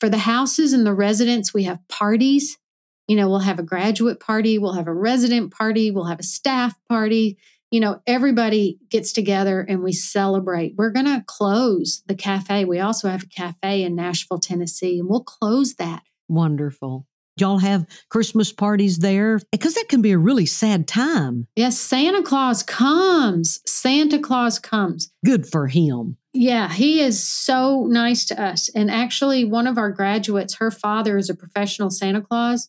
For 0.00 0.08
the 0.08 0.18
houses 0.18 0.72
and 0.72 0.86
the 0.86 0.94
residents, 0.94 1.54
we 1.54 1.64
have 1.64 1.86
parties. 1.88 2.58
You 3.08 3.16
know, 3.16 3.28
we'll 3.28 3.40
have 3.40 3.58
a 3.58 3.64
graduate 3.64 4.20
party, 4.20 4.58
we'll 4.58 4.74
have 4.74 4.86
a 4.86 4.94
resident 4.94 5.52
party, 5.52 5.90
we'll 5.90 6.04
have 6.04 6.20
a 6.20 6.24
staff 6.24 6.74
party. 6.88 7.38
You 7.70 7.80
know, 7.80 8.00
everybody 8.06 8.78
gets 8.88 9.12
together 9.12 9.60
and 9.60 9.82
we 9.82 9.92
celebrate. 9.92 10.74
We're 10.76 10.90
going 10.90 11.06
to 11.06 11.24
close 11.26 12.02
the 12.06 12.14
cafe. 12.14 12.64
We 12.64 12.80
also 12.80 13.08
have 13.08 13.24
a 13.24 13.26
cafe 13.26 13.82
in 13.82 13.94
Nashville, 13.94 14.38
Tennessee, 14.38 14.98
and 14.98 15.08
we'll 15.08 15.24
close 15.24 15.74
that. 15.74 16.02
Wonderful 16.28 17.06
y'all 17.40 17.58
have 17.58 17.86
Christmas 18.08 18.52
parties 18.52 18.98
there? 18.98 19.40
Because 19.52 19.74
that 19.74 19.88
can 19.88 20.02
be 20.02 20.12
a 20.12 20.18
really 20.18 20.46
sad 20.46 20.86
time. 20.86 21.46
Yes, 21.56 21.78
Santa 21.78 22.22
Claus 22.22 22.62
comes. 22.62 23.60
Santa 23.66 24.18
Claus 24.18 24.58
comes. 24.58 25.12
Good 25.24 25.46
for 25.46 25.68
him. 25.68 26.16
Yeah, 26.32 26.72
he 26.72 27.00
is 27.00 27.24
so 27.24 27.86
nice 27.88 28.24
to 28.26 28.40
us. 28.40 28.68
And 28.74 28.90
actually, 28.90 29.44
one 29.44 29.66
of 29.66 29.78
our 29.78 29.90
graduates, 29.90 30.56
her 30.56 30.70
father 30.70 31.16
is 31.16 31.30
a 31.30 31.34
professional 31.34 31.90
Santa 31.90 32.20
Claus, 32.20 32.68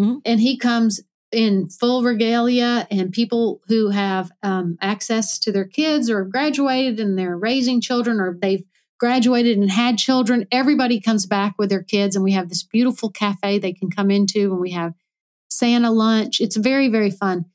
mm-hmm. 0.00 0.18
and 0.24 0.40
he 0.40 0.56
comes 0.58 1.00
in 1.32 1.68
full 1.68 2.02
regalia. 2.02 2.86
And 2.90 3.12
people 3.12 3.60
who 3.66 3.90
have 3.90 4.30
um, 4.42 4.78
access 4.80 5.38
to 5.40 5.52
their 5.52 5.66
kids 5.66 6.08
or 6.08 6.22
have 6.22 6.32
graduated 6.32 7.00
and 7.00 7.18
they're 7.18 7.36
raising 7.36 7.80
children 7.80 8.20
or 8.20 8.36
they've 8.40 8.64
graduated 8.98 9.58
and 9.58 9.70
had 9.70 9.98
children, 9.98 10.46
everybody 10.50 11.00
comes 11.00 11.26
back 11.26 11.54
with 11.58 11.68
their 11.68 11.82
kids, 11.82 12.14
and 12.14 12.24
we 12.24 12.32
have 12.32 12.48
this 12.48 12.62
beautiful 12.62 13.10
cafe 13.10 13.58
they 13.58 13.72
can 13.72 13.90
come 13.90 14.10
into, 14.10 14.52
and 14.52 14.60
we 14.60 14.70
have 14.70 14.94
Santa 15.50 15.90
lunch. 15.90 16.40
It's 16.40 16.56
very, 16.56 16.88
very 16.88 17.10
fun. 17.10 17.46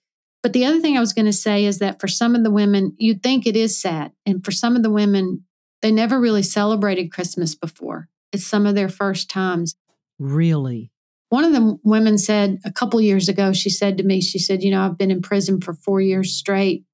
But 0.44 0.54
the 0.54 0.66
other 0.66 0.80
thing 0.80 0.96
I 0.96 1.02
was 1.02 1.14
going 1.14 1.26
to 1.26 1.34
say 1.34 1.66
is 1.66 1.80
that 1.80 2.00
for 2.00 2.08
some 2.08 2.36
of 2.36 2.44
the 2.44 2.52
women, 2.52 2.96
you'd 2.98 3.24
think 3.24 3.46
it 3.46 3.56
is 3.56 3.80
sad. 3.80 4.12
And 4.26 4.44
for 4.44 4.52
some 4.52 4.76
of 4.76 4.84
the 4.84 4.90
women, 4.90 5.46
they 5.82 5.92
never 5.92 6.20
really 6.20 6.44
celebrated 6.44 7.12
Christmas 7.12 7.56
before. 7.56 8.10
It's 8.32 8.46
some 8.46 8.66
of 8.66 8.76
their 8.76 8.90
first 8.90 9.30
times. 9.30 9.76
Really? 10.18 10.92
One 11.30 11.44
of 11.44 11.54
the 11.54 11.78
women 11.84 12.18
said 12.18 12.60
a 12.66 12.72
couple 12.72 13.00
years 13.00 13.30
ago, 13.30 13.54
she 13.54 13.70
said 13.70 13.98
to 13.98 14.04
me, 14.04 14.20
she 14.20 14.40
said, 14.40 14.64
You 14.64 14.72
know, 14.72 14.82
I've 14.82 14.98
been 14.98 15.12
in 15.12 15.22
prison 15.22 15.62
for 15.62 15.74
four 15.74 16.02
years 16.02 16.34
straight. 16.34 16.86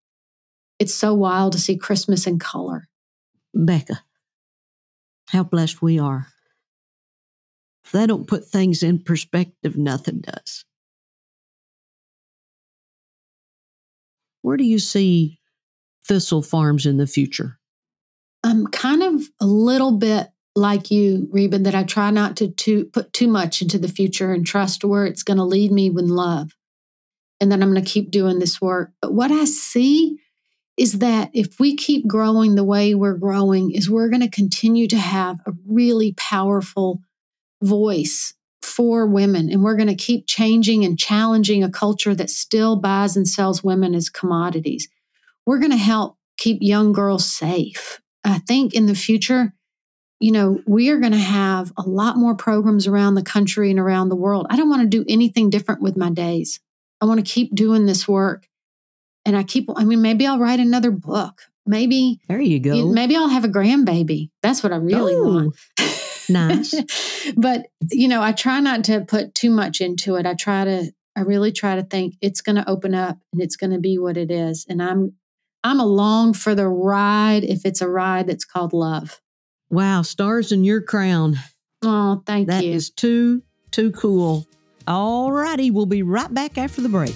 It's 0.77 0.93
so 0.93 1.13
wild 1.13 1.53
to 1.53 1.59
see 1.59 1.77
Christmas 1.77 2.27
in 2.27 2.37
color. 2.37 2.89
Becca, 3.53 4.01
how 5.29 5.43
blessed 5.43 5.81
we 5.81 5.99
are. 5.99 6.27
If 7.85 7.91
they 7.91 8.05
don't 8.07 8.27
put 8.27 8.45
things 8.45 8.83
in 8.83 8.99
perspective, 8.99 9.77
nothing 9.77 10.19
does. 10.19 10.65
Where 14.41 14.57
do 14.57 14.63
you 14.63 14.79
see 14.79 15.39
Thistle 16.05 16.41
Farms 16.41 16.85
in 16.85 16.97
the 16.97 17.07
future? 17.07 17.57
I'm 18.43 18.67
kind 18.67 19.01
of 19.01 19.23
a 19.39 19.45
little 19.45 19.93
bit 19.93 20.27
like 20.55 20.89
you, 20.89 21.27
Reba, 21.31 21.59
that 21.59 21.75
I 21.75 21.83
try 21.83 22.11
not 22.11 22.37
to, 22.37 22.49
to 22.49 22.85
put 22.85 23.11
too 23.11 23.27
much 23.27 23.61
into 23.61 23.77
the 23.77 23.87
future 23.87 24.31
and 24.31 24.45
trust 24.45 24.85
where 24.85 25.05
it's 25.05 25.23
going 25.23 25.37
to 25.37 25.43
lead 25.43 25.71
me 25.71 25.89
with 25.89 26.05
love. 26.05 26.55
And 27.41 27.51
then 27.51 27.61
I'm 27.61 27.73
going 27.73 27.83
to 27.83 27.89
keep 27.89 28.11
doing 28.11 28.39
this 28.39 28.61
work. 28.61 28.91
But 29.01 29.13
what 29.13 29.31
I 29.31 29.43
see 29.43 30.19
is 30.77 30.99
that 30.99 31.29
if 31.33 31.59
we 31.59 31.75
keep 31.75 32.07
growing 32.07 32.55
the 32.55 32.63
way 32.63 32.95
we're 32.95 33.17
growing 33.17 33.71
is 33.71 33.89
we're 33.89 34.09
going 34.09 34.21
to 34.21 34.29
continue 34.29 34.87
to 34.87 34.97
have 34.97 35.39
a 35.45 35.53
really 35.65 36.13
powerful 36.13 37.01
voice 37.61 38.33
for 38.61 39.05
women 39.05 39.49
and 39.49 39.63
we're 39.63 39.75
going 39.75 39.87
to 39.87 39.95
keep 39.95 40.27
changing 40.27 40.83
and 40.83 40.99
challenging 40.99 41.63
a 41.63 41.69
culture 41.69 42.15
that 42.15 42.29
still 42.29 42.75
buys 42.75 43.15
and 43.15 43.27
sells 43.27 43.63
women 43.63 43.93
as 43.93 44.09
commodities 44.09 44.89
we're 45.45 45.59
going 45.59 45.71
to 45.71 45.77
help 45.77 46.17
keep 46.37 46.57
young 46.61 46.91
girls 46.91 47.29
safe 47.29 48.01
i 48.23 48.39
think 48.39 48.73
in 48.73 48.87
the 48.87 48.95
future 48.95 49.53
you 50.19 50.32
know 50.32 50.62
we 50.65 50.89
are 50.89 50.99
going 50.99 51.12
to 51.12 51.17
have 51.17 51.71
a 51.78 51.84
lot 51.84 52.17
more 52.17 52.36
programs 52.36 52.88
around 52.88 53.15
the 53.15 53.23
country 53.23 53.69
and 53.69 53.80
around 53.80 54.10
the 54.10 54.15
world 54.15 54.47
i 54.49 54.56
don't 54.56 54.69
want 54.69 54.82
to 54.82 54.88
do 54.88 55.06
anything 55.08 55.49
different 55.49 55.82
with 55.82 55.97
my 55.97 56.10
days 56.10 56.60
i 57.01 57.06
want 57.06 57.19
to 57.19 57.34
keep 57.34 57.54
doing 57.54 57.86
this 57.86 58.08
work 58.08 58.47
and 59.25 59.36
I 59.36 59.43
keep, 59.43 59.67
I 59.75 59.84
mean, 59.84 60.01
maybe 60.01 60.28
I'll 60.28 60.39
write 60.39 60.60
another 60.60 60.91
book. 60.91 61.41
Maybe 61.65 62.19
there 62.28 62.39
you 62.39 62.60
go. 62.60 62.91
Maybe 62.91 63.15
I'll 63.15 63.28
have 63.28 63.43
a 63.43 63.49
grandbaby. 63.49 64.30
That's 64.43 64.62
what 64.62 64.71
I 64.71 64.75
really 64.75 65.15
Ooh, 65.15 65.25
want. 65.25 65.56
nice. 66.30 67.34
but, 67.38 67.65
you 67.91 68.08
know, 68.08 68.21
I 68.21 68.34
try 68.34 68.60
not 68.60 68.84
to 68.86 69.01
put 69.01 69.34
too 69.34 69.49
much 69.49 69.82
into 69.82 70.15
it. 70.15 70.28
I 70.28 70.36
try 70.36 70.63
to, 70.63 70.91
I 71.15 71.21
really 71.21 71.51
try 71.51 71.75
to 71.75 71.84
think 71.84 72.15
it's 72.21 72.41
going 72.41 72.58
to 72.58 72.69
open 72.69 72.93
up 72.93 73.17
and 73.34 73.41
it's 73.41 73.56
going 73.56 73.71
to 73.71 73.80
be 73.80 73.97
what 73.97 74.15
it 74.15 74.30
is. 74.30 74.67
And 74.69 74.82
I'm, 74.82 75.13
I'm 75.63 75.80
along 75.80 76.34
for 76.34 76.54
the 76.54 76.67
ride 76.67 77.43
if 77.43 77.65
it's 77.65 77.82
a 77.82 77.89
ride 77.89 78.28
that's 78.28 78.45
called 78.45 78.73
love. 78.73 79.19
Wow. 79.69 80.01
Stars 80.04 80.51
in 80.51 80.63
your 80.63 80.82
crown. 80.82 81.38
Oh, 81.84 82.21
thank 82.25 82.47
that 82.47 82.63
you. 82.63 82.71
That 82.71 82.75
is 82.75 82.89
too, 82.89 83.43
too 83.71 83.91
cool. 83.91 84.45
All 84.88 85.32
righty. 85.32 85.71
We'll 85.71 85.86
be 85.86 86.04
right 86.04 86.34
back 86.34 86.58
after 86.58 86.82
the 86.82 86.89
break. 86.89 87.15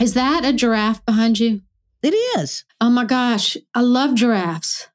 Is 0.00 0.14
that 0.14 0.44
a 0.44 0.52
giraffe 0.52 1.04
behind 1.06 1.38
you? 1.38 1.60
It 2.02 2.14
is. 2.38 2.64
Oh 2.80 2.90
my 2.90 3.04
gosh, 3.04 3.56
I 3.74 3.80
love 3.80 4.14
giraffes. 4.14 4.88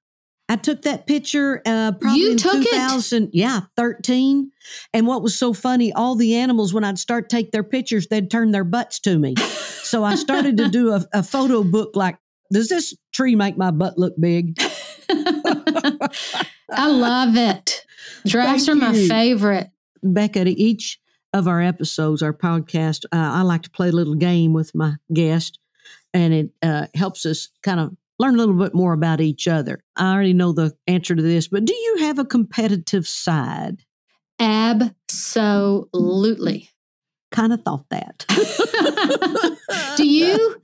I 0.47 0.56
took 0.56 0.82
that 0.82 1.06
picture 1.06 1.62
uh, 1.66 1.91
probably 1.93 2.22
You 2.22 2.32
in 2.32 2.38
took 2.38 2.64
it? 2.66 3.30
yeah, 3.34 3.62
13. 3.78 4.52
And 4.93 5.06
what 5.08 5.22
was 5.22 5.38
so 5.38 5.54
funny, 5.54 5.93
all 5.93 6.16
the 6.16 6.36
animals, 6.36 6.74
when 6.74 6.84
I'd 6.84 6.97
start 6.97 7.30
take 7.30 7.52
their 7.52 7.64
pictures, 7.64 8.08
they'd 8.08 8.32
turn 8.32 8.52
their 8.52 8.64
butts 8.64 9.00
to 9.02 9.20
me. 9.20 9.36
so 9.38 10.04
I 10.04 10.16
started 10.16 10.58
to 10.58 10.68
do 10.68 10.91
a, 10.93 11.06
a 11.14 11.22
photo 11.24 11.64
book 11.64 11.91
like, 11.95 12.18
does 12.52 12.68
this 12.68 12.95
tree 13.14 13.36
make 13.36 13.58
my 13.58 13.70
butt 13.70 14.00
look 14.00 14.16
big? 14.20 14.58
I 15.10 16.88
love 16.88 17.36
it. 17.38 17.86
Giraffes 18.26 18.66
Thank 18.66 18.82
are 18.84 18.86
my 18.88 18.93
you. 18.97 19.08
favorite. 19.08 19.70
Becca, 20.02 20.45
to 20.45 20.52
each 20.52 21.00
of 21.34 21.48
our 21.48 21.62
episodes, 21.62 22.22
our 22.22 22.34
podcast, 22.34 23.06
uh, 23.06 23.18
I 23.18 23.42
like 23.42 23.64
to 23.64 23.70
play 23.70 23.90
a 23.90 23.94
little 23.94 24.16
game 24.16 24.54
with 24.54 24.74
my 24.74 24.96
guest, 25.14 25.60
and 26.14 26.34
it 26.34 26.50
uh, 26.62 26.88
helps 26.96 27.26
us 27.26 27.50
kind 27.64 27.80
of 27.80 27.96
learn 28.18 28.36
a 28.36 28.38
little 28.38 28.56
bit 28.56 28.76
more 28.76 28.94
about 28.94 29.22
each 29.22 29.48
other. 29.48 29.84
I 29.96 30.14
already 30.14 30.34
know 30.34 30.52
the 30.52 30.76
answer 30.88 31.16
to 31.16 31.22
this, 31.22 31.48
but 31.48 31.66
do 31.66 31.74
you 31.74 31.98
have 32.00 32.20
a 32.20 32.26
competitive 32.26 33.08
side? 33.08 33.84
Absolutely. 34.40 36.70
Kind 37.32 37.54
of 37.54 37.62
thought 37.62 37.86
that. 37.90 38.26
Do 39.98 40.08
you? 40.08 40.62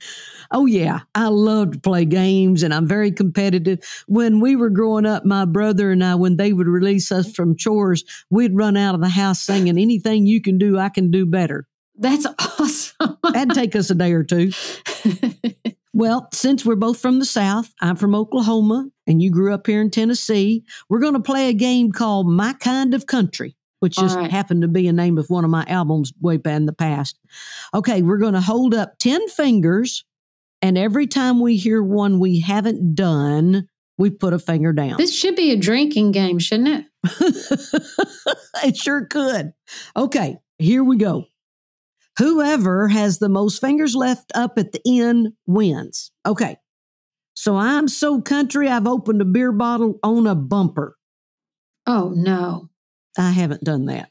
Oh, 0.52 0.66
yeah. 0.66 1.02
I 1.14 1.28
love 1.28 1.72
to 1.72 1.80
play 1.80 2.06
games 2.06 2.64
and 2.64 2.74
I'm 2.74 2.88
very 2.88 3.12
competitive. 3.12 3.80
When 4.08 4.40
we 4.40 4.56
were 4.56 4.70
growing 4.70 5.06
up, 5.06 5.26
my 5.26 5.46
brother 5.46 5.92
and 5.92 6.04
I, 6.04 6.16
when 6.16 6.38
they 6.38 6.54
would 6.54 6.68
release 6.68 7.12
us 7.12 7.32
from 7.32 7.58
chores, 7.58 8.04
we'd 8.30 8.56
run 8.56 8.78
out 8.78 8.96
of 8.96 9.02
the 9.02 9.10
house 9.10 9.42
singing, 9.42 9.78
Anything 9.78 10.26
you 10.26 10.42
can 10.42 10.58
do, 10.58 10.78
I 10.78 10.90
can 10.90 11.12
do 11.12 11.26
better. 11.26 11.68
That's 11.96 12.26
awesome. 12.60 13.18
That'd 13.24 13.54
take 13.54 13.76
us 13.76 13.90
a 13.90 13.96
day 13.96 14.14
or 14.14 14.24
two. 14.24 14.52
Well, 15.98 16.28
since 16.34 16.66
we're 16.66 16.76
both 16.76 17.00
from 17.00 17.20
the 17.20 17.26
South, 17.26 17.74
I'm 17.80 17.96
from 17.96 18.16
Oklahoma, 18.16 18.90
and 19.08 19.22
you 19.22 19.32
grew 19.32 19.54
up 19.54 19.66
here 19.66 19.80
in 19.80 19.90
Tennessee, 19.90 20.66
we're 20.90 21.00
going 21.00 21.14
to 21.14 21.22
play 21.22 21.48
a 21.48 21.54
game 21.54 21.94
called 21.94 22.28
My 22.30 22.52
Kind 22.52 22.94
of 22.94 23.08
Country, 23.08 23.56
which 23.80 23.96
just 23.96 24.16
right. 24.16 24.32
happened 24.32 24.62
to 24.62 24.68
be 24.68 24.88
a 24.88 24.94
name 24.94 25.18
of 25.18 25.30
one 25.30 25.44
of 25.44 25.50
my 25.50 25.66
albums 25.68 26.14
way 26.22 26.38
back 26.38 26.56
in 26.56 26.66
the 26.66 26.74
past. 26.74 27.20
Okay, 27.74 28.02
we're 28.02 28.18
going 28.18 28.34
to 28.34 28.42
hold 28.42 28.74
up 28.74 28.98
10 29.00 29.28
fingers, 29.30 30.06
and 30.62 30.78
every 30.78 31.08
time 31.08 31.40
we 31.40 31.58
hear 31.58 31.84
one 31.84 32.20
we 32.20 32.40
haven't 32.40 32.96
done, 32.96 33.68
we 33.98 34.10
put 34.10 34.34
a 34.34 34.40
finger 34.40 34.74
down. 34.74 34.98
this 34.98 35.16
should 35.16 35.36
be 35.36 35.52
a 35.52 35.58
drinking 35.58 36.12
game, 36.12 36.40
shouldn't 36.40 36.68
it? 36.70 36.86
it 38.64 38.78
sure 38.78 39.06
could. 39.06 39.54
Okay, 39.96 40.38
here 40.58 40.84
we 40.84 40.98
go. 40.98 41.26
Whoever 42.18 42.88
has 42.88 43.20
the 43.20 43.30
most 43.30 43.60
fingers 43.60 43.96
left 43.96 44.32
up 44.36 44.58
at 44.58 44.72
the 44.72 44.82
end 44.86 45.34
wins. 45.46 46.12
Okay. 46.26 46.58
So 47.34 47.58
I'm 47.58 47.90
so 47.90 48.22
country, 48.22 48.70
I've 48.70 48.88
opened 48.88 49.22
a 49.22 49.26
beer 49.26 49.52
bottle 49.52 50.00
on 50.02 50.26
a 50.26 50.36
bumper. 50.36 50.96
Oh, 51.86 52.14
no. 52.16 52.70
I 53.18 53.32
haven't 53.32 53.64
done 53.64 53.86
that. 53.86 54.10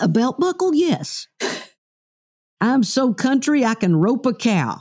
A 0.00 0.08
belt 0.08 0.38
buckle? 0.38 0.74
Yes. 0.74 1.26
I'm 2.60 2.82
so 2.82 3.12
country, 3.12 3.64
I 3.64 3.74
can 3.74 3.96
rope 3.96 4.26
a 4.26 4.34
cow. 4.34 4.78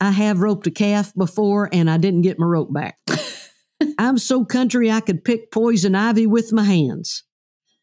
I 0.00 0.10
have 0.12 0.40
roped 0.40 0.66
a 0.66 0.70
calf 0.70 1.12
before 1.14 1.68
and 1.72 1.90
I 1.90 1.98
didn't 1.98 2.22
get 2.22 2.38
my 2.38 2.46
rope 2.46 2.72
back. 2.72 2.98
I'm 3.98 4.18
so 4.18 4.44
country, 4.44 4.90
I 4.90 5.00
could 5.00 5.24
pick 5.24 5.50
poison 5.50 5.94
ivy 5.94 6.26
with 6.26 6.52
my 6.52 6.64
hands. 6.64 7.24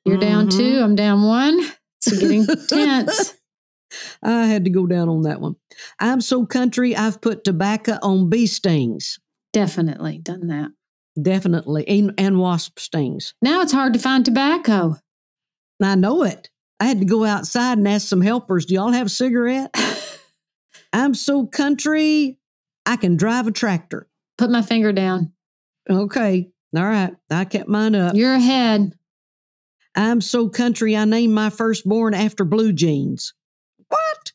You're 0.06 0.18
down 0.18 0.48
Mhm. 0.48 0.58
two. 0.58 0.80
I'm 0.82 0.96
down 0.96 1.24
one. 1.24 1.60
It's 2.06 2.18
getting 2.20 2.46
tense. 2.68 3.34
I 4.24 4.46
had 4.46 4.64
to 4.66 4.70
go 4.70 4.86
down 4.86 5.10
on 5.10 5.24
that 5.24 5.42
one. 5.42 5.56
I'm 6.00 6.22
so 6.22 6.46
country, 6.46 6.96
I've 6.96 7.22
put 7.22 7.44
tobacco 7.44 7.98
on 8.02 8.30
bee 8.30 8.48
stings. 8.48 9.20
Definitely 9.54 10.20
done 10.20 10.48
that. 10.48 10.72
Definitely. 11.22 11.88
And, 11.88 12.14
and 12.18 12.38
wasp 12.40 12.80
stings. 12.80 13.34
Now 13.42 13.62
it's 13.62 13.72
hard 13.74 13.94
to 13.94 14.00
find 14.00 14.24
tobacco. 14.24 14.98
I 15.82 15.96
know 15.96 16.24
it. 16.24 16.50
I 16.80 16.86
had 16.86 17.00
to 17.00 17.06
go 17.06 17.24
outside 17.24 17.78
and 17.78 17.88
ask 17.88 18.08
some 18.08 18.22
helpers, 18.22 18.66
do 18.66 18.76
y'all 18.76 18.92
have 18.92 19.08
a 19.08 19.10
cigarette? 19.10 19.74
I'm 20.94 21.14
so 21.14 21.46
country, 21.46 22.38
I 22.86 22.96
can 22.96 23.18
drive 23.18 23.48
a 23.48 23.52
tractor. 23.52 24.08
Put 24.38 24.50
my 24.50 24.62
finger 24.62 24.92
down. 24.92 25.34
Okay. 25.90 26.50
All 26.76 26.84
right. 26.84 27.16
I 27.30 27.46
kept 27.46 27.68
mine 27.68 27.96
up. 27.96 28.16
You're 28.16 28.36
ahead. 28.36 28.94
I'm 29.96 30.22
so 30.22 30.48
country, 30.48 30.96
I 30.96 31.06
named 31.06 31.34
my 31.34 31.50
firstborn 31.50 32.14
after 32.14 32.46
blue 32.46 32.72
jeans. 32.72 33.34
What? 33.88 34.32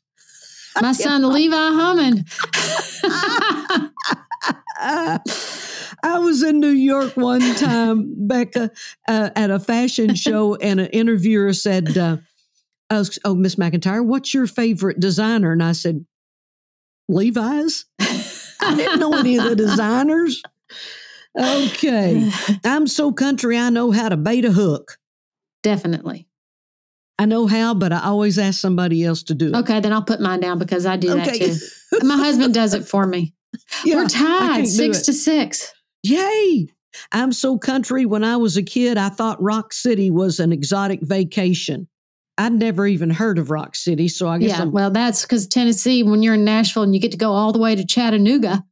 My 0.81 0.93
son 0.93 1.31
Levi 1.31 1.55
Hummon. 1.55 2.25
I 6.03 6.19
was 6.19 6.43
in 6.43 6.59
New 6.61 6.69
York 6.69 7.17
one 7.17 7.41
time, 7.57 8.15
Becca, 8.27 8.71
uh, 9.09 9.31
at 9.37 9.51
a 9.51 9.61
fashion 9.61 10.15
show, 10.17 10.57
and 10.57 10.81
an 10.81 10.87
interviewer 10.89 11.53
said, 11.53 11.97
uh, 11.97 12.17
was- 12.91 13.19
"Oh, 13.25 13.35
Miss 13.35 13.55
McEntire, 13.57 14.05
what's 14.05 14.35
your 14.35 14.47
favorite 14.47 14.99
designer?" 15.01 15.53
And 15.53 15.63
I 15.63 15.73
said, 15.73 16.05
"Levi's." 17.09 17.85
I 18.01 18.75
didn't 18.77 19.01
know 19.01 19.15
any 19.17 19.37
of 19.39 19.45
the 19.45 19.57
designers. 19.57 20.43
Okay, 21.39 22.31
I'm 22.65 22.87
so 22.87 23.13
country. 23.13 23.57
I 23.59 23.71
know 23.71 23.91
how 23.91 24.09
to 24.09 24.17
bait 24.17 24.45
a 24.45 24.53
hook. 24.53 24.99
Definitely. 25.63 26.29
I 27.19 27.25
know 27.27 27.47
how, 27.47 27.75
but 27.75 27.93
I 27.93 28.01
always 28.05 28.39
ask 28.39 28.61
somebody 28.61 29.05
else 29.05 29.23
to 29.25 29.35
do 29.35 29.49
it. 29.49 29.55
Okay, 29.57 29.81
then 29.81 29.93
I'll 29.93 30.03
put 30.03 30.21
mine 30.21 30.41
down 30.41 30.59
because 30.59 30.87
I 30.87 30.97
do 30.97 31.15
that 31.15 31.35
too. 31.35 31.55
My 32.07 32.17
husband 32.17 32.53
does 32.55 32.75
it 32.75 32.87
for 32.87 33.07
me. 33.07 33.35
Yeah, 33.85 33.97
We're 33.97 34.09
tied 34.09 34.67
six 34.67 35.01
it. 35.01 35.05
to 35.05 35.13
six. 35.13 35.73
Yay! 36.03 36.69
I'm 37.11 37.33
so 37.33 37.59
country. 37.59 38.05
When 38.07 38.25
I 38.25 38.37
was 38.37 38.57
a 38.57 38.63
kid, 38.63 38.99
I 38.99 39.09
thought 39.09 39.43
Rock 39.43 39.73
City 39.73 40.11
was 40.11 40.41
an 40.41 40.53
exotic 40.53 41.01
vacation. 41.03 41.89
I'd 42.39 42.53
never 42.53 42.87
even 42.87 43.11
heard 43.11 43.39
of 43.39 43.51
Rock 43.51 43.75
City, 43.77 44.09
so 44.09 44.29
I 44.29 44.39
guess 44.39 44.51
Yeah, 44.51 44.63
I'm. 44.63 44.73
well, 44.73 44.91
that's 44.91 45.23
because 45.23 45.47
Tennessee, 45.47 46.03
when 46.03 46.23
you're 46.23 46.35
in 46.35 46.45
Nashville 46.45 46.83
and 46.83 46.95
you 46.95 47.01
get 47.01 47.13
to 47.13 47.19
go 47.19 47.33
all 47.33 47.53
the 47.53 47.59
way 47.59 47.75
to 47.75 47.85
Chattanooga. 47.87 48.65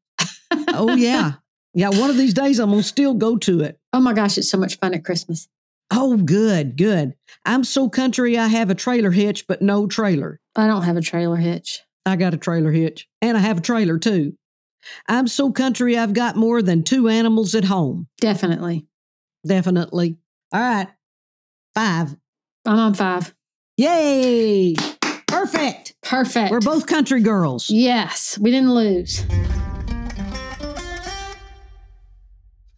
oh 0.68 0.94
yeah, 0.96 1.34
yeah. 1.74 1.88
One 1.90 2.10
of 2.10 2.16
these 2.16 2.34
days, 2.34 2.58
I'm 2.58 2.70
gonna 2.70 2.82
still 2.82 3.14
go 3.14 3.36
to 3.38 3.60
it. 3.60 3.78
Oh 3.92 4.00
my 4.00 4.12
gosh, 4.12 4.36
it's 4.38 4.50
so 4.50 4.58
much 4.58 4.78
fun 4.78 4.94
at 4.94 5.04
Christmas. 5.04 5.48
Oh, 5.92 6.16
good, 6.16 6.76
good. 6.76 7.14
I'm 7.44 7.64
so 7.64 7.88
country. 7.88 8.38
I 8.38 8.46
have 8.48 8.70
a 8.70 8.74
trailer 8.74 9.10
hitch, 9.10 9.46
but 9.46 9.60
no 9.60 9.86
trailer. 9.86 10.40
I 10.56 10.66
don't 10.66 10.82
have 10.82 10.96
a 10.96 11.00
trailer 11.02 11.36
hitch. 11.36 11.80
I 12.06 12.16
got 12.16 12.32
a 12.34 12.38
trailer 12.38 12.70
hitch, 12.72 13.08
and 13.20 13.36
I 13.36 13.40
have 13.40 13.58
a 13.58 13.62
trailer 13.62 13.98
too. 13.98 14.34
I'm 15.08 15.28
so 15.28 15.50
country. 15.50 15.96
I've 15.96 16.12
got 16.14 16.36
more 16.36 16.62
than 16.62 16.82
two 16.82 17.08
animals 17.08 17.54
at 17.54 17.64
home. 17.64 18.08
Definitely. 18.20 18.86
Definitely. 19.46 20.16
All 20.52 20.60
right, 20.60 20.88
five. 21.74 22.14
I'm 22.66 22.78
on 22.78 22.94
five. 22.94 23.34
Yay! 23.76 24.74
Perfect. 25.26 25.94
Perfect. 26.02 26.50
We're 26.50 26.60
both 26.60 26.86
country 26.86 27.22
girls. 27.22 27.70
Yes, 27.70 28.38
we 28.38 28.50
didn't 28.50 28.74
lose. 28.74 29.24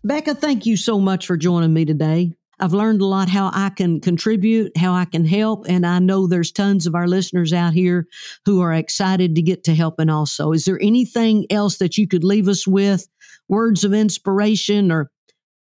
Becca, 0.05 0.35
thank 0.35 0.67
you 0.67 0.77
so 0.77 0.99
much 0.99 1.27
for 1.27 1.37
joining 1.37 1.73
me 1.73 1.85
today. 1.85 2.35
I've 2.61 2.73
learned 2.73 3.01
a 3.01 3.07
lot 3.07 3.29
how 3.29 3.51
I 3.53 3.71
can 3.71 4.01
contribute, 4.01 4.77
how 4.77 4.93
I 4.93 5.05
can 5.05 5.25
help, 5.25 5.67
and 5.69 5.85
I 5.85 5.99
know 5.99 6.27
there's 6.27 6.53
tons 6.53 6.87
of 6.87 6.95
our 6.95 7.09
listeners 7.09 7.53
out 7.53 7.73
here 7.73 8.07
who 8.45 8.61
are 8.61 8.73
excited 8.73 9.35
to 9.35 9.43
get 9.43 9.65
to 9.65 9.75
helping 9.75 10.09
also. 10.09 10.53
Is 10.53 10.65
there 10.65 10.81
anything 10.81 11.47
else 11.51 11.79
that 11.79 11.99
you 11.99 12.07
could 12.07 12.25
leave 12.25 12.49
us 12.49 12.67
with? 12.67 13.09
Words 13.49 13.85
of 13.85 13.93
inspiration 13.93 14.93
or 14.93 15.11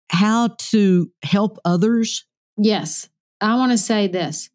how 0.09 0.49
to 0.71 1.09
help 1.23 1.57
others? 1.63 2.25
Yes, 2.57 3.07
I 3.39 3.55
want 3.55 3.71
to 3.71 3.77
say 3.77 4.07
this 4.07 4.49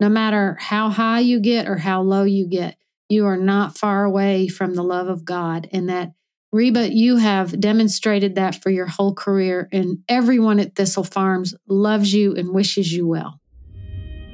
no 0.00 0.08
matter 0.08 0.56
how 0.58 0.88
high 0.88 1.20
you 1.20 1.40
get 1.40 1.68
or 1.68 1.76
how 1.76 2.02
low 2.02 2.22
you 2.24 2.48
get, 2.48 2.76
you 3.08 3.26
are 3.26 3.36
not 3.36 3.76
far 3.76 4.04
away 4.04 4.48
from 4.48 4.74
the 4.74 4.82
love 4.82 5.08
of 5.08 5.24
God. 5.24 5.68
And 5.72 5.88
that, 5.90 6.12
Reba, 6.52 6.92
you 6.92 7.16
have 7.16 7.60
demonstrated 7.60 8.34
that 8.34 8.60
for 8.60 8.70
your 8.70 8.86
whole 8.86 9.14
career, 9.14 9.68
and 9.70 9.98
everyone 10.08 10.58
at 10.58 10.74
Thistle 10.74 11.04
Farms 11.04 11.54
loves 11.68 12.12
you 12.12 12.34
and 12.34 12.50
wishes 12.52 12.92
you 12.92 13.06
well. 13.06 13.40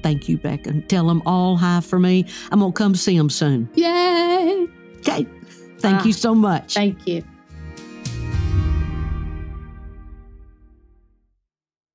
Thank 0.03 0.29
you, 0.29 0.39
Becca. 0.39 0.83
Tell 0.83 1.07
them 1.09 1.23
all 1.27 1.57
hi 1.57 1.81
for 1.81 1.99
me. 1.99 2.25
I'm 2.51 2.61
going 2.61 2.73
to 2.73 2.77
come 2.77 2.95
see 2.95 3.17
them 3.19 3.29
soon. 3.29 3.69
Yay! 3.75 4.67
Okay. 4.99 5.27
Thank 5.79 6.03
Ah, 6.03 6.05
you 6.05 6.13
so 6.13 6.35
much. 6.35 6.75
Thank 6.75 7.07
you. 7.07 7.23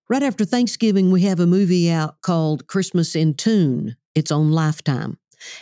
Right 0.07 0.23
after 0.23 0.43
Thanksgiving, 0.45 1.09
we 1.11 1.21
have 1.21 1.39
a 1.39 1.47
movie 1.47 1.89
out 1.89 2.21
called 2.21 2.67
Christmas 2.67 3.15
in 3.15 3.33
Tune. 3.33 3.95
It's 4.13 4.29
on 4.29 4.51
Lifetime. 4.51 5.17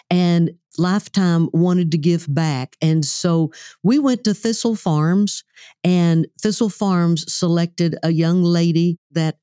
And 0.10 0.52
Lifetime 0.80 1.50
wanted 1.54 1.92
to 1.92 1.98
give 1.98 2.26
back. 2.34 2.76
And 2.82 3.04
so 3.06 3.52
we 3.84 4.00
went 4.00 4.24
to 4.24 4.34
Thistle 4.34 4.76
Farms, 4.76 5.44
and 5.84 6.28
Thistle 6.42 6.70
Farms 6.70 7.32
selected 7.32 7.96
a 8.04 8.12
young 8.12 8.44
lady 8.44 8.98
that 9.12 9.38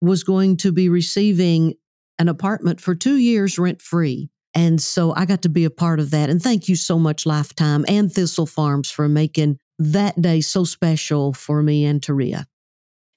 was 0.00 0.22
going 0.22 0.56
to 0.58 0.72
be 0.72 0.88
receiving 0.88 1.74
an 2.18 2.28
apartment 2.28 2.80
for 2.80 2.94
two 2.94 3.16
years 3.16 3.58
rent 3.58 3.80
free. 3.80 4.28
And 4.54 4.80
so 4.80 5.14
I 5.14 5.24
got 5.24 5.42
to 5.42 5.48
be 5.48 5.64
a 5.64 5.70
part 5.70 5.98
of 5.98 6.10
that. 6.10 6.28
And 6.28 6.42
thank 6.42 6.68
you 6.68 6.76
so 6.76 6.98
much, 6.98 7.24
Lifetime 7.24 7.84
and 7.88 8.12
Thistle 8.12 8.46
Farms, 8.46 8.90
for 8.90 9.08
making 9.08 9.58
that 9.78 10.20
day 10.20 10.40
so 10.40 10.64
special 10.64 11.32
for 11.32 11.62
me 11.62 11.84
and 11.86 12.00
Taria. 12.02 12.44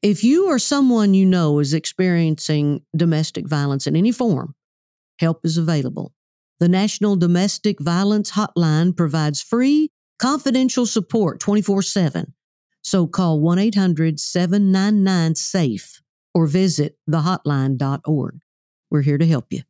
If 0.02 0.24
you 0.24 0.48
or 0.48 0.60
someone 0.60 1.14
you 1.14 1.26
know 1.26 1.60
is 1.60 1.74
experiencing 1.74 2.82
domestic 2.96 3.48
violence 3.48 3.86
in 3.88 3.96
any 3.96 4.12
form, 4.12 4.56
help 5.20 5.42
is 5.44 5.58
available. 5.58 6.14
The 6.60 6.70
National 6.70 7.16
Domestic 7.16 7.80
Violence 7.82 8.32
Hotline 8.32 8.95
provides 8.95 9.41
free, 9.41 9.89
confidential 10.20 10.86
support 10.86 11.39
24 11.39 11.82
7. 11.82 12.34
So 12.84 13.08
call 13.08 13.39
1 13.41 13.60
800 13.60 14.20
799 14.20 15.36
SAFE 15.36 16.01
or 16.34 16.47
visit 16.47 16.97
thehotline.org. 17.10 18.39
We're 18.91 19.01
here 19.01 19.18
to 19.18 19.28
help 19.28 19.47
you. 19.51 19.62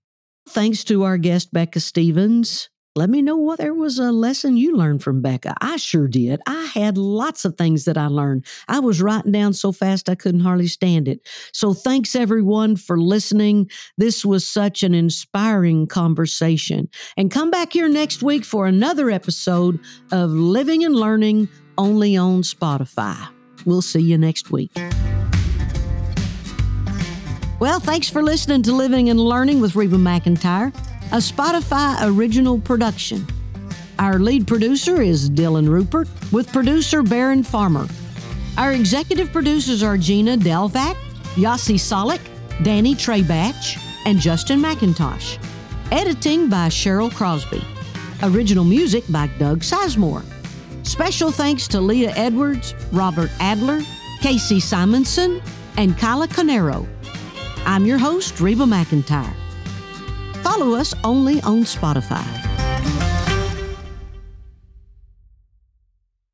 Thanks 0.48 0.84
to 0.86 1.04
our 1.04 1.18
guest, 1.18 1.52
Becca 1.52 1.80
Stevens. 1.80 2.70
Let 2.98 3.10
me 3.10 3.22
know 3.22 3.36
what 3.36 3.60
there 3.60 3.74
was 3.74 4.00
a 4.00 4.10
lesson 4.14 4.56
you 4.56 4.78
learned 4.78 5.04
from 5.04 5.22
Becca. 5.22 5.56
I 5.60 5.76
sure 5.76 6.08
did. 6.08 6.40
I 6.48 6.64
had 6.74 6.98
lots 6.98 7.44
of 7.44 7.58
things 7.58 7.84
that 7.84 7.98
I 7.98 8.08
learned. 8.08 8.46
I 8.70 8.80
was 8.80 9.02
writing 9.02 9.34
down 9.34 9.52
so 9.52 9.74
fast 9.74 10.08
I 10.08 10.16
couldn't 10.16 10.40
hardly 10.40 10.68
stand 10.68 11.10
it. 11.10 11.20
So 11.52 11.74
thanks 11.74 12.16
everyone 12.16 12.78
for 12.78 12.98
listening. 12.98 13.70
This 13.98 14.24
was 14.24 14.48
such 14.48 14.82
an 14.82 14.94
inspiring 14.94 15.88
conversation. 15.88 16.88
And 17.18 17.30
come 17.30 17.52
back 17.52 17.74
here 17.74 17.90
next 17.90 18.24
week 18.24 18.46
for 18.46 18.66
another 18.66 19.12
episode 19.12 19.78
of 20.14 20.30
Living 20.30 20.86
and 20.86 20.96
Learning 20.96 21.50
only 21.78 22.16
on 22.16 22.44
Spotify. 22.44 23.18
We'll 23.66 23.82
see 23.82 24.04
you 24.04 24.18
next 24.18 24.52
week. 24.52 24.72
Well, 27.60 27.82
thanks 27.82 28.10
for 28.10 28.24
listening 28.24 28.64
to 28.64 28.72
Living 28.72 29.10
and 29.10 29.20
Learning 29.20 29.60
with 29.60 29.76
Reba 29.76 29.98
McEntire 29.98 30.74
a 31.12 31.18
Spotify 31.18 31.98
original 32.02 32.60
production. 32.60 33.26
Our 34.00 34.20
lead 34.20 34.48
producer 34.48 35.02
is 35.02 35.30
Dylan 35.30 35.70
Rupert, 35.70 36.10
with 36.32 36.52
producer 36.52 37.04
Baron 37.04 37.44
Farmer. 37.44 37.88
Our 38.58 38.74
executive 38.74 39.32
producers 39.32 39.84
are 39.84 39.98
Gina 39.98 40.36
Delvac, 40.36 40.96
Yossi 41.36 41.76
Solik, 41.76 42.20
Danny 42.64 42.96
Treybatch, 42.96 43.80
and 44.06 44.20
Justin 44.20 44.60
McIntosh. 44.60 45.38
Editing 45.92 46.50
by 46.50 46.70
Cheryl 46.70 47.14
Crosby. 47.14 47.64
Original 48.24 48.66
music 48.66 49.04
by 49.10 49.28
Doug 49.38 49.60
Sizemore. 49.60 50.26
Special 50.84 51.32
thanks 51.32 51.68
to 51.68 51.80
Leah 51.80 52.14
Edwards, 52.16 52.74
Robert 52.92 53.30
Adler, 53.40 53.82
Casey 54.22 54.60
Simonson, 54.60 55.42
and 55.78 55.98
Kyla 55.98 56.28
Canero. 56.28 56.88
I'm 57.66 57.86
your 57.86 58.00
host, 58.00 58.40
Reba 58.42 58.64
McEntire. 58.64 59.45
Follow 60.46 60.76
us 60.76 60.94
only 61.04 61.42
on 61.42 61.64
Spotify. 61.64 62.45